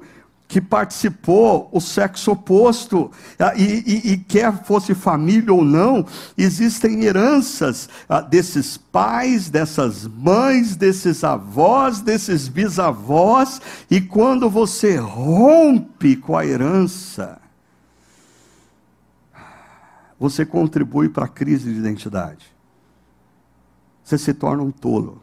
que 0.50 0.60
participou 0.60 1.68
o 1.70 1.80
sexo 1.80 2.32
oposto, 2.32 3.08
ah, 3.38 3.54
e, 3.54 3.84
e, 3.86 4.12
e, 4.12 4.18
quer 4.18 4.64
fosse 4.64 4.96
família 4.96 5.54
ou 5.54 5.64
não, 5.64 6.04
existem 6.36 7.04
heranças 7.04 7.88
ah, 8.08 8.20
desses 8.20 8.76
pais, 8.76 9.48
dessas 9.48 10.08
mães, 10.08 10.74
desses 10.74 11.22
avós, 11.22 12.00
desses 12.00 12.48
bisavós, 12.48 13.60
e 13.88 14.00
quando 14.00 14.50
você 14.50 14.96
rompe 14.96 16.16
com 16.16 16.36
a 16.36 16.44
herança, 16.44 17.40
você 20.18 20.44
contribui 20.44 21.08
para 21.08 21.26
a 21.26 21.28
crise 21.28 21.72
de 21.72 21.78
identidade. 21.78 22.44
Você 24.02 24.18
se 24.18 24.34
torna 24.34 24.64
um 24.64 24.72
tolo. 24.72 25.22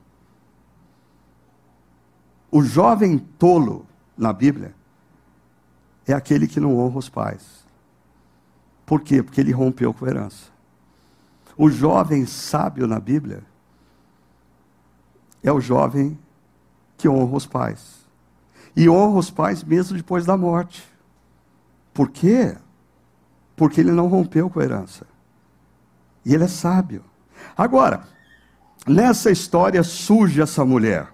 o 2.49 2.63
jovem 2.63 3.17
tolo 3.17 3.85
na 4.17 4.31
Bíblia 4.31 4.76
é 6.07 6.13
aquele 6.13 6.47
que 6.47 6.59
não 6.59 6.77
honra 6.77 6.97
os 6.97 7.09
pais. 7.09 7.65
Por 8.85 9.01
quê? 9.01 9.21
Porque 9.21 9.41
ele 9.41 9.51
rompeu 9.51 9.93
com 9.93 10.05
a 10.05 10.07
herança. 10.07 10.45
O 11.57 11.69
jovem 11.69 12.25
sábio 12.25 12.87
na 12.87 12.99
Bíblia 12.99 13.43
é 15.43 15.51
o 15.51 15.59
jovem 15.59 16.17
que 16.97 17.09
honra 17.09 17.35
os 17.35 17.45
pais. 17.45 17.97
E 18.75 18.87
honra 18.87 19.17
os 19.17 19.29
pais 19.29 19.63
mesmo 19.63 19.97
depois 19.97 20.25
da 20.25 20.37
morte. 20.37 20.87
Por 21.93 22.09
quê? 22.09 22.55
Porque 23.55 23.81
ele 23.81 23.91
não 23.91 24.07
rompeu 24.07 24.49
com 24.49 24.59
a 24.59 24.63
herança. 24.63 25.05
E 26.23 26.33
ele 26.33 26.43
é 26.43 26.47
sábio. 26.47 27.03
Agora, 27.57 28.03
nessa 28.87 29.31
história 29.31 29.83
surge 29.83 30.41
essa 30.41 30.63
mulher. 30.63 31.07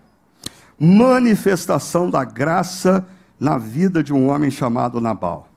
Manifestação 0.77 2.09
da 2.09 2.23
graça 2.23 3.07
na 3.43 3.57
vida 3.57 4.01
de 4.01 4.13
um 4.13 4.29
homem 4.29 4.49
chamado 4.49 5.01
Nabal. 5.01 5.49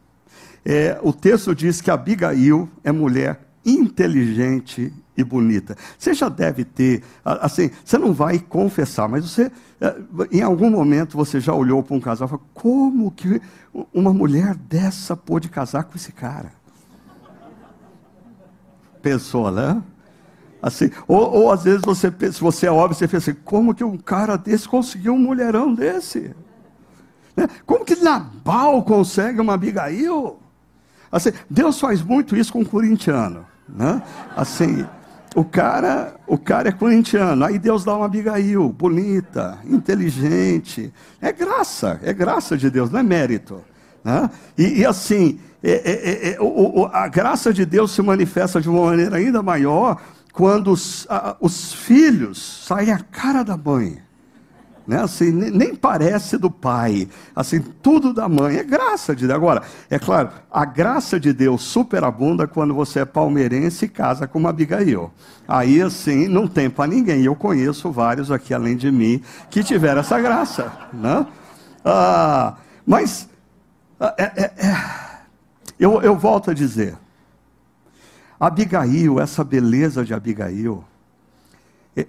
É, 0.64 0.98
o 1.04 1.12
texto 1.12 1.54
diz 1.54 1.80
que 1.80 1.88
Abigail 1.88 2.68
é 2.82 2.90
mulher 2.90 3.40
inteligente 3.64 4.92
e 5.16 5.22
bonita. 5.22 5.76
Você 5.96 6.12
já 6.12 6.28
deve 6.28 6.64
ter, 6.64 7.04
assim, 7.24 7.70
você 7.84 7.96
não 7.96 8.12
vai 8.12 8.40
confessar, 8.40 9.08
mas 9.08 9.30
você, 9.30 9.52
é, 9.80 9.94
em 10.32 10.42
algum 10.42 10.68
momento, 10.68 11.16
você 11.16 11.38
já 11.38 11.54
olhou 11.54 11.80
para 11.80 11.94
um 11.94 12.00
casal 12.00 12.26
e 12.26 12.30
falou: 12.30 12.44
como 12.52 13.12
que 13.12 13.40
uma 13.94 14.12
mulher 14.12 14.56
dessa 14.56 15.16
pôde 15.16 15.48
casar 15.48 15.84
com 15.84 15.94
esse 15.94 16.10
cara? 16.10 16.50
Pensou, 19.00 19.52
né? 19.52 19.80
Assim, 20.60 20.90
ou, 21.06 21.32
ou 21.32 21.52
às 21.52 21.62
vezes 21.62 21.82
você, 21.82 22.12
se 22.32 22.40
você 22.40 22.66
é 22.66 22.72
óbvio, 22.72 22.98
você 22.98 23.06
pensa 23.06 23.30
assim, 23.30 23.40
como 23.44 23.72
que 23.72 23.84
um 23.84 23.96
cara 23.96 24.36
desse 24.36 24.68
conseguiu 24.68 25.14
um 25.14 25.18
mulherão 25.18 25.72
desse? 25.72 26.34
Como 27.66 27.84
que 27.84 27.96
Nabal 27.96 28.82
consegue 28.82 29.40
uma 29.40 29.54
Abigail? 29.54 30.38
Assim, 31.10 31.30
Deus 31.48 31.78
faz 31.78 32.02
muito 32.02 32.36
isso 32.36 32.52
com 32.52 32.62
o 32.62 32.66
corintiano. 32.66 33.46
Né? 33.68 34.02
Assim, 34.36 34.86
o 35.34 35.44
cara, 35.44 36.14
o 36.26 36.38
cara 36.38 36.68
é 36.68 36.72
corintiano, 36.72 37.44
aí 37.44 37.58
Deus 37.58 37.84
dá 37.84 37.94
uma 37.94 38.06
Abigail, 38.06 38.68
bonita, 38.68 39.58
inteligente. 39.64 40.92
É 41.20 41.32
graça, 41.32 42.00
é 42.02 42.12
graça 42.12 42.56
de 42.56 42.70
Deus, 42.70 42.90
não 42.90 43.00
é 43.00 43.02
mérito. 43.02 43.62
Né? 44.02 44.30
E, 44.56 44.80
e 44.80 44.86
assim, 44.86 45.38
é, 45.62 45.72
é, 45.72 46.32
é, 46.34 46.40
o, 46.40 46.88
a 46.92 47.08
graça 47.08 47.52
de 47.52 47.66
Deus 47.66 47.90
se 47.90 48.00
manifesta 48.02 48.60
de 48.60 48.68
uma 48.68 48.86
maneira 48.86 49.16
ainda 49.16 49.42
maior 49.42 50.00
quando 50.32 50.70
os, 50.70 51.06
a, 51.08 51.36
os 51.40 51.72
filhos 51.72 52.64
saem 52.66 52.92
a 52.92 52.98
cara 52.98 53.42
da 53.42 53.56
mãe 53.56 54.05
né? 54.86 55.02
Assim, 55.02 55.32
nem 55.32 55.74
parece 55.74 56.38
do 56.38 56.50
pai, 56.50 57.08
assim, 57.34 57.60
tudo 57.60 58.14
da 58.14 58.28
mãe, 58.28 58.56
é 58.56 58.62
graça 58.62 59.14
de 59.16 59.26
Deus. 59.26 59.36
Agora, 59.36 59.62
é 59.90 59.98
claro, 59.98 60.30
a 60.50 60.64
graça 60.64 61.18
de 61.18 61.32
Deus 61.32 61.62
superabunda 61.62 62.46
quando 62.46 62.72
você 62.74 63.00
é 63.00 63.04
palmeirense 63.04 63.86
e 63.86 63.88
casa 63.88 64.26
com 64.26 64.38
uma 64.38 64.50
Abigail. 64.50 65.10
Aí, 65.48 65.82
assim, 65.82 66.28
não 66.28 66.46
tem 66.46 66.70
para 66.70 66.86
ninguém. 66.86 67.24
Eu 67.24 67.34
conheço 67.34 67.90
vários 67.90 68.30
aqui, 68.30 68.54
além 68.54 68.76
de 68.76 68.90
mim, 68.90 69.20
que 69.50 69.64
tiveram 69.64 70.00
essa 70.00 70.20
graça, 70.20 70.72
né? 70.92 71.26
Ah, 71.84 72.54
mas, 72.86 73.28
ah, 73.98 74.14
é, 74.16 74.24
é, 74.24 74.44
é, 74.66 74.76
eu, 75.78 76.00
eu 76.02 76.16
volto 76.16 76.50
a 76.50 76.54
dizer, 76.54 76.96
Abigail, 78.38 79.20
essa 79.20 79.42
beleza 79.42 80.04
de 80.04 80.12
Abigail, 80.12 80.84
é, 81.96 82.06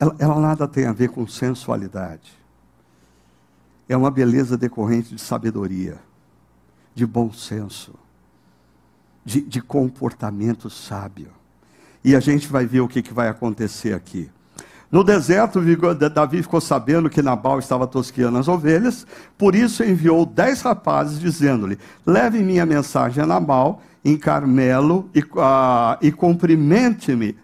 ela, 0.00 0.16
ela 0.18 0.40
nada 0.40 0.66
tem 0.66 0.86
a 0.86 0.92
ver 0.92 1.10
com 1.10 1.26
sensualidade. 1.26 2.32
É 3.86 3.96
uma 3.96 4.10
beleza 4.10 4.56
decorrente 4.56 5.14
de 5.14 5.20
sabedoria, 5.20 5.98
de 6.94 7.04
bom 7.04 7.30
senso, 7.32 7.94
de, 9.24 9.42
de 9.42 9.60
comportamento 9.60 10.70
sábio. 10.70 11.28
E 12.02 12.16
a 12.16 12.20
gente 12.20 12.48
vai 12.48 12.64
ver 12.64 12.80
o 12.80 12.88
que, 12.88 13.02
que 13.02 13.12
vai 13.12 13.28
acontecer 13.28 13.92
aqui. 13.92 14.30
No 14.90 15.04
deserto, 15.04 15.60
Davi 16.12 16.42
ficou 16.42 16.60
sabendo 16.60 17.10
que 17.10 17.22
Nabal 17.22 17.58
estava 17.60 17.86
tosqueando 17.86 18.38
as 18.38 18.48
ovelhas, 18.48 19.06
por 19.38 19.54
isso 19.54 19.84
enviou 19.84 20.26
dez 20.26 20.62
rapazes, 20.62 21.20
dizendo-lhe: 21.20 21.78
Leve 22.04 22.40
minha 22.40 22.66
mensagem 22.66 23.22
a 23.22 23.26
Nabal 23.26 23.82
em 24.04 24.16
Carmelo 24.16 25.08
e, 25.14 25.20
uh, 25.20 25.96
e 26.00 26.10
cumprimente-me, 26.10 27.36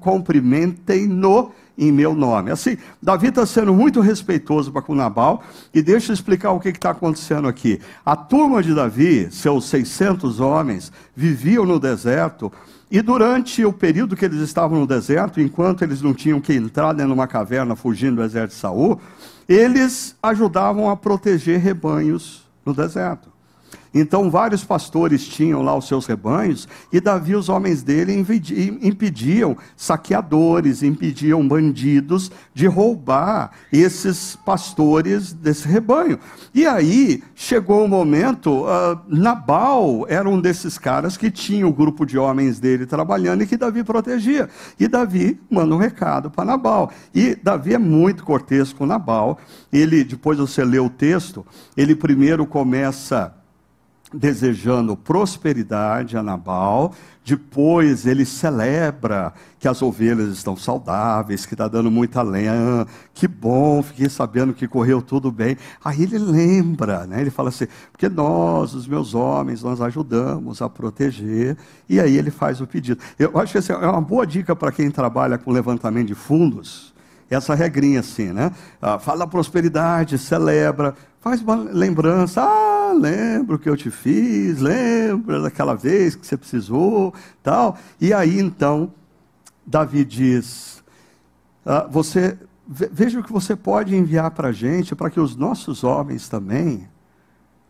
cumprimentem-no 0.00 1.52
em 1.76 1.90
meu 1.90 2.14
nome. 2.14 2.50
Assim, 2.50 2.76
Davi 3.02 3.28
está 3.28 3.44
sendo 3.44 3.74
muito 3.74 4.00
respeitoso 4.00 4.72
para 4.72 4.82
com 4.82 4.94
Nabal, 4.94 5.42
e 5.72 5.82
deixa 5.82 6.12
eu 6.12 6.14
explicar 6.14 6.52
o 6.52 6.60
que 6.60 6.68
está 6.68 6.90
acontecendo 6.90 7.48
aqui. 7.48 7.80
A 8.04 8.16
turma 8.16 8.62
de 8.62 8.74
Davi, 8.74 9.28
seus 9.30 9.66
600 9.66 10.40
homens, 10.40 10.92
viviam 11.14 11.64
no 11.64 11.78
deserto, 11.78 12.52
e 12.90 13.02
durante 13.02 13.64
o 13.64 13.72
período 13.72 14.14
que 14.14 14.24
eles 14.24 14.40
estavam 14.40 14.78
no 14.78 14.86
deserto, 14.86 15.40
enquanto 15.40 15.82
eles 15.82 16.00
não 16.00 16.14
tinham 16.14 16.40
que 16.40 16.52
entrar 16.52 16.92
dentro 16.92 17.08
de 17.08 17.18
uma 17.18 17.26
caverna 17.26 17.74
fugindo 17.74 18.16
do 18.16 18.22
exército 18.22 18.54
de 18.54 18.60
Saul, 18.60 19.00
eles 19.48 20.16
ajudavam 20.22 20.88
a 20.88 20.96
proteger 20.96 21.58
rebanhos 21.58 22.46
no 22.64 22.72
deserto. 22.72 23.33
Então, 23.94 24.28
vários 24.28 24.64
pastores 24.64 25.24
tinham 25.24 25.62
lá 25.62 25.76
os 25.76 25.86
seus 25.86 26.04
rebanhos, 26.04 26.66
e 26.92 27.00
Davi, 27.00 27.36
os 27.36 27.48
homens 27.48 27.82
dele, 27.82 28.12
impediam 28.82 29.56
saqueadores, 29.76 30.82
impediam 30.82 31.46
bandidos 31.46 32.30
de 32.52 32.66
roubar 32.66 33.52
esses 33.72 34.36
pastores 34.44 35.32
desse 35.32 35.68
rebanho. 35.68 36.18
E 36.52 36.66
aí 36.66 37.22
chegou 37.34 37.84
o 37.84 37.88
momento, 37.88 38.64
uh, 38.64 38.98
Nabal 39.06 40.06
era 40.08 40.28
um 40.28 40.40
desses 40.40 40.76
caras 40.76 41.16
que 41.16 41.30
tinha 41.30 41.66
o 41.66 41.72
grupo 41.72 42.04
de 42.04 42.18
homens 42.18 42.58
dele 42.58 42.86
trabalhando 42.86 43.42
e 43.42 43.46
que 43.46 43.56
Davi 43.56 43.84
protegia. 43.84 44.48
E 44.78 44.88
Davi 44.88 45.40
manda 45.48 45.74
um 45.74 45.78
recado 45.78 46.30
para 46.30 46.44
Nabal. 46.44 46.90
E 47.14 47.36
Davi 47.36 47.74
é 47.74 47.78
muito 47.78 48.24
cortês 48.24 48.72
com 48.72 48.86
Nabal. 48.86 49.38
Ele, 49.72 50.02
depois 50.02 50.38
você 50.38 50.64
lê 50.64 50.78
o 50.78 50.90
texto, 50.90 51.46
ele 51.76 51.94
primeiro 51.94 52.46
começa 52.46 53.32
desejando 54.14 54.96
prosperidade 54.96 56.16
a 56.16 56.22
Nabal, 56.22 56.94
depois 57.24 58.06
ele 58.06 58.24
celebra 58.24 59.32
que 59.58 59.66
as 59.66 59.80
ovelhas 59.80 60.28
estão 60.28 60.56
saudáveis, 60.56 61.46
que 61.46 61.54
está 61.54 61.66
dando 61.66 61.90
muita 61.90 62.22
lenha, 62.22 62.86
que 63.12 63.26
bom, 63.26 63.82
fiquei 63.82 64.08
sabendo 64.08 64.52
que 64.52 64.68
correu 64.68 65.00
tudo 65.00 65.32
bem. 65.32 65.56
Aí 65.82 66.02
ele 66.02 66.18
lembra, 66.18 67.06
né? 67.06 67.20
ele 67.20 67.30
fala 67.30 67.48
assim, 67.48 67.66
porque 67.90 68.08
nós, 68.08 68.74
os 68.74 68.86
meus 68.86 69.14
homens, 69.14 69.62
nós 69.62 69.80
ajudamos 69.80 70.60
a 70.60 70.68
proteger, 70.68 71.56
e 71.88 71.98
aí 71.98 72.16
ele 72.16 72.30
faz 72.30 72.60
o 72.60 72.66
pedido. 72.66 73.02
Eu 73.18 73.38
acho 73.38 73.52
que 73.52 73.58
essa 73.58 73.72
é 73.72 73.86
uma 73.86 74.00
boa 74.00 74.26
dica 74.26 74.54
para 74.54 74.70
quem 74.70 74.90
trabalha 74.90 75.38
com 75.38 75.50
levantamento 75.50 76.08
de 76.08 76.14
fundos, 76.14 76.94
essa 77.30 77.54
regrinha 77.54 78.00
assim, 78.00 78.32
né? 78.32 78.52
Ah, 78.80 78.98
fala 78.98 79.26
prosperidade, 79.26 80.18
celebra, 80.18 80.94
faz 81.24 81.40
uma 81.40 81.54
lembrança, 81.54 82.42
ah, 82.42 82.92
lembro 82.92 83.58
que 83.58 83.66
eu 83.66 83.74
te 83.78 83.90
fiz, 83.90 84.60
lembra 84.60 85.40
daquela 85.40 85.74
vez 85.74 86.14
que 86.14 86.26
você 86.26 86.36
precisou, 86.36 87.14
tal. 87.42 87.78
E 87.98 88.12
aí 88.12 88.38
então, 88.38 88.92
Davi 89.66 90.04
diz, 90.04 90.84
ah, 91.64 91.88
você, 91.90 92.38
veja 92.68 93.20
o 93.20 93.24
que 93.24 93.32
você 93.32 93.56
pode 93.56 93.96
enviar 93.96 94.32
para 94.32 94.48
a 94.48 94.52
gente, 94.52 94.94
para 94.94 95.08
que 95.08 95.18
os 95.18 95.34
nossos 95.34 95.82
homens 95.82 96.28
também 96.28 96.86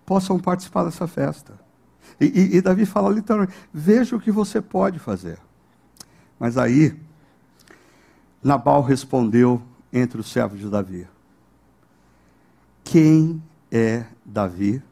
possam 0.04 0.36
participar 0.36 0.82
dessa 0.82 1.06
festa. 1.06 1.54
E, 2.20 2.24
e, 2.24 2.56
e 2.56 2.60
Davi 2.60 2.84
fala 2.84 3.08
literalmente, 3.08 3.54
veja 3.72 4.16
o 4.16 4.20
que 4.20 4.32
você 4.32 4.60
pode 4.60 4.98
fazer. 4.98 5.38
Mas 6.40 6.58
aí, 6.58 6.98
Nabal 8.42 8.82
respondeu 8.82 9.62
entre 9.92 10.20
os 10.20 10.28
servos 10.28 10.58
de 10.58 10.68
Davi: 10.68 11.06
Quem 12.84 13.42
é 13.72 14.04
Davi? 14.24 14.82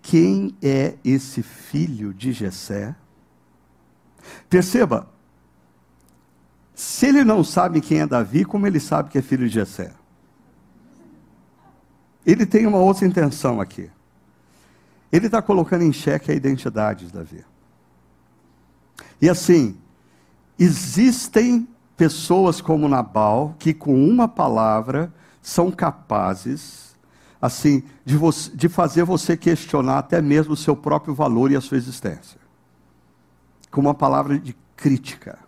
Quem 0.00 0.56
é 0.62 0.94
esse 1.04 1.42
filho 1.42 2.14
de 2.14 2.32
Jessé? 2.32 2.94
Perceba, 4.48 5.08
se 6.74 7.06
ele 7.06 7.24
não 7.24 7.44
sabe 7.44 7.80
quem 7.80 8.00
é 8.00 8.06
Davi, 8.06 8.44
como 8.44 8.66
ele 8.66 8.80
sabe 8.80 9.10
que 9.10 9.18
é 9.18 9.22
filho 9.22 9.48
de 9.48 9.54
Jessé? 9.54 9.92
Ele 12.24 12.46
tem 12.46 12.66
uma 12.66 12.78
outra 12.78 13.06
intenção 13.06 13.60
aqui. 13.60 13.90
Ele 15.10 15.26
está 15.26 15.42
colocando 15.42 15.82
em 15.82 15.92
xeque 15.92 16.30
a 16.30 16.34
identidade 16.34 17.06
de 17.06 17.12
Davi. 17.12 17.44
E 19.20 19.28
assim, 19.28 19.76
Existem 20.58 21.66
pessoas 21.96 22.60
como 22.60 22.88
Nabal 22.88 23.56
que 23.58 23.74
com 23.74 23.94
uma 24.08 24.28
palavra 24.28 25.12
são 25.42 25.70
capazes 25.70 26.92
assim 27.40 27.82
de, 28.04 28.16
você, 28.16 28.50
de 28.54 28.68
fazer 28.68 29.02
você 29.02 29.36
questionar 29.36 29.98
até 29.98 30.22
mesmo 30.22 30.52
o 30.52 30.56
seu 30.56 30.76
próprio 30.76 31.12
valor 31.12 31.50
e 31.50 31.56
a 31.56 31.60
sua 31.60 31.76
existência. 31.76 32.40
Com 33.70 33.80
uma 33.80 33.94
palavra 33.94 34.38
de 34.38 34.54
crítica. 34.76 35.38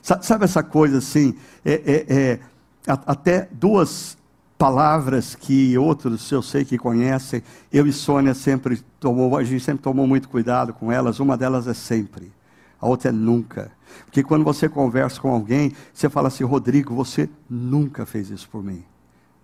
Sabe 0.00 0.44
essa 0.44 0.62
coisa 0.62 0.98
assim? 0.98 1.34
É, 1.64 1.72
é, 1.72 2.14
é, 2.16 2.40
até 2.86 3.48
duas 3.50 4.16
palavras 4.56 5.34
que 5.34 5.76
outros 5.76 6.30
eu 6.30 6.40
sei 6.40 6.64
que 6.64 6.78
conhecem, 6.78 7.42
eu 7.72 7.86
e 7.86 7.92
Sônia 7.92 8.32
sempre 8.32 8.80
tomou, 9.00 9.36
a 9.36 9.42
gente 9.42 9.62
sempre 9.62 9.82
tomou 9.82 10.06
muito 10.06 10.28
cuidado 10.28 10.72
com 10.72 10.90
elas, 10.90 11.20
uma 11.20 11.36
delas 11.36 11.66
é 11.66 11.74
sempre, 11.74 12.32
a 12.80 12.86
outra 12.86 13.10
é 13.10 13.12
nunca. 13.12 13.70
Porque 14.04 14.22
quando 14.22 14.44
você 14.44 14.68
conversa 14.68 15.20
com 15.20 15.30
alguém, 15.30 15.72
você 15.92 16.08
fala 16.08 16.28
assim, 16.28 16.44
Rodrigo, 16.44 16.94
você 16.94 17.28
nunca 17.48 18.04
fez 18.04 18.30
isso 18.30 18.48
por 18.48 18.62
mim. 18.62 18.84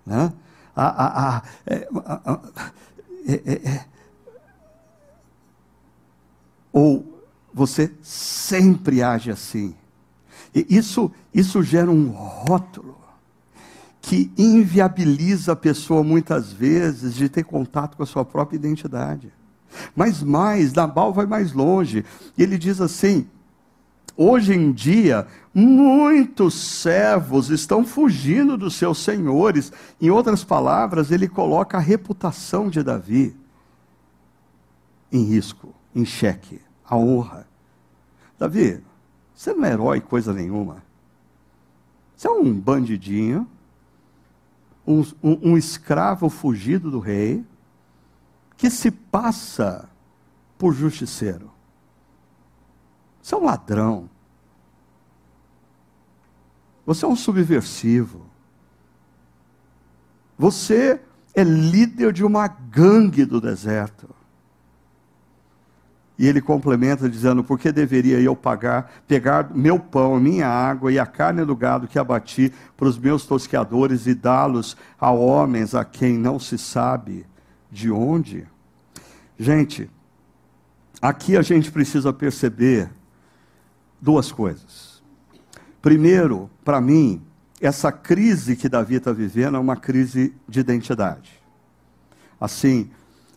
Né? 0.04 0.32
Ah, 0.74 0.94
ah, 1.06 1.36
ah, 1.36 1.42
é, 1.66 1.88
é, 3.26 3.68
é. 3.68 3.84
Ou 6.72 7.20
você 7.52 7.92
sempre 8.02 9.02
age 9.02 9.30
assim. 9.30 9.74
E 10.54 10.66
isso, 10.68 11.10
isso 11.32 11.62
gera 11.62 11.90
um 11.90 12.08
rótulo 12.08 12.98
que 14.00 14.32
inviabiliza 14.36 15.52
a 15.52 15.56
pessoa 15.56 16.02
muitas 16.02 16.52
vezes 16.52 17.14
de 17.14 17.28
ter 17.28 17.44
contato 17.44 17.96
com 17.96 18.02
a 18.02 18.06
sua 18.06 18.24
própria 18.24 18.56
identidade. 18.56 19.32
Mas 19.94 20.22
mais, 20.22 20.72
Nabal 20.72 21.12
vai 21.12 21.24
mais 21.24 21.52
longe. 21.52 22.04
Ele 22.36 22.58
diz 22.58 22.80
assim: 22.80 23.26
Hoje 24.16 24.52
em 24.52 24.72
dia, 24.72 25.26
muitos 25.54 26.54
servos 26.54 27.50
estão 27.50 27.84
fugindo 27.84 28.56
dos 28.56 28.74
seus 28.74 28.98
senhores. 28.98 29.72
Em 30.00 30.10
outras 30.10 30.44
palavras, 30.44 31.10
ele 31.10 31.28
coloca 31.28 31.78
a 31.78 31.80
reputação 31.80 32.68
de 32.68 32.82
Davi 32.82 33.34
em 35.10 35.24
risco, 35.24 35.74
em 35.94 36.04
xeque, 36.04 36.60
a 36.88 36.96
honra. 36.96 37.46
Davi, 38.38 38.82
você 39.34 39.52
não 39.52 39.64
é 39.64 39.72
herói 39.72 40.00
coisa 40.00 40.32
nenhuma. 40.32 40.82
Você 42.16 42.26
é 42.26 42.30
um 42.30 42.52
bandidinho, 42.52 43.46
um, 44.86 45.00
um, 45.22 45.50
um 45.50 45.58
escravo 45.58 46.28
fugido 46.28 46.90
do 46.90 46.98
rei, 46.98 47.44
que 48.56 48.70
se 48.70 48.90
passa 48.90 49.88
por 50.56 50.72
justiceiro. 50.72 51.51
Você 53.22 53.34
é 53.36 53.38
um 53.38 53.44
ladrão. 53.44 54.10
Você 56.84 57.04
é 57.04 57.08
um 57.08 57.14
subversivo. 57.14 58.26
Você 60.36 61.00
é 61.34 61.44
líder 61.44 62.12
de 62.12 62.24
uma 62.24 62.48
gangue 62.48 63.24
do 63.24 63.40
deserto. 63.40 64.08
E 66.18 66.26
ele 66.26 66.40
complementa 66.40 67.08
dizendo: 67.08 67.44
Por 67.44 67.58
que 67.58 67.70
deveria 67.70 68.20
eu 68.20 68.34
pagar, 68.34 68.92
pegar 69.06 69.54
meu 69.54 69.78
pão, 69.78 70.18
minha 70.18 70.48
água 70.48 70.92
e 70.92 70.98
a 70.98 71.06
carne 71.06 71.44
do 71.44 71.54
gado 71.54 71.86
que 71.86 71.98
abati 71.98 72.52
para 72.76 72.88
os 72.88 72.98
meus 72.98 73.24
tosqueadores 73.24 74.06
e 74.06 74.14
dá-los 74.14 74.76
a 75.00 75.10
homens 75.12 75.74
a 75.74 75.84
quem 75.84 76.18
não 76.18 76.38
se 76.38 76.58
sabe 76.58 77.24
de 77.70 77.90
onde? 77.90 78.46
Gente, 79.38 79.88
aqui 81.00 81.36
a 81.36 81.42
gente 81.42 81.70
precisa 81.70 82.12
perceber 82.12 82.90
duas 84.02 84.32
coisas. 84.32 85.00
Primeiro, 85.80 86.50
para 86.64 86.80
mim, 86.80 87.22
essa 87.60 87.92
crise 87.92 88.56
que 88.56 88.68
Davi 88.68 88.96
está 88.96 89.12
vivendo 89.12 89.56
é 89.56 89.60
uma 89.60 89.76
crise 89.76 90.34
de 90.48 90.58
identidade. 90.58 91.40
Assim, 92.40 92.90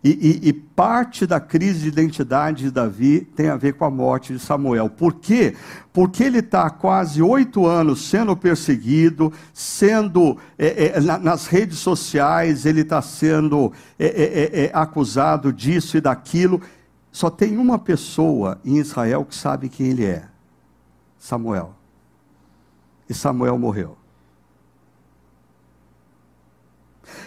e, 0.03 0.09
e, 0.43 0.49
e, 0.49 0.53
parte 0.53 1.26
da 1.26 1.39
crise 1.39 1.80
de 1.80 1.88
identidade 1.88 2.66
de 2.66 2.72
Davi 2.72 3.22
tem 3.22 3.49
a 3.49 3.55
ver 3.55 3.74
com 3.74 3.86
a 3.86 3.89
morte 3.89 4.34
de 4.34 4.39
Samuel. 4.39 4.88
Por 4.88 5.16
quê? 5.16 5.55
Porque 5.91 6.24
ele 6.24 6.39
está 6.39 6.70
quase 6.70 7.24
oito 7.24 7.66
anos 7.66 8.07
sendo 8.07 8.38
perseguido, 8.38 9.34
sendo 9.51 10.38
é, 10.59 10.93
é, 10.97 10.99
nas 10.99 11.47
redes 11.47 11.80
sociais, 11.80 12.68
ele 12.68 12.82
está 12.82 13.01
sendo 13.01 13.74
é, 13.97 14.05
é, 14.05 14.09
é, 14.11 14.66
é, 14.66 14.72
acusado 14.76 15.51
disso 15.51 15.97
e 15.97 16.01
daquilo. 16.01 16.61
Só 17.11 17.32
tem 17.32 17.57
uma 17.57 17.80
pessoa 17.80 18.59
em 18.63 18.78
Israel 18.78 19.26
que 19.26 19.34
sabe 19.34 19.70
quem 19.70 19.88
ele 19.88 20.05
é. 20.05 20.34
Samuel. 21.26 21.73
E 23.09 23.13
Samuel 23.15 23.57
morreu. 23.57 23.97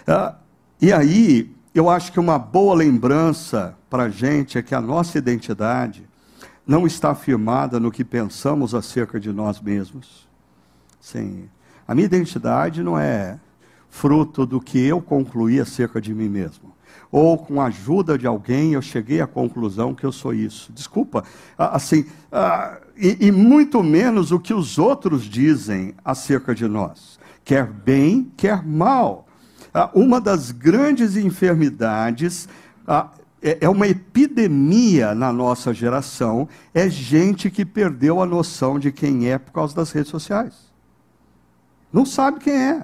Ah, 0.07 0.36
e 0.80 0.92
aí, 0.92 1.53
eu 1.74 1.90
acho 1.90 2.12
que 2.12 2.20
uma 2.20 2.38
boa 2.38 2.76
lembrança 2.76 3.76
para 3.90 4.05
a 4.05 4.09
gente 4.09 4.57
é 4.57 4.62
que 4.62 4.72
a 4.72 4.80
nossa 4.80 5.18
identidade 5.18 6.09
não 6.64 6.86
está 6.86 7.12
firmada 7.12 7.80
no 7.80 7.90
que 7.90 8.05
pensamos 8.05 8.72
acerca 8.72 9.18
de 9.18 9.32
nós 9.32 9.61
mesmos. 9.61 10.28
Sim. 11.01 11.49
A 11.86 11.92
minha 11.92 12.07
identidade 12.07 12.84
não 12.84 12.96
é 12.96 13.40
fruto 13.88 14.46
do 14.46 14.61
que 14.61 14.78
eu 14.78 15.03
concluí 15.03 15.59
acerca 15.59 16.01
de 16.01 16.14
mim 16.14 16.28
mesmo 16.28 16.77
ou 17.11 17.38
com 17.38 17.61
a 17.61 17.66
ajuda 17.66 18.18
de 18.18 18.26
alguém 18.26 18.74
eu 18.74 18.82
cheguei 18.82 19.20
à 19.20 19.26
conclusão 19.26 19.94
que 19.94 20.04
eu 20.04 20.12
sou 20.12 20.34
isso. 20.34 20.72
Desculpa, 20.72 21.24
assim, 21.56 22.04
e, 22.96 23.26
e 23.26 23.32
muito 23.32 23.82
menos 23.82 24.30
o 24.32 24.38
que 24.38 24.52
os 24.52 24.78
outros 24.78 25.24
dizem 25.24 25.94
acerca 26.04 26.54
de 26.54 26.66
nós, 26.66 27.18
quer 27.44 27.66
bem, 27.66 28.30
quer 28.36 28.64
mal. 28.64 29.26
Uma 29.94 30.20
das 30.20 30.50
grandes 30.50 31.16
enfermidades 31.16 32.48
é, 33.40 33.59
é 33.61 33.68
uma 33.68 33.86
epidemia 33.86 35.14
na 35.14 35.32
nossa 35.32 35.72
geração, 35.72 36.48
é 36.74 36.88
gente 36.88 37.50
que 37.50 37.64
perdeu 37.64 38.20
a 38.20 38.26
noção 38.26 38.78
de 38.78 38.90
quem 38.90 39.30
é 39.30 39.38
por 39.38 39.52
causa 39.52 39.74
das 39.74 39.92
redes 39.92 40.11
sociais. 40.11 40.54
Não 41.92 42.04
sabe 42.04 42.40
quem 42.40 42.54
é. 42.54 42.82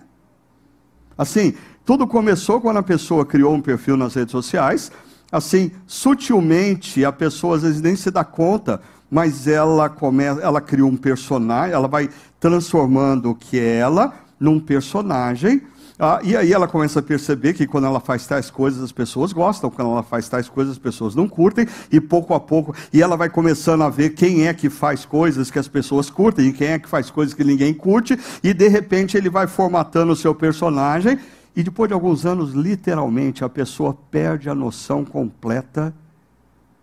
Assim, 1.17 1.55
tudo 1.85 2.07
começou 2.07 2.61
quando 2.61 2.79
a 2.79 2.83
pessoa 2.83 3.27
criou 3.27 3.55
um 3.55 3.61
perfil 3.61 3.97
nas 3.97 4.15
redes 4.15 4.33
sociais. 4.33 4.91
Assim, 5.31 5.71
sutilmente, 5.87 7.05
a 7.05 7.13
pessoa 7.13 7.57
às 7.57 7.63
vezes 7.63 7.81
nem 7.81 7.95
se 7.97 8.11
dá 8.11 8.25
conta, 8.25 8.81
mas 9.11 9.47
ela 9.47 9.89
começa, 9.89 10.41
ela 10.41 10.61
cria 10.61 10.87
um 10.87 10.97
personagem, 10.97 11.75
ela 11.75 11.89
vai 11.89 12.09
transformando 12.41 13.31
o 13.31 13.35
que 13.35 13.59
é 13.59 13.77
ela 13.77 14.15
num 14.41 14.59
personagem. 14.59 15.63
Ah, 15.99 16.21
e 16.25 16.37
aí 16.37 16.53
ela 16.53 16.67
começa 16.67 16.99
a 16.99 17.03
perceber 17.03 17.53
que 17.53 17.67
quando 17.67 17.87
ela 17.87 18.01
faz 18.01 18.27
tais 18.27 18.51
coisas 18.51 18.83
as 18.83 18.91
pessoas 18.91 19.33
gostam, 19.33 19.71
quando 19.71 19.93
ela 19.93 20.03
faz 20.03 20.29
tais 20.29 20.49
coisas 20.49 20.73
as 20.73 20.79
pessoas 20.79 21.15
não 21.15 21.29
curtem, 21.29 21.67
e 21.93 22.01
pouco 22.01 22.35
a 22.35 22.41
pouco, 22.41 22.75
e 22.93 23.01
ela 23.01 23.17
vai 23.17 23.29
começando 23.29 23.83
a 23.83 23.91
ver 23.91 24.11
quem 24.11 24.49
é 24.49 24.55
que 24.55 24.69
faz 24.69 25.05
coisas 25.05 25.51
que 25.51 25.59
as 25.59 25.69
pessoas 25.69 26.11
curtem 26.11 26.49
e 26.49 26.53
quem 26.53 26.69
é 26.69 26.79
que 26.79 26.89
faz 26.89 27.11
coisas 27.11 27.33
que 27.33 27.45
ninguém 27.45 27.73
curte, 27.73 28.19
e 28.43 28.53
de 28.53 28.69
repente 28.69 29.17
ele 29.17 29.31
vai 29.31 29.47
formatando 29.47 30.13
o 30.13 30.17
seu 30.17 30.35
personagem 30.35 31.19
e 31.57 31.63
depois 31.63 31.89
de 31.89 31.95
alguns 31.95 32.27
anos, 32.27 32.53
literalmente, 32.53 33.45
a 33.45 33.49
pessoa 33.49 33.95
perde 33.95 34.51
a 34.51 34.55
noção 34.55 35.05
completa 35.05 35.95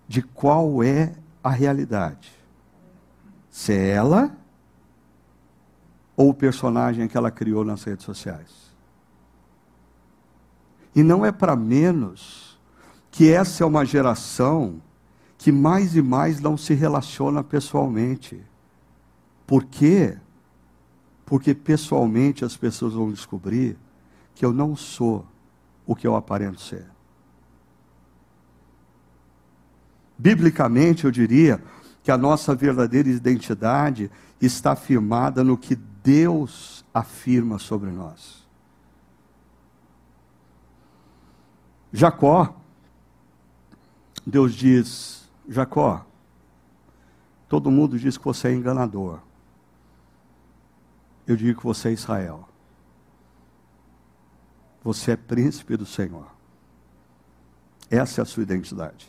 de 0.08 0.22
qual 0.22 0.82
é 0.82 1.14
a 1.44 1.50
realidade. 1.50 2.32
Se 3.50 3.74
é 3.74 3.90
ela 3.90 4.36
ou 6.16 6.30
o 6.30 6.34
personagem 6.34 7.08
que 7.08 7.18
ela 7.18 7.32
criou 7.32 7.66
nas 7.66 7.84
redes 7.84 8.06
sociais. 8.06 8.72
E 10.96 11.04
não 11.04 11.26
é 11.26 11.32
para 11.32 11.56
menos 11.56 12.60
que 13.10 13.32
essa 13.32 13.64
é 13.64 13.68
uma 13.68 13.86
geração 13.86 14.82
que 15.38 15.52
mais 15.52 15.96
e 15.96 16.02
mais 16.02 16.40
não 16.40 16.56
se 16.56 16.74
relaciona 16.74 17.44
pessoalmente. 17.44 18.42
Por 19.46 19.66
quê? 19.66 20.18
Porque 21.26 21.54
pessoalmente 21.54 22.46
as 22.46 22.56
pessoas 22.56 22.94
vão 22.94 23.12
descobrir 23.12 23.78
que 24.34 24.46
eu 24.46 24.54
não 24.54 24.76
sou 24.76 25.26
o 25.86 25.96
que 25.96 26.08
eu 26.08 26.16
aparento 26.16 26.62
ser. 26.62 26.86
Biblicamente, 30.18 31.06
eu 31.06 31.12
diria 31.12 31.62
que 32.04 32.12
a 32.12 32.18
nossa 32.18 32.54
verdadeira 32.56 33.10
identidade 33.10 34.12
está 34.40 34.76
firmada 34.76 35.44
no 35.44 35.58
que 35.58 35.76
Deus 35.76 36.86
afirma 36.94 37.60
sobre 37.60 37.92
nós. 37.92 38.48
Jacó, 41.92 42.56
Deus 44.26 44.54
diz: 44.54 45.30
Jacó, 45.48 46.06
todo 47.50 47.72
mundo 47.72 48.00
diz 48.00 48.18
que 48.18 48.24
você 48.24 48.50
é 48.50 48.54
enganador. 48.54 49.20
Eu 51.28 51.36
digo 51.36 51.60
que 51.60 51.66
você 51.66 51.90
é 51.90 51.94
Israel. 51.94 52.48
Você 54.84 55.12
é 55.12 55.16
príncipe 55.16 55.78
do 55.78 55.86
Senhor. 55.86 56.26
Essa 57.90 58.22
é 58.22 58.24
a 58.24 58.26
sua 58.26 58.44
identidade. 58.44 59.08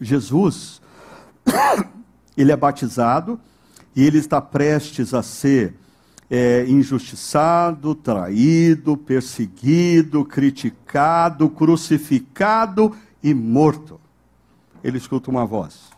Jesus, 0.00 0.82
ele 2.36 2.52
é 2.52 2.56
batizado 2.56 3.40
e 3.94 4.02
ele 4.02 4.18
está 4.18 4.40
prestes 4.40 5.14
a 5.14 5.22
ser 5.22 5.74
é, 6.28 6.66
injustiçado, 6.66 7.94
traído, 7.94 8.96
perseguido, 8.96 10.24
criticado, 10.24 11.48
crucificado 11.48 12.96
e 13.22 13.32
morto. 13.32 14.00
Ele 14.82 14.98
escuta 14.98 15.30
uma 15.30 15.46
voz: 15.46 15.90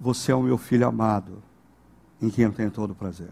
Você 0.00 0.32
é 0.32 0.34
o 0.34 0.42
meu 0.42 0.56
filho 0.56 0.86
amado, 0.86 1.42
em 2.20 2.30
quem 2.30 2.44
eu 2.46 2.52
tenho 2.52 2.70
todo 2.70 2.92
o 2.92 2.94
prazer. 2.94 3.30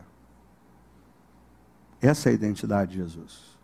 Essa 2.07 2.28
é 2.28 2.32
a 2.32 2.34
identidade 2.34 2.92
de 2.92 2.98
Jesus. 2.98 3.57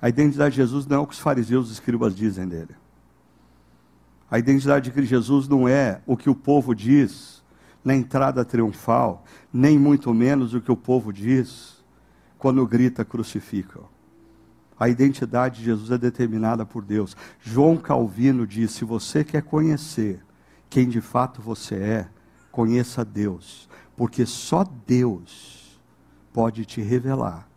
A 0.00 0.08
identidade 0.08 0.54
de 0.54 0.60
Jesus 0.60 0.86
não 0.86 0.98
é 0.98 1.00
o 1.00 1.06
que 1.06 1.14
os 1.14 1.18
fariseus 1.18 1.66
e 1.66 1.70
os 1.70 1.72
escribas 1.72 2.14
dizem 2.14 2.46
dele. 2.46 2.76
A 4.30 4.38
identidade 4.38 4.88
de 4.88 5.04
Jesus 5.04 5.48
não 5.48 5.68
é 5.68 6.00
o 6.06 6.16
que 6.16 6.30
o 6.30 6.34
povo 6.34 6.74
diz 6.74 7.42
na 7.84 7.92
entrada 7.92 8.44
triunfal, 8.44 9.24
nem 9.52 9.76
muito 9.76 10.14
menos 10.14 10.54
o 10.54 10.60
que 10.60 10.70
o 10.70 10.76
povo 10.76 11.12
diz 11.12 11.82
quando 12.38 12.64
grita 12.68 13.04
crucifica. 13.04 13.80
A 14.78 14.88
identidade 14.88 15.58
de 15.58 15.64
Jesus 15.64 15.90
é 15.90 15.98
determinada 15.98 16.64
por 16.64 16.84
Deus. 16.84 17.16
João 17.40 17.76
Calvino 17.76 18.46
diz: 18.46 18.70
se 18.70 18.84
você 18.84 19.24
quer 19.24 19.42
conhecer 19.42 20.24
quem 20.70 20.88
de 20.88 21.00
fato 21.00 21.42
você 21.42 21.74
é, 21.74 22.08
conheça 22.52 23.04
Deus, 23.04 23.68
porque 23.96 24.24
só 24.24 24.64
Deus 24.86 25.53
pode 26.34 26.66
te 26.66 26.82
revelar 26.82 27.48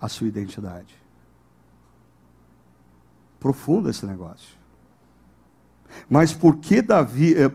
a 0.00 0.08
sua 0.08 0.28
identidade. 0.28 0.94
Profundo 3.40 3.90
esse 3.90 4.06
negócio. 4.06 4.56
Mas 6.08 6.32
por 6.32 6.58
que 6.58 6.80
Davi, 6.80 7.34
eh, 7.34 7.50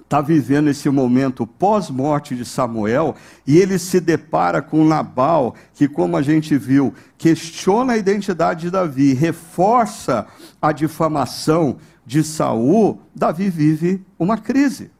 está 0.00 0.20
vivendo 0.20 0.68
esse 0.68 0.88
momento 0.88 1.44
pós-morte 1.44 2.36
de 2.36 2.44
Samuel 2.44 3.16
e 3.44 3.56
ele 3.56 3.76
se 3.76 3.98
depara 3.98 4.62
com 4.62 4.84
Nabal, 4.84 5.56
que, 5.74 5.88
como 5.88 6.16
a 6.16 6.22
gente 6.22 6.56
viu, 6.56 6.94
questiona 7.18 7.94
a 7.94 7.98
identidade 7.98 8.62
de 8.62 8.70
Davi, 8.70 9.14
reforça 9.14 10.28
a 10.62 10.70
difamação 10.70 11.78
de 12.06 12.22
Saul, 12.22 13.00
Davi 13.12 13.50
vive 13.50 14.06
uma 14.16 14.38
crise. 14.38 14.92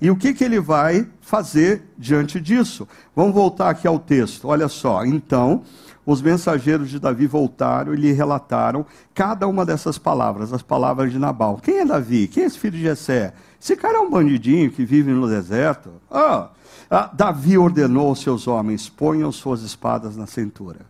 E 0.00 0.10
o 0.10 0.16
que, 0.16 0.34
que 0.34 0.44
ele 0.44 0.60
vai 0.60 1.08
fazer 1.20 1.90
diante 1.96 2.40
disso? 2.40 2.86
Vamos 3.14 3.34
voltar 3.34 3.70
aqui 3.70 3.86
ao 3.86 3.98
texto. 3.98 4.48
Olha 4.48 4.68
só. 4.68 5.04
Então, 5.06 5.62
os 6.04 6.20
mensageiros 6.20 6.90
de 6.90 7.00
Davi 7.00 7.26
voltaram 7.26 7.94
e 7.94 7.96
lhe 7.96 8.12
relataram 8.12 8.84
cada 9.14 9.48
uma 9.48 9.64
dessas 9.64 9.98
palavras, 9.98 10.52
as 10.52 10.62
palavras 10.62 11.10
de 11.10 11.18
Nabal. 11.18 11.58
Quem 11.62 11.78
é 11.78 11.84
Davi? 11.84 12.28
Quem 12.28 12.44
é 12.44 12.46
esse 12.46 12.58
filho 12.58 12.76
de 12.76 12.82
Jessé? 12.82 13.32
Esse 13.60 13.74
cara 13.74 13.98
é 13.98 14.00
um 14.00 14.10
bandidinho 14.10 14.70
que 14.70 14.84
vive 14.84 15.10
no 15.12 15.26
deserto. 15.28 15.90
Ah, 16.10 16.50
ah, 16.90 17.10
Davi 17.12 17.56
ordenou 17.56 18.08
aos 18.08 18.20
seus 18.20 18.46
homens: 18.46 18.88
ponham 18.88 19.32
suas 19.32 19.62
espadas 19.62 20.16
na 20.16 20.26
cintura. 20.26 20.80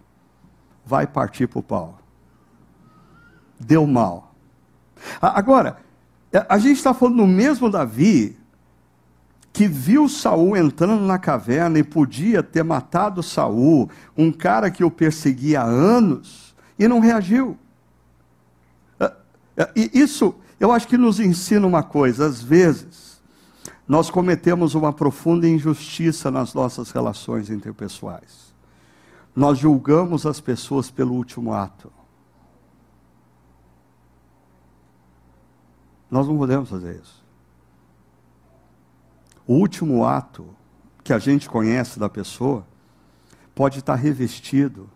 Vai 0.84 1.06
partir 1.06 1.46
para 1.46 1.60
o 1.60 1.62
pau. 1.62 1.98
Deu 3.58 3.86
mal. 3.86 4.34
Agora, 5.20 5.78
a 6.48 6.58
gente 6.58 6.76
está 6.76 6.92
falando 6.92 7.18
do 7.18 7.26
mesmo 7.26 7.70
Davi 7.70 8.36
que 9.56 9.66
viu 9.66 10.06
Saul 10.06 10.54
entrando 10.54 11.00
na 11.00 11.18
caverna 11.18 11.78
e 11.78 11.82
podia 11.82 12.42
ter 12.42 12.62
matado 12.62 13.22
Saul, 13.22 13.88
um 14.14 14.30
cara 14.30 14.70
que 14.70 14.84
o 14.84 14.90
perseguia 14.90 15.62
há 15.62 15.64
anos, 15.64 16.54
e 16.78 16.86
não 16.86 17.00
reagiu. 17.00 17.56
Ah, 19.00 19.14
ah, 19.56 19.70
e 19.74 19.90
isso, 19.94 20.34
eu 20.60 20.70
acho 20.70 20.86
que 20.86 20.98
nos 20.98 21.18
ensina 21.18 21.66
uma 21.66 21.82
coisa, 21.82 22.26
às 22.26 22.42
vezes, 22.42 23.18
nós 23.88 24.10
cometemos 24.10 24.74
uma 24.74 24.92
profunda 24.92 25.48
injustiça 25.48 26.30
nas 26.30 26.52
nossas 26.52 26.90
relações 26.90 27.48
interpessoais. 27.48 28.52
Nós 29.34 29.56
julgamos 29.56 30.26
as 30.26 30.38
pessoas 30.38 30.90
pelo 30.90 31.14
último 31.14 31.54
ato. 31.54 31.90
Nós 36.10 36.28
não 36.28 36.36
podemos 36.36 36.68
fazer 36.68 37.00
isso. 37.00 37.25
O 39.46 39.54
último 39.54 40.04
ato 40.04 40.46
que 41.04 41.12
a 41.12 41.18
gente 41.18 41.48
conhece 41.48 41.98
da 41.98 42.08
pessoa 42.08 42.66
pode 43.54 43.78
estar 43.78 43.94
revestido 43.94 44.88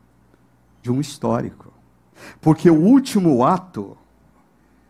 de 0.82 0.90
um 0.90 1.00
histórico. 1.00 1.72
Porque 2.40 2.68
o 2.68 2.74
último 2.74 3.44
ato 3.44 3.96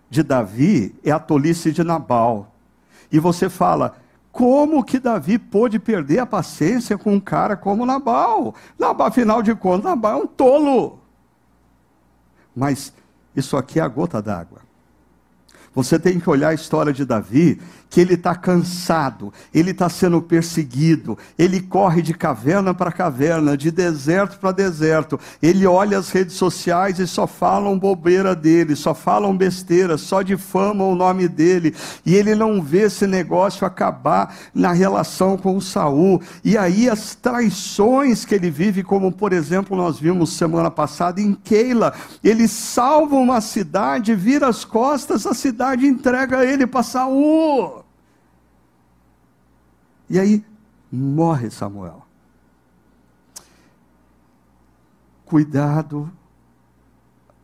de 0.08 0.22
Davi 0.22 0.94
é 1.04 1.10
a 1.10 1.18
tolice 1.18 1.72
de 1.72 1.84
Nabal. 1.84 2.52
E 3.12 3.18
você 3.18 3.48
fala, 3.48 3.96
como 4.32 4.82
que 4.84 4.98
Davi 4.98 5.38
pôde 5.38 5.78
perder 5.78 6.20
a 6.20 6.26
paciência 6.26 6.96
com 6.96 7.14
um 7.14 7.20
cara 7.20 7.56
como 7.56 7.86
Nabal? 7.86 8.54
Nabal, 8.78 9.08
afinal 9.08 9.42
de 9.42 9.54
contas, 9.54 9.84
Nabal 9.84 10.20
é 10.20 10.22
um 10.24 10.26
tolo. 10.26 11.00
Mas 12.54 12.92
isso 13.34 13.56
aqui 13.56 13.78
é 13.78 13.82
a 13.82 13.88
gota 13.88 14.20
d'água. 14.22 14.60
Você 15.74 15.98
tem 15.98 16.18
que 16.18 16.28
olhar 16.28 16.48
a 16.48 16.54
história 16.54 16.92
de 16.92 17.04
Davi 17.04 17.60
que 17.90 18.00
ele 18.00 18.14
está 18.14 18.36
cansado, 18.36 19.32
ele 19.52 19.72
está 19.72 19.88
sendo 19.88 20.22
perseguido, 20.22 21.18
ele 21.36 21.60
corre 21.60 22.00
de 22.00 22.14
caverna 22.14 22.72
para 22.72 22.92
caverna, 22.92 23.56
de 23.56 23.72
deserto 23.72 24.38
para 24.38 24.52
deserto, 24.52 25.18
ele 25.42 25.66
olha 25.66 25.98
as 25.98 26.10
redes 26.10 26.36
sociais 26.36 27.00
e 27.00 27.06
só 27.06 27.26
falam 27.26 27.76
bobeira 27.76 28.34
dele, 28.34 28.76
só 28.76 28.94
falam 28.94 29.36
besteira, 29.36 29.98
só 29.98 30.22
difamam 30.22 30.92
o 30.92 30.94
nome 30.94 31.26
dele, 31.26 31.74
e 32.06 32.14
ele 32.14 32.36
não 32.36 32.62
vê 32.62 32.82
esse 32.82 33.08
negócio 33.08 33.66
acabar 33.66 34.36
na 34.54 34.72
relação 34.72 35.36
com 35.36 35.60
Saul. 35.60 36.22
E 36.44 36.56
aí 36.56 36.88
as 36.88 37.16
traições 37.16 38.24
que 38.24 38.36
ele 38.36 38.50
vive, 38.50 38.84
como 38.84 39.10
por 39.10 39.32
exemplo 39.32 39.76
nós 39.76 39.98
vimos 39.98 40.32
semana 40.34 40.70
passada 40.70 41.20
em 41.20 41.34
Keila, 41.34 41.92
ele 42.22 42.46
salva 42.46 43.16
uma 43.16 43.40
cidade, 43.40 44.14
vira 44.14 44.46
as 44.46 44.64
costas, 44.64 45.26
a 45.26 45.34
cidade 45.34 45.86
entrega 45.86 46.44
ele 46.44 46.68
para 46.68 46.84
Saul. 46.84 47.79
E 50.10 50.18
aí 50.18 50.44
morre 50.90 51.48
Samuel. 51.50 52.04
Cuidado 55.24 56.10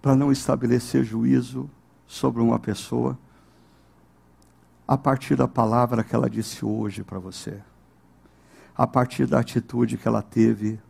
para 0.03 0.17
não 0.17 0.33
estabelecer 0.33 1.05
juízo 1.05 1.71
sobre 2.09 2.43
uma 2.43 2.59
pessoa 2.59 3.17
a 4.87 4.99
partir 4.99 5.37
da 5.37 5.47
palavra 5.47 6.03
que 6.03 6.13
ela 6.15 6.29
disse 6.29 6.65
hoje 6.65 7.05
para 7.05 7.21
você, 7.21 7.61
a 8.77 8.85
partir 8.85 9.27
da 9.27 9.39
atitude 9.39 9.97
que 9.97 10.09
ela 10.09 10.23
teve 10.23 10.81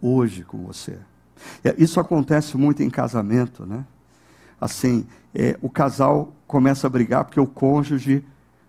hoje 0.00 0.42
com 0.42 0.64
você. 0.64 0.98
É, 1.62 1.74
isso 1.76 2.00
acontece 2.00 2.56
muito 2.56 2.82
em 2.82 2.88
casamento, 2.88 3.66
né? 3.66 3.84
Assim, 4.58 5.06
é, 5.34 5.58
o 5.60 5.68
casal 5.68 6.32
começa 6.46 6.86
a 6.86 6.90
brigar 6.90 7.24
porque 7.26 7.40
o 7.40 7.46
cônjuge 7.46 8.24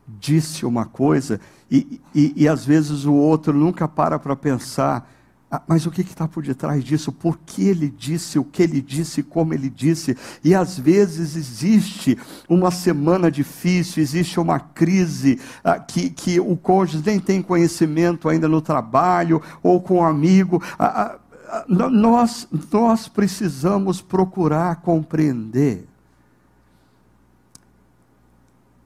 disse 0.06 0.66
uma 0.66 0.86
coisa 0.86 1.40
e, 1.72 2.02
e, 2.14 2.34
e 2.36 2.48
às 2.50 2.66
vezes 2.66 3.06
o 3.06 3.14
outro 3.14 3.54
nunca 3.54 3.88
para 3.88 4.20
para 4.20 4.36
pensar, 4.36 5.10
ah, 5.50 5.62
mas 5.66 5.86
o 5.86 5.92
que 5.92 6.02
está 6.02 6.28
por 6.28 6.44
detrás 6.44 6.84
disso? 6.84 7.12
Por 7.12 7.38
que 7.46 7.66
ele 7.66 7.90
disse 7.90 8.38
o 8.38 8.44
que 8.44 8.64
ele 8.64 8.82
disse, 8.82 9.24
como 9.24 9.54
ele 9.54 9.70
disse? 9.70 10.18
E 10.44 10.54
às 10.54 10.78
vezes 10.78 11.36
existe 11.36 12.18
uma 12.48 12.72
semana 12.72 13.32
difícil, 13.32 14.04
existe 14.04 14.40
uma 14.40 14.60
crise 14.60 15.40
ah, 15.64 15.80
que, 15.80 16.10
que 16.10 16.40
o 16.40 16.58
cônjuge 16.58 17.04
nem 17.06 17.20
tem 17.20 17.42
conhecimento 17.42 18.28
ainda 18.28 18.48
no 18.48 18.62
trabalho 18.62 19.42
ou 19.64 19.82
com 19.82 20.00
um 20.00 20.06
amigo. 20.06 20.62
Ah, 20.78 21.18
ah 21.50 21.66
nós, 21.68 22.48
nós 22.72 23.10
precisamos 23.10 24.02
procurar 24.02 24.78
compreender 24.78 25.91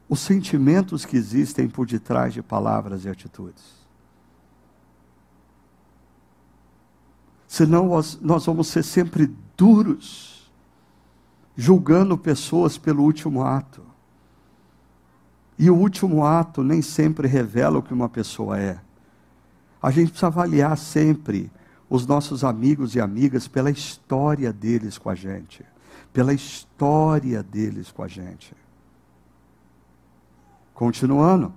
os 0.08 0.20
sentimentos 0.20 1.06
que 1.06 1.18
existem 1.18 1.68
por 1.68 1.86
detrás 1.86 2.34
de 2.34 2.42
palavras 2.42 3.06
e 3.06 3.10
atitudes. 3.10 3.86
Senão 7.48 7.88
nós, 8.22 8.46
vamos 8.46 8.68
ser 8.68 8.84
sempre 8.84 9.34
duros, 9.56 10.52
julgando 11.56 12.18
pessoas 12.18 12.78
pelo 12.78 13.04
último 13.04 13.44
ato. 13.44 13.82
E 15.58 15.70
o 15.70 15.76
último 15.76 16.26
ato 16.26 16.62
nem 16.64 16.82
sempre 16.82 17.28
revela 17.28 17.80
o 17.80 17.82
que 17.82 17.94
uma 17.94 18.10
pessoa 18.10 18.60
é. 18.60 18.80
A 19.82 19.90
gente 19.90 20.10
precisa 20.10 20.28
avaliar 20.28 20.78
sempre 20.78 21.50
os 21.90 22.06
nossos 22.06 22.44
amigos 22.44 22.94
e 22.96 23.00
amigas 23.00 23.48
pela 23.48 23.72
história 23.72 24.52
deles 24.52 24.98
com 24.98 25.10
a 25.10 25.16
gente. 25.16 25.64
Pela 26.12 26.34
história 26.34 27.42
deles 27.42 27.90
com 27.92 28.04
a 28.04 28.08
gente. 28.08 28.54
Continuando. 30.76 31.54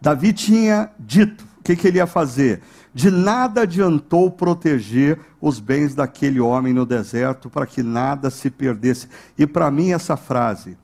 Davi 0.00 0.32
tinha 0.32 0.90
dito 0.98 1.44
o 1.58 1.62
que, 1.62 1.74
que 1.74 1.88
ele 1.88 1.98
ia 1.98 2.06
fazer. 2.06 2.62
De 2.94 3.10
nada 3.10 3.62
adiantou 3.62 4.30
proteger 4.30 5.18
os 5.40 5.58
bens 5.58 5.92
daquele 5.94 6.40
homem 6.40 6.72
no 6.72 6.86
deserto 6.86 7.50
para 7.50 7.66
que 7.66 7.82
nada 7.82 8.30
se 8.30 8.48
perdesse. 8.48 9.08
E 9.36 9.44
para 9.44 9.70
mim, 9.72 9.90
essa 9.90 10.16
frase, 10.16 10.78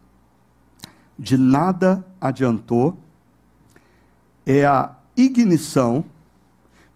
de 1.17 1.39
nada 1.39 2.05
adiantou, 2.21 2.99
é 4.45 4.67
a 4.67 4.91
ignição 5.17 6.05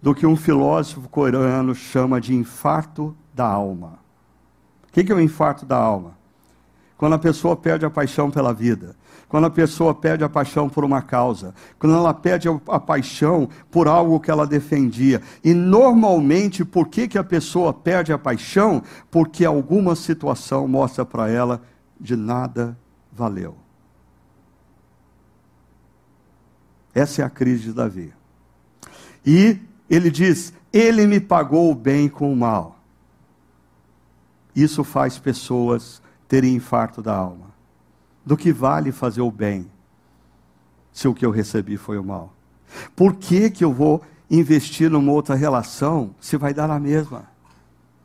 do 0.01 0.13
que 0.13 0.27
um 0.27 0.35
filósofo 0.35 1.07
coreano 1.07 1.73
chama 1.73 2.19
de 2.19 2.35
infarto 2.35 3.15
da 3.33 3.47
alma. 3.47 3.97
O 4.89 4.91
que 4.91 5.09
é 5.09 5.15
o 5.15 5.21
infarto 5.21 5.65
da 5.65 5.77
alma? 5.77 6.18
Quando 6.99 7.13
a 7.13 7.17
pessoa 7.17 7.55
perde 7.55 7.85
a 7.85 7.89
paixão 7.89 8.29
pela 8.29 8.53
vida, 8.53 8.93
quando 9.29 9.45
a 9.45 9.49
pessoa 9.49 9.95
perde 9.95 10.25
a 10.25 10.27
paixão 10.27 10.67
por 10.67 10.83
uma 10.83 11.01
causa, 11.01 11.55
quando 11.79 11.95
ela 11.95 12.13
perde 12.13 12.49
a 12.67 12.77
paixão 12.77 13.47
por 13.71 13.87
algo 13.87 14.19
que 14.19 14.29
ela 14.29 14.45
defendia. 14.45 15.21
E 15.41 15.53
normalmente, 15.53 16.65
por 16.65 16.89
que, 16.89 17.07
que 17.07 17.17
a 17.17 17.23
pessoa 17.23 17.71
perde 17.71 18.11
a 18.11 18.17
paixão? 18.17 18.83
Porque 19.09 19.45
alguma 19.45 19.95
situação 19.95 20.67
mostra 20.67 21.05
para 21.05 21.29
ela 21.29 21.61
de 21.97 22.17
nada 22.17 22.77
valeu. 23.13 23.55
Essa 26.93 27.21
é 27.21 27.25
a 27.25 27.29
crise 27.29 27.63
de 27.63 27.73
Davi. 27.73 28.13
E 29.25 29.57
ele 29.89 30.11
diz: 30.11 30.51
Ele 30.73 31.07
me 31.07 31.21
pagou 31.21 31.71
o 31.71 31.75
bem 31.75 32.09
com 32.09 32.33
o 32.33 32.35
mal. 32.35 32.77
Isso 34.53 34.83
faz 34.83 35.17
pessoas 35.17 36.01
terem 36.29 36.55
infarto 36.55 37.01
da 37.01 37.13
alma 37.13 37.49
do 38.25 38.37
que 38.37 38.53
vale 38.53 38.91
fazer 38.91 39.21
o 39.21 39.31
bem, 39.31 39.69
se 40.93 41.07
o 41.07 41.13
que 41.15 41.25
eu 41.25 41.31
recebi 41.31 41.77
foi 41.77 41.97
o 41.97 42.03
mal? 42.03 42.31
Por 42.95 43.15
que, 43.15 43.49
que 43.49 43.63
eu 43.65 43.73
vou 43.73 44.03
investir 44.29 44.89
numa 44.89 45.11
outra 45.11 45.33
relação 45.33 46.13
se 46.19 46.37
vai 46.37 46.53
dar 46.53 46.67
na 46.67 46.79
mesma? 46.79 47.25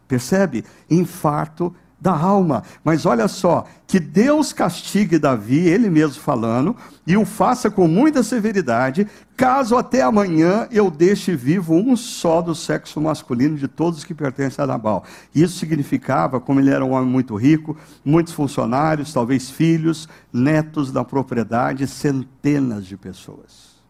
Percebe? 0.09 0.65
Infarto 0.89 1.75
da 2.05 2.15
alma. 2.15 2.63
Mas 2.85 3.07
olha 3.07 3.27
só, 3.27 3.65
que 3.87 3.99
Deus 3.99 4.53
castigue 4.53 5.19
Davi, 5.19 5.67
ele 5.67 5.89
mesmo 5.89 6.21
falando, 6.21 6.77
e 7.07 7.17
o 7.17 7.25
faça 7.25 7.71
com 7.71 7.89
muita 7.89 8.23
severidade, 8.23 9.09
caso 9.35 9.75
até 9.75 10.03
amanhã 10.03 10.69
eu 10.71 10.91
deixe 10.91 11.35
vivo 11.35 11.75
um 11.75 11.97
só 11.97 12.43
do 12.43 12.55
sexo 12.55 13.01
masculino 13.01 13.57
de 13.57 13.67
todos 13.67 14.05
que 14.05 14.13
pertencem 14.13 14.63
a 14.63 14.67
Nabal. 14.67 15.03
Isso 15.35 15.59
significava, 15.59 16.39
como 16.39 16.61
ele 16.61 16.69
era 16.69 16.85
um 16.85 16.93
homem 16.93 17.09
muito 17.09 17.35
rico, 17.37 17.75
muitos 18.05 18.35
funcionários, 18.35 19.11
talvez 19.11 19.49
filhos, 19.49 20.07
netos 20.31 20.93
da 20.93 21.03
propriedade, 21.03 21.87
centenas 21.87 22.85
de 22.85 22.99
pessoas. 22.99 23.83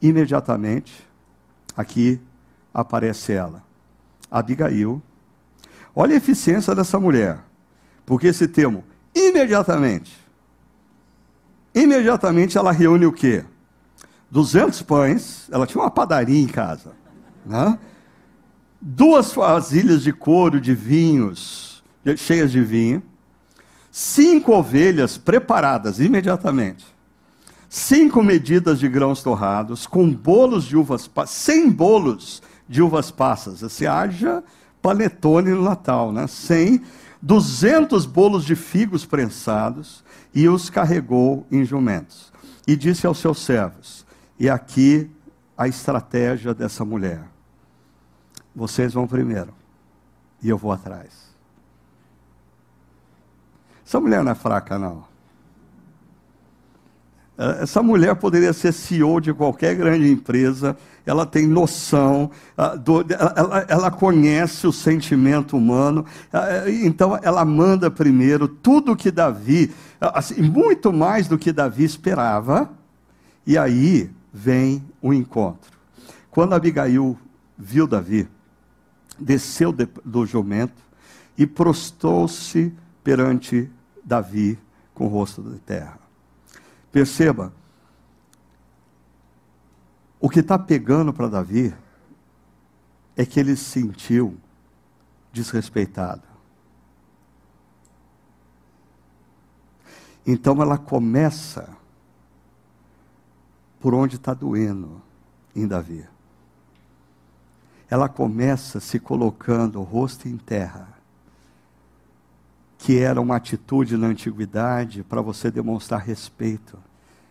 Imediatamente, 0.00 1.08
aqui 1.76 2.20
aparece 2.74 3.32
ela, 3.32 3.62
Abigail, 4.28 5.00
Olha 5.94 6.14
a 6.14 6.16
eficiência 6.16 6.74
dessa 6.74 6.98
mulher. 6.98 7.38
Porque 8.04 8.28
esse 8.28 8.48
termo, 8.48 8.84
imediatamente, 9.14 10.16
imediatamente 11.74 12.58
ela 12.58 12.72
reúne 12.72 13.06
o 13.06 13.12
quê? 13.12 13.44
200 14.30 14.82
pães, 14.82 15.48
ela 15.52 15.66
tinha 15.66 15.82
uma 15.82 15.90
padaria 15.90 16.40
em 16.40 16.46
casa, 16.46 16.92
né? 17.44 17.78
duas 18.82 19.32
vasilhas 19.32 20.02
de 20.02 20.12
couro 20.12 20.60
de 20.60 20.74
vinhos, 20.74 21.84
cheias 22.16 22.50
de 22.50 22.60
vinho, 22.60 23.00
cinco 23.92 24.52
ovelhas 24.52 25.16
preparadas 25.16 26.00
imediatamente, 26.00 26.84
cinco 27.68 28.22
medidas 28.22 28.80
de 28.80 28.88
grãos 28.88 29.22
torrados, 29.22 29.86
com 29.86 30.10
bolos 30.10 30.64
de 30.64 30.76
uvas 30.76 31.06
passas, 31.06 31.36
100 31.36 31.70
bolos 31.70 32.42
de 32.68 32.82
uvas 32.82 33.10
passas. 33.12 33.60
Você 33.60 33.86
haja 33.86 34.42
panetone 34.82 35.50
no 35.50 35.62
Natal, 35.62 36.12
né? 36.12 36.26
100, 36.26 36.82
200 37.22 38.04
bolos 38.04 38.44
de 38.44 38.56
figos 38.56 39.06
prensados 39.06 40.04
e 40.34 40.48
os 40.48 40.68
carregou 40.68 41.46
em 41.50 41.64
jumentos. 41.64 42.32
E 42.66 42.76
disse 42.76 43.06
aos 43.06 43.18
seus 43.18 43.38
servos: 43.38 44.04
E 44.38 44.50
aqui 44.50 45.08
a 45.56 45.68
estratégia 45.68 46.52
dessa 46.52 46.84
mulher. 46.84 47.22
Vocês 48.54 48.92
vão 48.92 49.06
primeiro 49.06 49.54
e 50.42 50.48
eu 50.48 50.58
vou 50.58 50.72
atrás. 50.72 51.32
Essa 53.86 54.00
mulher 54.00 54.22
não 54.22 54.32
é 54.32 54.34
fraca, 54.34 54.78
não. 54.78 55.11
É, 57.42 57.64
essa 57.64 57.82
mulher 57.82 58.14
poderia 58.14 58.52
ser 58.52 58.72
CEO 58.72 59.20
de 59.20 59.34
qualquer 59.34 59.74
grande 59.74 60.08
empresa, 60.08 60.76
ela 61.04 61.26
tem 61.26 61.44
noção, 61.44 62.30
ela, 62.56 63.66
ela 63.68 63.90
conhece 63.90 64.64
o 64.64 64.72
sentimento 64.72 65.56
humano, 65.56 66.06
então 66.84 67.18
ela 67.20 67.44
manda 67.44 67.90
primeiro 67.90 68.46
tudo 68.46 68.94
que 68.94 69.10
Davi, 69.10 69.72
assim, 70.00 70.40
muito 70.40 70.92
mais 70.92 71.26
do 71.26 71.36
que 71.36 71.52
Davi 71.52 71.82
esperava, 71.82 72.70
e 73.44 73.58
aí 73.58 74.08
vem 74.32 74.84
o 75.00 75.12
encontro. 75.12 75.72
Quando 76.30 76.54
Abigail 76.54 77.18
viu 77.58 77.88
Davi, 77.88 78.28
desceu 79.18 79.74
do 80.04 80.24
jumento 80.24 80.80
e 81.36 81.44
prostou-se 81.44 82.72
perante 83.02 83.68
Davi 84.04 84.56
com 84.94 85.06
o 85.06 85.08
rosto 85.08 85.42
de 85.42 85.58
terra. 85.58 86.01
Perceba, 86.92 87.52
o 90.20 90.28
que 90.28 90.40
está 90.40 90.58
pegando 90.58 91.12
para 91.12 91.28
Davi 91.28 91.74
é 93.16 93.24
que 93.24 93.40
ele 93.40 93.56
se 93.56 93.64
sentiu 93.64 94.38
desrespeitado. 95.32 96.22
Então 100.26 100.62
ela 100.62 100.78
começa 100.78 101.76
por 103.80 103.94
onde 103.94 104.16
está 104.16 104.32
doendo 104.32 105.02
em 105.56 105.66
Davi. 105.66 106.06
Ela 107.90 108.08
começa 108.08 108.78
se 108.78 109.00
colocando 109.00 109.80
o 109.80 109.82
rosto 109.82 110.28
em 110.28 110.36
terra, 110.36 110.91
que 112.82 112.98
era 112.98 113.20
uma 113.20 113.36
atitude 113.36 113.96
na 113.96 114.08
antiguidade 114.08 115.04
para 115.04 115.22
você 115.22 115.52
demonstrar 115.52 116.00
respeito 116.00 116.76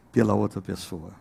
pela 0.09 0.33
outra 0.33 0.61
pessoa. 0.61 1.11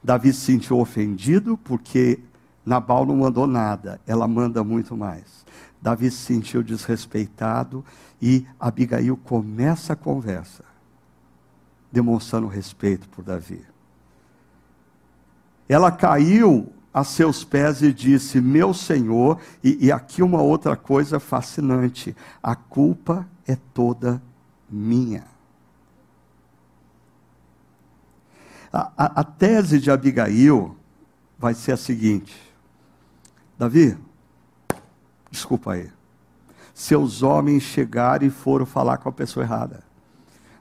Davi 0.00 0.32
se 0.32 0.42
sentiu 0.42 0.78
ofendido 0.78 1.58
porque 1.58 2.20
Nabal 2.64 3.04
não 3.04 3.16
mandou 3.16 3.48
nada, 3.48 4.00
ela 4.06 4.28
manda 4.28 4.62
muito 4.62 4.96
mais. 4.96 5.44
Davi 5.82 6.12
se 6.12 6.18
sentiu 6.18 6.62
desrespeitado 6.62 7.84
e 8.22 8.46
Abigail 8.58 9.16
começa 9.16 9.94
a 9.94 9.96
conversa, 9.96 10.62
demonstrando 11.90 12.46
respeito 12.46 13.08
por 13.08 13.24
Davi. 13.24 13.66
Ela 15.68 15.90
caiu 15.90 16.72
a 16.94 17.02
seus 17.02 17.42
pés 17.42 17.82
e 17.82 17.92
disse: 17.92 18.40
Meu 18.40 18.72
Senhor, 18.72 19.40
e, 19.62 19.86
e 19.86 19.92
aqui 19.92 20.22
uma 20.22 20.40
outra 20.40 20.76
coisa 20.76 21.18
fascinante: 21.18 22.14
a 22.40 22.54
culpa 22.54 23.26
é 23.50 23.58
toda 23.74 24.22
minha. 24.68 25.24
A, 28.72 28.92
a, 28.96 29.20
a 29.20 29.24
tese 29.24 29.80
de 29.80 29.90
Abigail 29.90 30.76
vai 31.38 31.54
ser 31.54 31.72
a 31.72 31.76
seguinte: 31.76 32.36
Davi, 33.58 33.96
desculpa 35.30 35.72
aí. 35.72 35.90
Seus 36.72 37.22
homens 37.22 37.62
chegaram 37.62 38.26
e 38.26 38.30
foram 38.30 38.64
falar 38.64 38.98
com 38.98 39.08
a 39.08 39.12
pessoa 39.12 39.44
errada. 39.44 39.82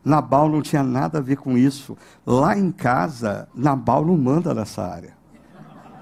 Nabal 0.03 0.49
não 0.49 0.61
tinha 0.61 0.81
nada 0.81 1.19
a 1.19 1.21
ver 1.21 1.37
com 1.37 1.57
isso. 1.57 1.97
Lá 2.25 2.57
em 2.57 2.71
casa, 2.71 3.47
Nabal 3.53 4.05
não 4.05 4.17
manda 4.17 4.53
nessa 4.53 4.83
área. 4.83 5.13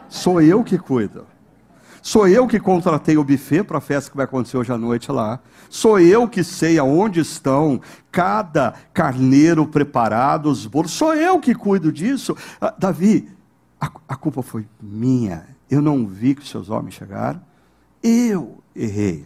Sou 0.07 0.41
eu 0.41 0.63
que 0.63 0.77
cuido. 0.77 1.25
Sou 2.01 2.27
eu 2.27 2.47
que 2.47 2.59
contratei 2.59 3.17
o 3.17 3.23
buffet 3.23 3.63
para 3.63 3.79
a 3.79 3.81
festa 3.81 4.09
que 4.09 4.15
vai 4.15 4.23
acontecer 4.23 4.57
hoje 4.57 4.71
à 4.71 4.77
noite 4.77 5.11
lá. 5.11 5.39
Sou 5.69 5.99
eu 5.99 6.27
que 6.27 6.43
sei 6.43 6.77
aonde 6.77 7.19
estão 7.19 7.81
cada 8.11 8.73
carneiro 8.93 9.67
preparado, 9.67 10.49
os 10.49 10.65
bolos. 10.65 10.91
Sou 10.91 11.13
eu 11.13 11.39
que 11.39 11.53
cuido 11.53 11.91
disso. 11.91 12.35
Ah, 12.59 12.73
Davi, 12.77 13.29
a, 13.79 13.91
a 14.07 14.15
culpa 14.15 14.41
foi 14.41 14.67
minha. 14.81 15.47
Eu 15.69 15.81
não 15.81 16.07
vi 16.07 16.35
que 16.35 16.47
seus 16.47 16.69
homens 16.69 16.95
chegaram. 16.95 17.41
Eu 18.01 18.59
errei. 18.75 19.25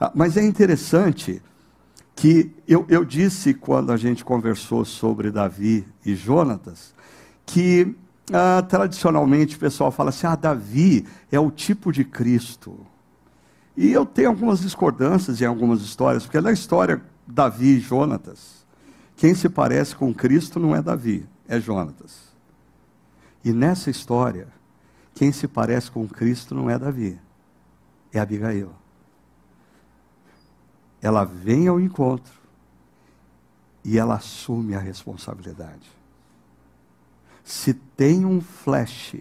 Ah, 0.00 0.10
mas 0.14 0.36
é 0.36 0.42
interessante 0.42 1.42
que 2.14 2.52
eu, 2.66 2.86
eu 2.88 3.04
disse 3.04 3.54
quando 3.54 3.92
a 3.92 3.96
gente 3.96 4.24
conversou 4.24 4.84
sobre 4.84 5.30
Davi 5.30 5.86
e 6.04 6.14
Jonatas 6.14 6.94
que 7.44 7.94
ah, 8.32 8.62
tradicionalmente 8.62 9.56
o 9.56 9.58
pessoal 9.58 9.90
fala 9.90 10.10
assim: 10.10 10.26
ah, 10.26 10.36
Davi 10.36 11.06
é 11.30 11.38
o 11.38 11.50
tipo 11.50 11.92
de 11.92 12.04
Cristo. 12.04 12.86
E 13.76 13.92
eu 13.92 14.04
tenho 14.04 14.28
algumas 14.28 14.60
discordâncias 14.60 15.40
em 15.40 15.46
algumas 15.46 15.80
histórias, 15.80 16.24
porque 16.24 16.40
na 16.40 16.52
história 16.52 17.02
Davi 17.26 17.76
e 17.76 17.80
Jonatas, 17.80 18.66
quem 19.16 19.34
se 19.34 19.48
parece 19.48 19.96
com 19.96 20.12
Cristo 20.12 20.60
não 20.60 20.74
é 20.74 20.82
Davi, 20.82 21.26
é 21.48 21.58
Jonatas. 21.60 22.32
E 23.44 23.52
nessa 23.52 23.90
história, 23.90 24.48
quem 25.14 25.32
se 25.32 25.48
parece 25.48 25.90
com 25.90 26.06
Cristo 26.06 26.54
não 26.54 26.68
é 26.68 26.78
Davi, 26.78 27.18
é 28.12 28.20
Abigail. 28.20 28.70
Ela 31.00 31.24
vem 31.24 31.66
ao 31.66 31.80
encontro 31.80 32.32
e 33.84 33.98
ela 33.98 34.14
assume 34.14 34.74
a 34.74 34.78
responsabilidade 34.78 36.02
se 37.44 37.74
tem 37.74 38.24
um 38.24 38.40
flash 38.40 39.16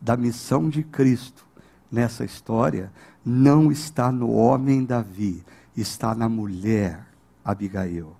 da 0.00 0.16
missão 0.16 0.68
de 0.68 0.82
Cristo 0.82 1.46
nessa 1.90 2.24
história, 2.24 2.92
não 3.24 3.70
está 3.70 4.10
no 4.10 4.32
homem 4.32 4.84
Davi, 4.84 5.44
está 5.76 6.14
na 6.14 6.28
mulher 6.28 7.06
Abigail. 7.44 8.16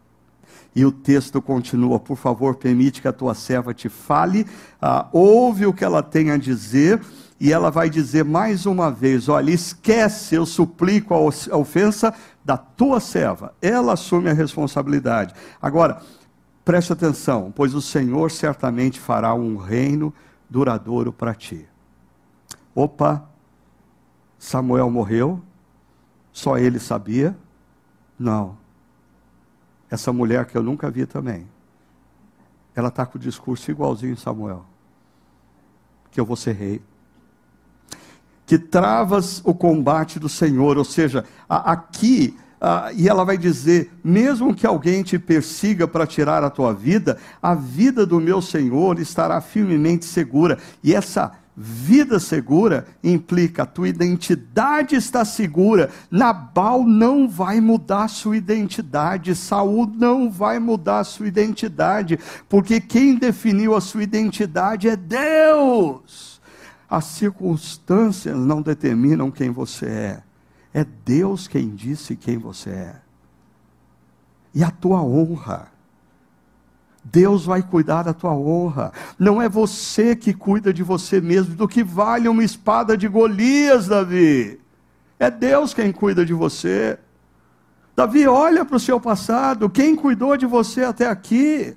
E 0.74 0.84
o 0.84 0.92
texto 0.92 1.40
continua: 1.40 1.98
Por 1.98 2.16
favor, 2.16 2.56
permite 2.56 3.00
que 3.00 3.08
a 3.08 3.12
tua 3.12 3.34
serva 3.34 3.74
te 3.74 3.88
fale, 3.88 4.46
ah, 4.80 5.08
ouve 5.12 5.66
o 5.66 5.72
que 5.72 5.84
ela 5.84 6.02
tem 6.02 6.30
a 6.30 6.36
dizer, 6.36 7.00
e 7.38 7.52
ela 7.52 7.70
vai 7.70 7.88
dizer 7.90 8.24
mais 8.24 8.66
uma 8.66 8.90
vez: 8.90 9.28
Olha, 9.28 9.50
esquece, 9.50 10.34
eu 10.34 10.46
suplico 10.46 11.14
a 11.14 11.56
ofensa 11.56 12.14
da 12.44 12.56
tua 12.56 13.00
serva. 13.00 13.54
Ela 13.60 13.94
assume 13.94 14.30
a 14.30 14.34
responsabilidade. 14.34 15.34
Agora, 15.60 16.00
preste 16.64 16.92
atenção, 16.92 17.52
pois 17.54 17.74
o 17.74 17.82
Senhor 17.82 18.30
certamente 18.30 19.00
fará 19.00 19.34
um 19.34 19.56
reino 19.56 20.12
duradouro 20.48 21.12
para 21.12 21.34
ti. 21.34 21.66
Opa, 22.74 23.29
Samuel 24.40 24.90
morreu? 24.90 25.40
Só 26.32 26.58
ele 26.58 26.80
sabia? 26.80 27.36
Não 28.18 28.58
essa 29.90 30.12
mulher 30.12 30.46
que 30.46 30.56
eu 30.56 30.62
nunca 30.62 30.88
vi 30.88 31.04
também, 31.04 31.48
ela 32.74 32.88
está 32.88 33.04
com 33.04 33.18
o 33.18 33.20
discurso 33.20 33.70
igualzinho 33.70 34.16
Samuel. 34.16 34.64
Que 36.12 36.20
eu 36.20 36.24
vou 36.24 36.36
ser 36.36 36.52
rei. 36.52 36.80
Que 38.46 38.58
travas 38.58 39.42
o 39.44 39.52
combate 39.52 40.18
do 40.18 40.28
Senhor, 40.28 40.78
ou 40.78 40.84
seja, 40.84 41.24
aqui, 41.48 42.36
e 42.96 43.08
ela 43.08 43.24
vai 43.24 43.36
dizer: 43.36 43.92
mesmo 44.02 44.54
que 44.54 44.66
alguém 44.66 45.02
te 45.02 45.18
persiga 45.18 45.86
para 45.86 46.06
tirar 46.06 46.42
a 46.42 46.50
tua 46.50 46.72
vida, 46.72 47.18
a 47.42 47.54
vida 47.54 48.06
do 48.06 48.20
meu 48.20 48.40
Senhor 48.40 48.98
estará 48.98 49.40
firmemente 49.40 50.04
segura. 50.04 50.58
E 50.82 50.94
essa 50.94 51.32
Vida 51.62 52.18
segura 52.18 52.86
implica 53.04 53.64
a 53.64 53.66
tua 53.66 53.86
identidade 53.86 54.96
está 54.96 55.26
segura. 55.26 55.90
Nabal 56.10 56.84
não 56.84 57.28
vai 57.28 57.60
mudar 57.60 58.08
sua 58.08 58.38
identidade, 58.38 59.34
Saul 59.34 59.86
não 59.86 60.30
vai 60.30 60.58
mudar 60.58 61.04
sua 61.04 61.28
identidade, 61.28 62.18
porque 62.48 62.80
quem 62.80 63.14
definiu 63.14 63.74
a 63.74 63.80
sua 63.82 64.02
identidade 64.02 64.88
é 64.88 64.96
Deus. 64.96 66.40
As 66.88 67.04
circunstâncias 67.04 68.34
não 68.38 68.62
determinam 68.62 69.30
quem 69.30 69.50
você 69.50 69.84
é. 69.84 70.22
É 70.72 70.86
Deus 71.04 71.46
quem 71.46 71.74
disse 71.74 72.16
quem 72.16 72.38
você 72.38 72.70
é. 72.70 72.96
E 74.54 74.64
a 74.64 74.70
tua 74.70 75.02
honra 75.02 75.68
Deus 77.02 77.44
vai 77.44 77.62
cuidar 77.62 78.02
da 78.02 78.12
tua 78.12 78.32
honra. 78.32 78.92
Não 79.18 79.40
é 79.40 79.48
você 79.48 80.14
que 80.14 80.32
cuida 80.32 80.72
de 80.72 80.82
você 80.82 81.20
mesmo, 81.20 81.54
do 81.54 81.66
que 81.66 81.82
vale 81.82 82.28
uma 82.28 82.44
espada 82.44 82.96
de 82.96 83.08
Golias, 83.08 83.88
Davi. 83.88 84.60
É 85.18 85.30
Deus 85.30 85.74
quem 85.74 85.92
cuida 85.92 86.24
de 86.24 86.32
você. 86.32 86.98
Davi, 87.96 88.26
olha 88.26 88.64
para 88.64 88.76
o 88.76 88.80
seu 88.80 89.00
passado, 89.00 89.68
quem 89.68 89.96
cuidou 89.96 90.36
de 90.36 90.46
você 90.46 90.84
até 90.84 91.06
aqui? 91.06 91.76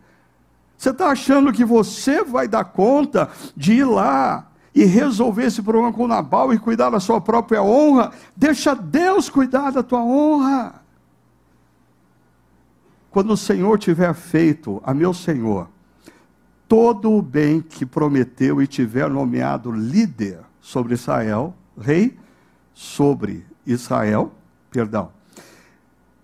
Você 0.77 0.89
está 0.89 1.07
achando 1.07 1.51
que 1.51 1.63
você 1.63 2.23
vai 2.23 2.47
dar 2.47 2.65
conta 2.65 3.29
de 3.55 3.73
ir 3.73 3.85
lá 3.85 4.47
e 4.75 4.83
resolver 4.83 5.45
esse 5.45 5.61
problema 5.61 5.93
com 5.93 6.07
Nabal 6.07 6.53
e 6.53 6.59
cuidar 6.59 6.89
da 6.89 6.99
sua 6.99 7.21
própria 7.21 7.63
honra? 7.63 8.11
Deixa 8.35 8.73
Deus 8.75 9.29
cuidar 9.29 9.71
da 9.71 9.83
tua 9.83 10.03
honra. 10.03 10.82
Quando 13.13 13.33
o 13.33 13.37
Senhor 13.37 13.77
tiver 13.77 14.11
feito 14.15 14.81
a 14.83 14.91
meu 14.91 15.13
Senhor 15.13 15.69
todo 16.67 17.11
o 17.11 17.21
bem 17.21 17.61
que 17.61 17.85
prometeu 17.85 18.59
e 18.59 18.65
tiver 18.65 19.07
nomeado 19.07 19.71
líder 19.71 20.39
sobre 20.59 20.95
Israel, 20.95 21.53
rei 21.79 22.17
sobre 22.73 23.45
Israel, 23.67 24.31
perdão. 24.71 25.11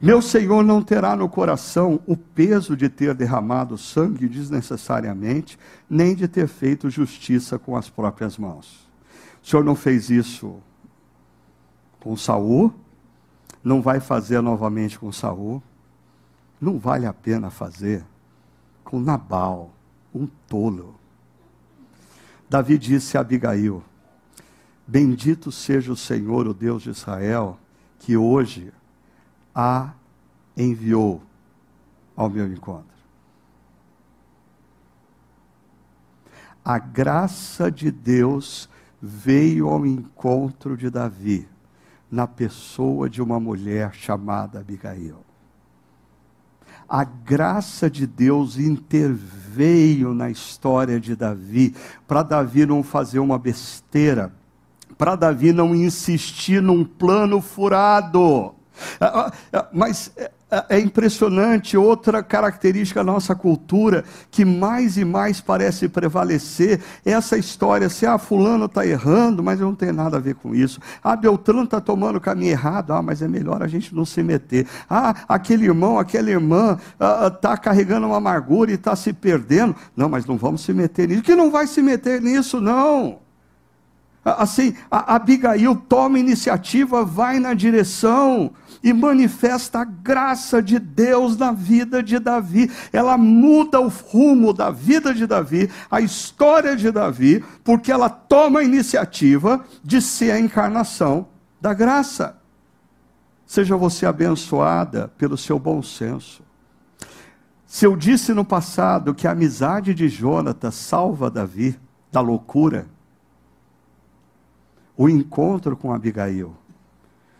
Meu 0.02 0.20
Senhor 0.20 0.64
não 0.64 0.82
terá 0.82 1.16
no 1.16 1.30
coração 1.30 2.00
o 2.08 2.18
peso 2.18 2.76
de 2.76 2.90
ter 2.90 3.14
derramado 3.14 3.78
sangue 3.78 4.28
desnecessariamente, 4.28 5.60
nem 5.88 6.16
de 6.16 6.28
ter 6.28 6.48
feito 6.48 6.90
justiça 6.90 7.60
com 7.60 7.78
as 7.78 7.88
próprias 7.88 8.36
mãos. 8.36 8.90
O 9.44 9.48
Senhor 9.48 9.64
não 9.64 9.76
fez 9.76 10.10
isso 10.10 10.56
com 12.00 12.18
Saul, 12.18 12.74
não 13.64 13.80
vai 13.80 14.00
fazer 14.00 14.42
novamente 14.42 14.98
com 14.98 15.12
Saul 15.12 15.62
não 16.60 16.78
vale 16.78 17.06
a 17.06 17.14
pena 17.14 17.50
fazer 17.50 18.06
com 18.84 19.00
Nabal, 19.00 19.72
um 20.14 20.28
tolo. 20.48 20.96
Davi 22.50 22.78
disse 22.78 23.18
a 23.18 23.22
Abigail: 23.22 23.84
Bendito 24.86 25.52
seja 25.52 25.92
o 25.92 25.96
Senhor, 25.96 26.48
o 26.48 26.54
Deus 26.54 26.84
de 26.84 26.90
Israel, 26.90 27.58
que 28.00 28.18
hoje 28.18 28.74
a 29.54 29.94
enviou 30.58 31.22
ao 32.16 32.30
meu 32.30 32.52
encontro. 32.52 32.90
A 36.66 36.78
graça 36.78 37.72
de 37.72 37.90
Deus 37.90 38.70
veio 39.02 39.70
ao 39.70 39.86
encontro 39.86 40.76
de 40.76 40.90
Davi, 40.90 41.48
na 42.12 42.28
pessoa 42.28 43.10
de 43.10 43.22
uma 43.22 43.40
mulher 43.40 43.94
chamada 43.94 44.60
Abigail 44.60 45.29
a 46.90 47.04
graça 47.04 47.90
de 47.90 48.08
Deus 48.08 48.58
interveio 48.58 50.14
na 50.14 50.30
história 50.30 51.00
de 51.00 51.16
Davi, 51.16 51.76
para 52.08 52.24
Davi 52.24 52.66
não 52.66 52.82
fazer 52.82 53.20
uma 53.20 53.38
besteira, 53.38 54.34
para 54.98 55.16
Davi 55.16 55.54
não 55.54 55.76
insistir 55.76 56.62
num 56.62 56.84
plano 56.84 57.40
furado. 57.42 58.56
Ah, 59.00 59.32
ah, 59.54 59.68
mas 59.72 60.12
é, 60.52 60.78
é, 60.78 60.80
impressionante, 60.80 61.78
outra 61.78 62.24
característica 62.24 63.04
da 63.04 63.12
nossa 63.12 63.36
cultura 63.36 64.04
que 64.32 64.44
mais 64.44 64.98
e 64.98 65.06
mais 65.06 65.40
parece 65.40 65.88
prevalecer 65.88 66.80
essa 67.06 67.38
história 67.38 67.86
assim, 67.86 68.08
ah, 68.08 68.18
fulano 68.18 68.66
está 68.66 68.84
errando, 68.84 69.44
mas 69.44 69.60
não 69.60 69.76
tenho 69.76 69.94
nada 69.94 70.18
a 70.18 70.20
ver 70.20 70.34
com 70.34 70.56
isso. 70.56 70.80
Ah, 71.04 71.16
Beltrano 71.16 71.66
está 71.66 71.80
tomando 71.80 72.16
o 72.16 72.22
caminho 72.22 72.50
errado, 72.50 72.94
ah, 72.94 73.02
mas 73.02 73.22
é 73.22 73.28
melhor 73.28 73.62
a 73.62 73.68
gente 73.68 73.94
não 73.94 74.06
se 74.06 74.24
meter. 74.24 74.66
Ah, 74.90 75.14
aquele 75.28 75.66
irmão, 75.66 76.00
aquela 76.00 76.32
irmã 76.32 76.80
está 77.28 77.54
ah, 77.54 77.58
carregando 77.58 78.08
uma 78.08 78.18
amargura 78.18 78.72
e 78.72 78.74
está 78.74 78.96
se 78.96 79.14
perdendo. 79.14 79.76
Não, 79.96 80.10
mas 80.10 80.26
não 80.26 80.36
vamos 80.36 80.62
se 80.62 80.74
meter 80.74 81.08
nisso. 81.08 81.22
Que 81.22 81.36
não 81.36 81.52
vai 81.52 81.68
se 81.68 81.82
meter 81.82 82.22
nisso, 82.22 82.60
não. 82.60 83.20
Assim, 84.26 84.76
a 84.90 85.16
Abigail 85.16 85.76
toma 85.88 86.18
iniciativa, 86.18 87.06
vai 87.06 87.40
na 87.40 87.54
direção 87.54 88.52
e 88.84 88.94
manifesta 88.94 89.80
a 89.80 89.84
graça 89.84 90.62
de 90.62 90.80
Deus 90.80 91.38
na 91.38 91.52
vida 91.52 92.02
de 92.02 92.20
Davi. 92.20 92.72
Ela 92.92 93.18
muda 93.18 93.80
o 93.80 93.88
rumo 93.88 94.54
da 94.54 94.70
vida 94.70 95.14
de 95.14 95.28
Davi, 95.28 95.70
a 95.90 96.02
história 96.02 96.76
de 96.76 96.92
Davi, 96.92 97.44
porque 97.64 97.92
ela 97.92 98.10
toma 98.10 98.60
a 98.60 98.64
iniciativa 98.64 99.64
de 99.84 100.02
ser 100.02 100.32
a 100.32 100.40
encarnação 100.40 101.28
da 101.60 101.74
graça. 101.74 102.38
Seja 103.46 103.76
você 103.76 104.06
abençoada 104.06 105.12
pelo 105.18 105.38
seu 105.38 105.58
bom 105.58 105.82
senso. 105.82 106.44
Se 107.66 107.86
eu 107.86 107.96
disse 107.96 108.34
no 108.34 108.46
passado 108.46 109.14
que 109.14 109.28
a 109.28 109.32
amizade 109.32 109.94
de 109.94 110.08
Jonatas 110.08 110.76
salva 110.76 111.30
Davi 111.30 111.80
da 112.12 112.22
loucura, 112.22 112.88
o 114.98 115.08
encontro 115.08 115.78
com 115.78 115.94
Abigail 115.94 116.56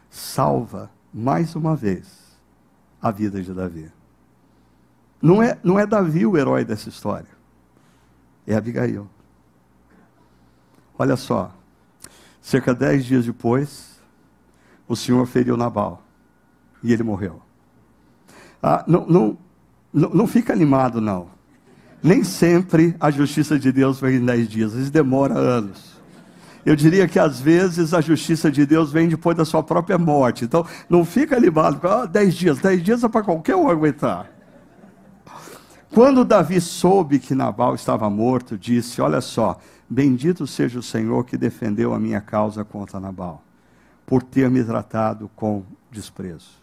salva 0.10 0.90
mais 1.14 1.56
uma 1.56 1.76
vez 1.76 2.08
a 3.02 3.12
vida 3.12 3.42
de 3.42 3.54
Davi. 3.54 3.92
Não 5.22 5.44
é, 5.44 5.58
não 5.64 5.78
é 5.78 5.86
Davi 5.86 6.26
o 6.26 6.38
herói 6.38 6.64
dessa 6.64 6.90
história, 6.90 7.30
é 8.48 8.56
Abigail. 8.56 9.10
Olha 10.98 11.16
só, 11.16 11.54
cerca 12.42 12.74
de 12.74 12.80
dez 12.80 13.06
dias 13.06 13.26
depois, 13.26 14.00
o 14.88 14.96
Senhor 14.96 15.26
feriu 15.26 15.56
Nabal 15.56 16.04
e 16.84 16.92
ele 16.92 17.04
morreu. 17.04 17.42
Ah, 18.62 18.84
não, 18.88 19.06
não, 19.06 19.38
não, 19.94 20.10
não 20.10 20.28
fica 20.28 20.54
animado, 20.54 21.00
não. 21.00 21.30
Nem 22.02 22.24
sempre 22.24 22.96
a 23.00 23.12
justiça 23.12 23.60
de 23.60 23.72
Deus 23.72 24.00
vem 24.00 24.16
em 24.16 24.26
dez 24.26 24.48
dias, 24.48 24.74
vezes 24.74 24.90
demora 24.90 25.38
anos. 25.38 25.99
Eu 26.66 26.76
diria 26.76 27.08
que 27.08 27.18
às 27.18 27.40
vezes 27.40 27.94
a 27.94 28.02
justiça 28.02 28.52
de 28.52 28.66
Deus 28.66 28.92
vem 28.92 29.08
depois 29.08 29.36
da 29.36 29.46
sua 29.46 29.64
própria 29.64 29.98
morte. 29.98 30.46
Então, 30.46 30.66
não 30.90 31.06
fica 31.06 31.38
animado, 31.38 31.80
ah, 31.88 32.06
dez 32.06 32.36
dias, 32.36 32.60
dez 32.60 32.84
dias 32.84 33.04
é 33.04 33.08
para 33.08 33.24
qualquer 33.24 33.56
um 33.56 33.70
aguentar. 33.70 34.30
Quando 35.92 36.24
Davi 36.24 36.62
soube 36.62 37.18
que 37.18 37.34
Nabal 37.34 37.74
estava 37.74 38.10
morto, 38.10 38.58
disse: 38.58 39.02
Olha 39.02 39.22
só, 39.22 39.58
bendito 39.90 40.46
seja 40.46 40.80
o 40.80 40.84
Senhor 40.84 41.26
que 41.26 41.38
defendeu 41.38 41.94
a 41.94 42.00
minha 42.00 42.22
causa 42.22 42.64
contra 42.64 43.00
Nabal, 43.00 43.44
por 44.06 44.22
ter 44.22 44.50
me 44.50 44.64
tratado 44.64 45.30
com 45.36 45.64
desprezo. 45.90 46.60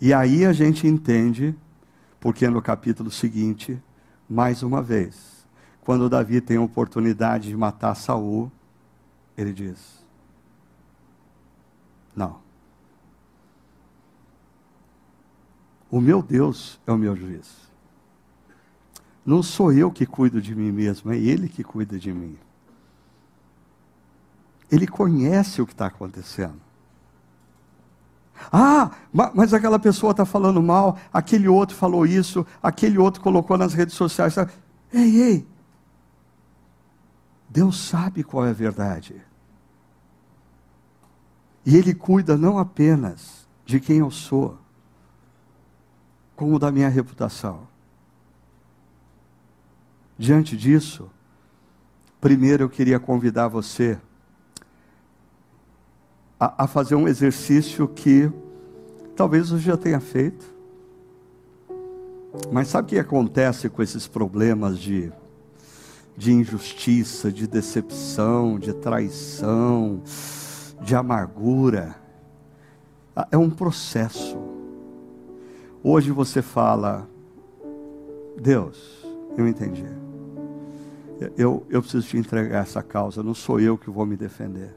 E 0.00 0.14
aí 0.14 0.46
a 0.46 0.52
gente 0.52 0.86
entende, 0.86 1.56
porque 2.20 2.48
no 2.48 2.62
capítulo 2.62 3.10
seguinte, 3.10 3.82
mais 4.30 4.62
uma 4.62 4.80
vez, 4.80 5.44
quando 5.80 6.08
Davi 6.08 6.40
tem 6.40 6.56
a 6.56 6.62
oportunidade 6.62 7.48
de 7.48 7.56
matar 7.56 7.96
Saul, 7.96 8.52
ele 9.38 9.52
diz: 9.52 10.04
Não. 12.14 12.40
O 15.88 16.00
meu 16.00 16.20
Deus 16.20 16.80
é 16.84 16.92
o 16.92 16.98
meu 16.98 17.14
juiz. 17.14 17.68
Não 19.24 19.42
sou 19.42 19.72
eu 19.72 19.92
que 19.92 20.04
cuido 20.04 20.42
de 20.42 20.54
mim 20.54 20.72
mesmo, 20.72 21.12
é 21.12 21.16
Ele 21.16 21.48
que 21.48 21.62
cuida 21.62 21.98
de 21.98 22.12
mim. 22.12 22.36
Ele 24.70 24.86
conhece 24.86 25.62
o 25.62 25.66
que 25.66 25.72
está 25.72 25.86
acontecendo. 25.86 26.60
Ah, 28.52 28.90
mas 29.12 29.54
aquela 29.54 29.78
pessoa 29.78 30.10
está 30.10 30.24
falando 30.24 30.62
mal, 30.62 30.98
aquele 31.12 31.48
outro 31.48 31.76
falou 31.76 32.04
isso, 32.04 32.46
aquele 32.62 32.98
outro 32.98 33.20
colocou 33.20 33.56
nas 33.56 33.72
redes 33.72 33.94
sociais. 33.94 34.36
Ei, 34.92 35.20
ei. 35.20 35.48
Deus 37.48 37.78
sabe 37.78 38.22
qual 38.22 38.44
é 38.44 38.50
a 38.50 38.54
verdade. 38.54 39.27
E 41.68 41.76
Ele 41.76 41.92
cuida 41.92 42.34
não 42.34 42.58
apenas 42.58 43.46
de 43.66 43.78
quem 43.78 43.98
eu 43.98 44.10
sou, 44.10 44.56
como 46.34 46.58
da 46.58 46.72
minha 46.72 46.88
reputação. 46.88 47.68
Diante 50.16 50.56
disso, 50.56 51.10
primeiro 52.22 52.62
eu 52.64 52.70
queria 52.70 52.98
convidar 52.98 53.48
você 53.48 53.98
a, 56.40 56.64
a 56.64 56.66
fazer 56.66 56.94
um 56.94 57.06
exercício 57.06 57.86
que 57.86 58.32
talvez 59.14 59.50
você 59.50 59.64
já 59.64 59.76
tenha 59.76 60.00
feito. 60.00 60.50
Mas 62.50 62.68
sabe 62.68 62.86
o 62.86 62.88
que 62.88 62.98
acontece 62.98 63.68
com 63.68 63.82
esses 63.82 64.08
problemas 64.08 64.78
de, 64.78 65.12
de 66.16 66.32
injustiça, 66.32 67.30
de 67.30 67.46
decepção, 67.46 68.58
de 68.58 68.72
traição, 68.72 70.02
de 70.80 70.94
amargura? 70.94 71.96
Ah, 73.14 73.28
é 73.30 73.36
um 73.36 73.50
processo. 73.50 74.38
Hoje 75.82 76.10
você 76.10 76.42
fala, 76.42 77.08
Deus, 78.40 79.06
eu 79.36 79.46
entendi. 79.46 79.86
Eu, 81.36 81.66
eu 81.68 81.80
preciso 81.82 82.06
te 82.06 82.16
entregar 82.16 82.62
essa 82.62 82.82
causa, 82.82 83.22
não 83.22 83.34
sou 83.34 83.58
eu 83.58 83.76
que 83.76 83.90
vou 83.90 84.06
me 84.06 84.16
defender. 84.16 84.74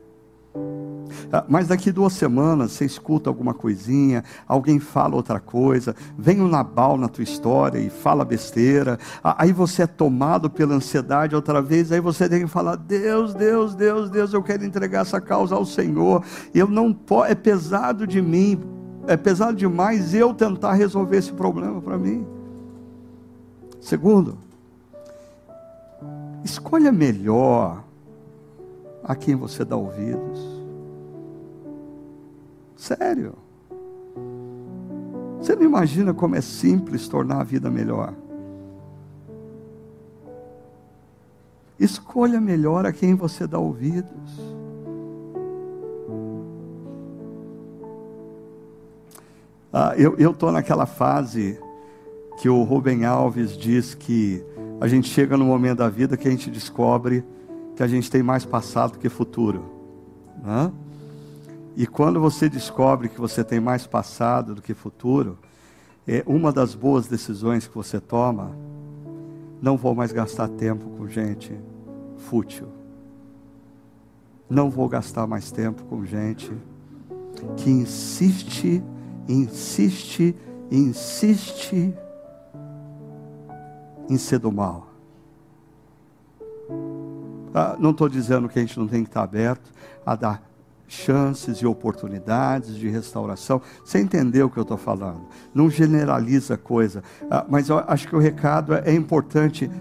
Ah, 1.31 1.45
mas 1.47 1.67
daqui 1.67 1.91
duas 1.91 2.13
semanas 2.13 2.71
você 2.71 2.85
escuta 2.85 3.29
alguma 3.29 3.53
coisinha, 3.53 4.23
alguém 4.47 4.79
fala 4.79 5.15
outra 5.15 5.39
coisa, 5.39 5.95
vem 6.17 6.41
um 6.41 6.47
Nabal 6.47 6.97
na 6.97 7.07
tua 7.07 7.23
história 7.23 7.79
e 7.79 7.89
fala 7.89 8.25
besteira, 8.25 8.99
ah, 9.23 9.35
aí 9.37 9.51
você 9.51 9.83
é 9.83 9.87
tomado 9.87 10.49
pela 10.49 10.75
ansiedade 10.75 11.35
outra 11.35 11.61
vez, 11.61 11.91
aí 11.91 11.99
você 11.99 12.27
tem 12.27 12.41
que 12.41 12.47
falar: 12.47 12.75
Deus, 12.75 13.33
Deus, 13.33 13.75
Deus, 13.75 14.09
Deus, 14.09 14.33
eu 14.33 14.43
quero 14.43 14.65
entregar 14.65 15.01
essa 15.01 15.21
causa 15.21 15.55
ao 15.55 15.65
Senhor, 15.65 16.23
eu 16.53 16.67
não 16.67 16.95
é 17.27 17.35
pesado 17.35 18.05
de 18.05 18.21
mim, 18.21 18.59
é 19.07 19.17
pesado 19.17 19.55
demais 19.55 20.13
eu 20.13 20.33
tentar 20.33 20.73
resolver 20.73 21.17
esse 21.17 21.33
problema 21.33 21.81
para 21.81 21.97
mim. 21.97 22.25
Segundo, 23.79 24.37
escolha 26.43 26.91
melhor 26.91 27.83
a 29.03 29.15
quem 29.15 29.35
você 29.35 29.65
dá 29.65 29.75
ouvidos. 29.75 30.50
Sério. 32.81 33.35
Você 35.37 35.55
não 35.55 35.61
imagina 35.61 36.15
como 36.15 36.35
é 36.35 36.41
simples 36.41 37.07
tornar 37.07 37.41
a 37.41 37.43
vida 37.43 37.69
melhor. 37.69 38.11
Escolha 41.79 42.41
melhor 42.41 42.87
a 42.87 42.91
quem 42.91 43.13
você 43.13 43.45
dá 43.45 43.59
ouvidos. 43.59 44.11
Ah, 49.71 49.93
eu 49.95 50.31
estou 50.31 50.51
naquela 50.51 50.87
fase 50.87 51.59
que 52.39 52.49
o 52.49 52.63
Rubem 52.63 53.05
Alves 53.05 53.55
diz 53.55 53.93
que 53.93 54.43
a 54.79 54.87
gente 54.87 55.07
chega 55.07 55.37
no 55.37 55.45
momento 55.45 55.77
da 55.77 55.87
vida 55.87 56.17
que 56.17 56.27
a 56.27 56.31
gente 56.31 56.49
descobre 56.49 57.23
que 57.75 57.83
a 57.83 57.87
gente 57.87 58.09
tem 58.09 58.23
mais 58.23 58.43
passado 58.43 58.97
que 58.97 59.07
futuro. 59.07 59.65
Né? 60.43 60.71
E 61.75 61.87
quando 61.87 62.19
você 62.19 62.49
descobre 62.49 63.09
que 63.09 63.19
você 63.19 63.43
tem 63.43 63.59
mais 63.59 63.87
passado 63.87 64.55
do 64.55 64.61
que 64.61 64.73
futuro, 64.73 65.37
é 66.07 66.23
uma 66.25 66.51
das 66.51 66.75
boas 66.75 67.07
decisões 67.07 67.67
que 67.67 67.75
você 67.75 67.99
toma, 67.99 68.55
não 69.61 69.77
vou 69.77 69.95
mais 69.95 70.11
gastar 70.11 70.47
tempo 70.47 70.89
com 70.97 71.07
gente 71.07 71.57
fútil. 72.17 72.67
Não 74.49 74.69
vou 74.69 74.89
gastar 74.89 75.25
mais 75.27 75.51
tempo 75.51 75.83
com 75.83 76.05
gente 76.05 76.51
que 77.55 77.69
insiste, 77.69 78.83
insiste, 79.27 80.35
insiste 80.69 81.93
em 84.09 84.17
ser 84.17 84.39
do 84.39 84.51
mal. 84.51 84.87
Ah, 87.53 87.75
não 87.79 87.91
estou 87.91 88.09
dizendo 88.09 88.49
que 88.49 88.59
a 88.59 88.61
gente 88.61 88.77
não 88.77 88.87
tem 88.87 89.03
que 89.03 89.09
estar 89.09 89.23
aberto 89.23 89.71
a 90.05 90.15
dar 90.15 90.50
chances 90.91 91.59
e 91.59 91.65
oportunidades 91.65 92.75
de 92.75 92.89
restauração. 92.89 93.61
Você 93.83 94.01
entendeu 94.01 94.47
o 94.47 94.49
que 94.49 94.57
eu 94.57 94.63
estou 94.63 94.77
falando? 94.77 95.21
Não 95.53 95.69
generaliza 95.69 96.55
a 96.55 96.57
coisa. 96.57 97.01
Ah, 97.29 97.45
mas 97.47 97.69
eu 97.69 97.81
acho 97.87 98.09
que 98.09 98.15
o 98.15 98.19
recado 98.19 98.73
é, 98.73 98.83
é 98.87 98.93
importante. 98.93 99.71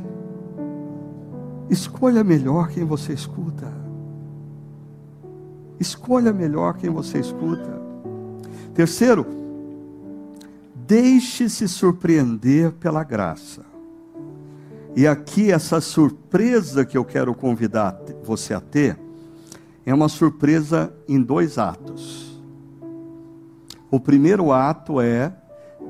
Escolha 1.69 2.23
melhor 2.23 2.69
quem 2.69 2.85
você 2.85 3.13
escuta. 3.13 3.67
Escolha 5.81 6.33
melhor 6.33 6.77
quem 6.77 6.91
você 6.91 7.19
escuta. 7.19 7.81
Terceiro, 8.73 9.27
deixe-se 10.87 11.67
surpreender 11.67 12.71
pela 12.73 13.03
graça. 13.03 13.63
E 14.95 15.09
aqui 15.09 15.51
essa 15.51 15.81
surpresa 15.81 16.85
que 16.85 16.97
eu 16.97 17.05
quero 17.05 17.35
convidar 17.35 18.01
você 18.23 18.55
a 18.55 18.61
ter 18.61 19.10
é 19.91 19.95
uma 19.95 20.09
surpresa 20.09 20.93
em 21.09 21.21
dois 21.21 21.59
atos. 21.59 22.41
O 23.91 23.99
primeiro 23.99 24.53
ato 24.53 25.01
é 25.01 25.33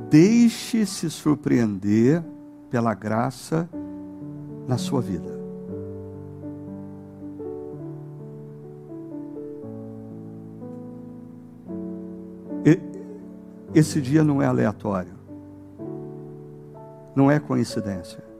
deixe-se 0.08 1.10
surpreender 1.10 2.22
pela 2.70 2.94
graça 2.94 3.68
na 4.66 4.78
sua 4.78 5.00
vida. 5.00 5.38
Esse 13.72 14.00
dia 14.00 14.24
não 14.24 14.42
é 14.42 14.46
aleatório, 14.46 15.14
não 17.14 17.30
é 17.30 17.38
coincidência 17.38 18.30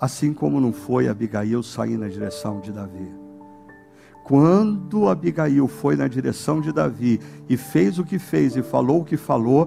assim 0.00 0.32
como 0.32 0.60
não 0.60 0.72
foi 0.72 1.08
Abigail 1.08 1.60
sair 1.60 1.96
na 1.96 2.06
direção 2.06 2.60
de 2.60 2.70
Davi. 2.70 3.27
Quando 4.28 5.08
Abigail 5.08 5.66
foi 5.66 5.96
na 5.96 6.06
direção 6.06 6.60
de 6.60 6.70
Davi 6.70 7.18
e 7.48 7.56
fez 7.56 7.98
o 7.98 8.04
que 8.04 8.18
fez 8.18 8.56
e 8.56 8.62
falou 8.62 9.00
o 9.00 9.04
que 9.04 9.16
falou, 9.16 9.66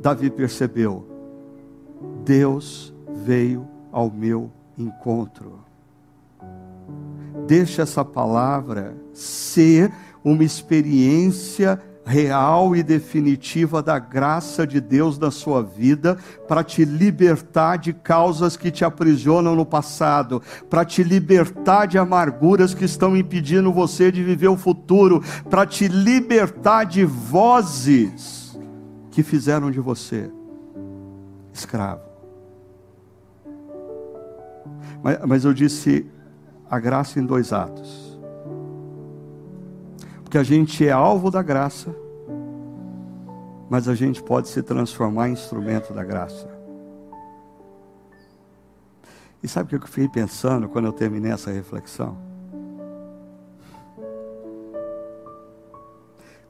Davi 0.00 0.30
percebeu: 0.30 1.04
Deus 2.24 2.94
veio 3.24 3.66
ao 3.90 4.08
meu 4.08 4.52
encontro. 4.78 5.58
Deixa 7.44 7.82
essa 7.82 8.04
palavra 8.04 8.96
ser 9.12 9.90
uma 10.22 10.44
experiência 10.44 11.82
real 12.08 12.74
e 12.74 12.82
definitiva 12.82 13.82
da 13.82 13.98
graça 13.98 14.66
de 14.66 14.80
Deus 14.80 15.18
na 15.18 15.30
sua 15.30 15.62
vida, 15.62 16.16
para 16.48 16.64
te 16.64 16.82
libertar 16.82 17.76
de 17.76 17.92
causas 17.92 18.56
que 18.56 18.70
te 18.70 18.82
aprisionam 18.82 19.54
no 19.54 19.66
passado, 19.66 20.42
para 20.70 20.86
te 20.86 21.02
libertar 21.02 21.86
de 21.86 21.98
amarguras 21.98 22.72
que 22.72 22.86
estão 22.86 23.14
impedindo 23.14 23.70
você 23.70 24.10
de 24.10 24.24
viver 24.24 24.48
o 24.48 24.56
futuro, 24.56 25.22
para 25.50 25.66
te 25.66 25.86
libertar 25.86 26.84
de 26.84 27.04
vozes 27.04 28.58
que 29.10 29.22
fizeram 29.22 29.70
de 29.70 29.78
você 29.78 30.30
escravo. 31.52 32.00
Mas, 35.02 35.18
mas 35.26 35.44
eu 35.44 35.52
disse 35.52 36.06
a 36.70 36.78
graça 36.78 37.20
em 37.20 37.26
dois 37.26 37.52
atos 37.52 38.07
porque 40.28 40.36
a 40.36 40.42
gente 40.42 40.86
é 40.86 40.92
alvo 40.92 41.30
da 41.30 41.42
graça, 41.42 41.88
mas 43.70 43.88
a 43.88 43.94
gente 43.94 44.22
pode 44.22 44.48
se 44.48 44.62
transformar 44.62 45.30
em 45.30 45.32
instrumento 45.32 45.94
da 45.94 46.04
graça. 46.04 46.46
E 49.42 49.48
sabe 49.48 49.74
o 49.74 49.78
que 49.78 49.86
eu 49.86 49.88
fiquei 49.88 50.06
pensando 50.06 50.68
quando 50.68 50.84
eu 50.84 50.92
terminei 50.92 51.32
essa 51.32 51.50
reflexão? 51.50 52.18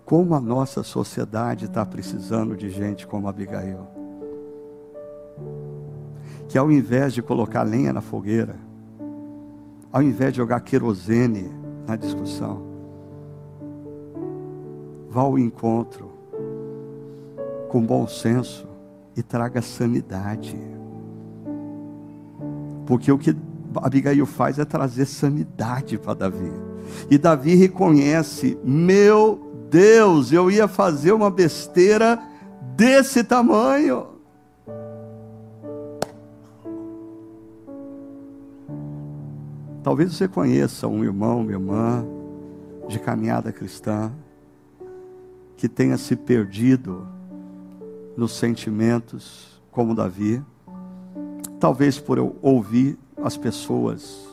Como 0.04 0.34
a 0.34 0.40
nossa 0.40 0.82
sociedade 0.82 1.66
está 1.66 1.86
precisando 1.86 2.56
de 2.56 2.70
gente 2.70 3.06
como 3.06 3.28
Abigail. 3.28 3.86
Que 6.48 6.58
ao 6.58 6.68
invés 6.68 7.14
de 7.14 7.22
colocar 7.22 7.62
lenha 7.62 7.92
na 7.92 8.00
fogueira, 8.00 8.56
ao 9.92 10.02
invés 10.02 10.32
de 10.32 10.38
jogar 10.38 10.62
querosene 10.62 11.48
na 11.86 11.94
discussão, 11.94 12.67
vá 15.10 15.22
ao 15.22 15.38
encontro 15.38 16.18
com 17.68 17.82
bom 17.82 18.06
senso, 18.06 18.66
e 19.16 19.22
traga 19.22 19.60
sanidade. 19.60 20.56
Porque 22.86 23.10
o 23.10 23.18
que 23.18 23.36
Abigail 23.76 24.24
faz 24.24 24.58
é 24.58 24.64
trazer 24.64 25.06
sanidade 25.06 25.98
para 25.98 26.14
Davi. 26.14 26.52
E 27.10 27.18
Davi 27.18 27.54
reconhece: 27.54 28.58
meu 28.64 29.66
Deus, 29.68 30.32
eu 30.32 30.50
ia 30.50 30.66
fazer 30.66 31.12
uma 31.12 31.30
besteira 31.30 32.18
desse 32.76 33.22
tamanho. 33.22 34.06
Talvez 39.82 40.14
você 40.14 40.28
conheça 40.28 40.86
um 40.86 41.02
irmão, 41.02 41.40
uma 41.40 41.50
irmã 41.50 42.06
de 42.88 42.98
caminhada 42.98 43.52
cristã 43.52 44.12
que 45.58 45.68
tenha 45.68 45.98
se 45.98 46.14
perdido 46.14 47.04
nos 48.16 48.32
sentimentos 48.38 49.60
como 49.72 49.92
Davi. 49.92 50.40
Talvez 51.58 51.98
por 51.98 52.16
eu 52.16 52.36
ouvir 52.40 52.96
as 53.22 53.36
pessoas 53.36 54.24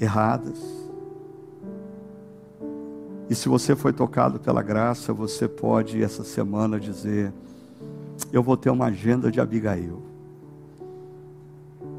erradas. 0.00 0.58
E 3.28 3.34
se 3.34 3.48
você 3.48 3.74
foi 3.74 3.92
tocado 3.92 4.38
pela 4.38 4.62
graça, 4.62 5.12
você 5.12 5.48
pode 5.48 6.00
essa 6.00 6.22
semana 6.22 6.78
dizer: 6.78 7.32
Eu 8.32 8.44
vou 8.44 8.56
ter 8.56 8.70
uma 8.70 8.86
agenda 8.86 9.28
de 9.28 9.40
Abigail. 9.40 10.00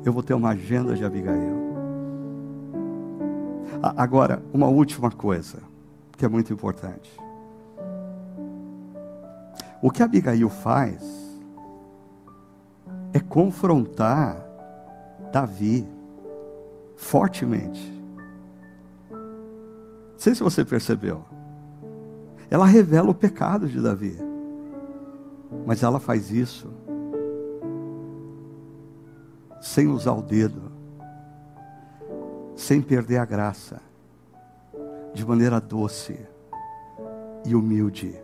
Eu 0.05 0.13
vou 0.13 0.23
ter 0.23 0.33
uma 0.33 0.51
agenda 0.51 0.95
de 0.95 1.03
Abigail. 1.03 1.61
Agora, 3.81 4.41
uma 4.53 4.67
última 4.67 5.11
coisa, 5.11 5.59
que 6.17 6.23
é 6.23 6.29
muito 6.29 6.53
importante. 6.53 7.22
O 9.83 9.91
que 9.91 10.01
Abigail 10.01 10.47
faz 10.47 11.03
é 13.11 13.19
confrontar 13.19 14.37
Davi 15.29 15.85
fortemente. 16.95 17.91
Não 19.11 20.17
sei 20.17 20.33
se 20.35 20.41
você 20.41 20.63
percebeu. 20.63 21.25
Ela 22.49 22.65
revela 22.65 23.09
o 23.09 23.13
pecado 23.13 23.67
de 23.67 23.81
Davi. 23.81 24.17
Mas 25.65 25.83
ela 25.83 25.99
faz 25.99 26.31
isso 26.31 26.71
sem 29.59 29.89
usar 29.89 30.13
o 30.13 30.21
dedo, 30.21 30.71
sem 32.55 32.81
perder 32.81 33.17
a 33.17 33.25
graça, 33.25 33.81
de 35.13 35.25
maneira 35.25 35.59
doce 35.59 36.17
e 37.45 37.53
humilde. 37.53 38.17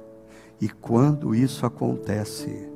E 0.62 0.68
quando 0.68 1.34
isso 1.34 1.66
acontece, 1.66 2.70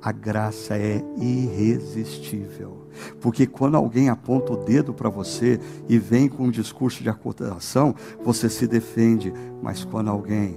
a 0.00 0.12
graça 0.12 0.76
é 0.76 1.02
irresistível. 1.16 2.86
Porque 3.20 3.46
quando 3.46 3.76
alguém 3.76 4.08
aponta 4.08 4.52
o 4.52 4.56
dedo 4.56 4.92
para 4.92 5.08
você 5.08 5.60
e 5.88 5.98
vem 5.98 6.28
com 6.28 6.44
um 6.44 6.50
discurso 6.50 7.02
de 7.02 7.08
acusação, 7.08 7.94
você 8.22 8.48
se 8.48 8.66
defende. 8.66 9.32
Mas 9.62 9.84
quando 9.84 10.10
alguém 10.10 10.56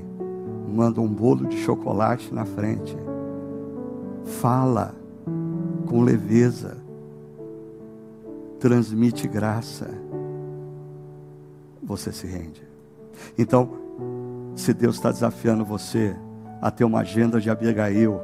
manda 0.68 1.02
um 1.02 1.08
bolo 1.08 1.48
de 1.48 1.58
chocolate 1.58 2.34
na 2.34 2.46
frente, 2.46 2.96
fala 4.26 4.96
com 5.88 6.02
leveza, 6.02 6.78
transmite 8.60 9.28
graça, 9.28 9.90
você 11.82 12.12
se 12.12 12.28
rende. 12.28 12.62
Então, 13.38 13.70
se 14.56 14.74
Deus 14.74 14.96
está 14.96 15.12
desafiando 15.12 15.66
você 15.66 16.16
a 16.62 16.70
ter 16.70 16.84
uma 16.84 17.00
agenda 17.00 17.42
de 17.42 17.50
Abigail, 17.50 18.22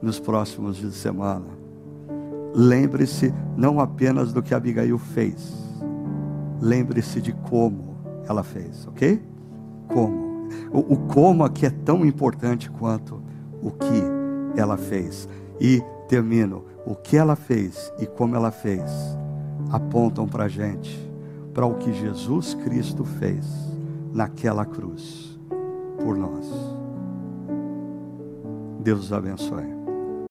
nos 0.00 0.20
próximos 0.20 0.76
dias 0.76 0.92
de 0.92 0.98
semana. 0.98 1.46
Lembre-se 2.54 3.34
não 3.56 3.80
apenas 3.80 4.32
do 4.32 4.42
que 4.42 4.54
Abigail 4.54 4.98
fez, 4.98 5.52
lembre-se 6.60 7.20
de 7.20 7.32
como 7.32 7.96
ela 8.28 8.44
fez, 8.44 8.86
ok? 8.86 9.20
Como. 9.88 10.24
O, 10.70 10.94
o 10.94 10.96
como 11.08 11.42
aqui 11.42 11.66
é 11.66 11.70
tão 11.70 12.04
importante 12.04 12.70
quanto 12.70 13.20
o 13.62 13.70
que 13.70 14.60
ela 14.60 14.76
fez. 14.76 15.28
E 15.60 15.82
termino: 16.06 16.64
o 16.86 16.94
que 16.94 17.16
ela 17.16 17.34
fez 17.34 17.92
e 17.98 18.06
como 18.06 18.36
ela 18.36 18.50
fez 18.50 18.90
apontam 19.70 20.28
para 20.28 20.44
a 20.44 20.48
gente, 20.48 21.10
para 21.52 21.66
o 21.66 21.74
que 21.74 21.92
Jesus 21.92 22.54
Cristo 22.54 23.04
fez 23.04 23.46
naquela 24.12 24.64
cruz 24.64 25.38
por 25.98 26.16
nós. 26.16 26.73
Deus 28.84 29.04
os 29.04 29.12
abençoe. 29.14 29.83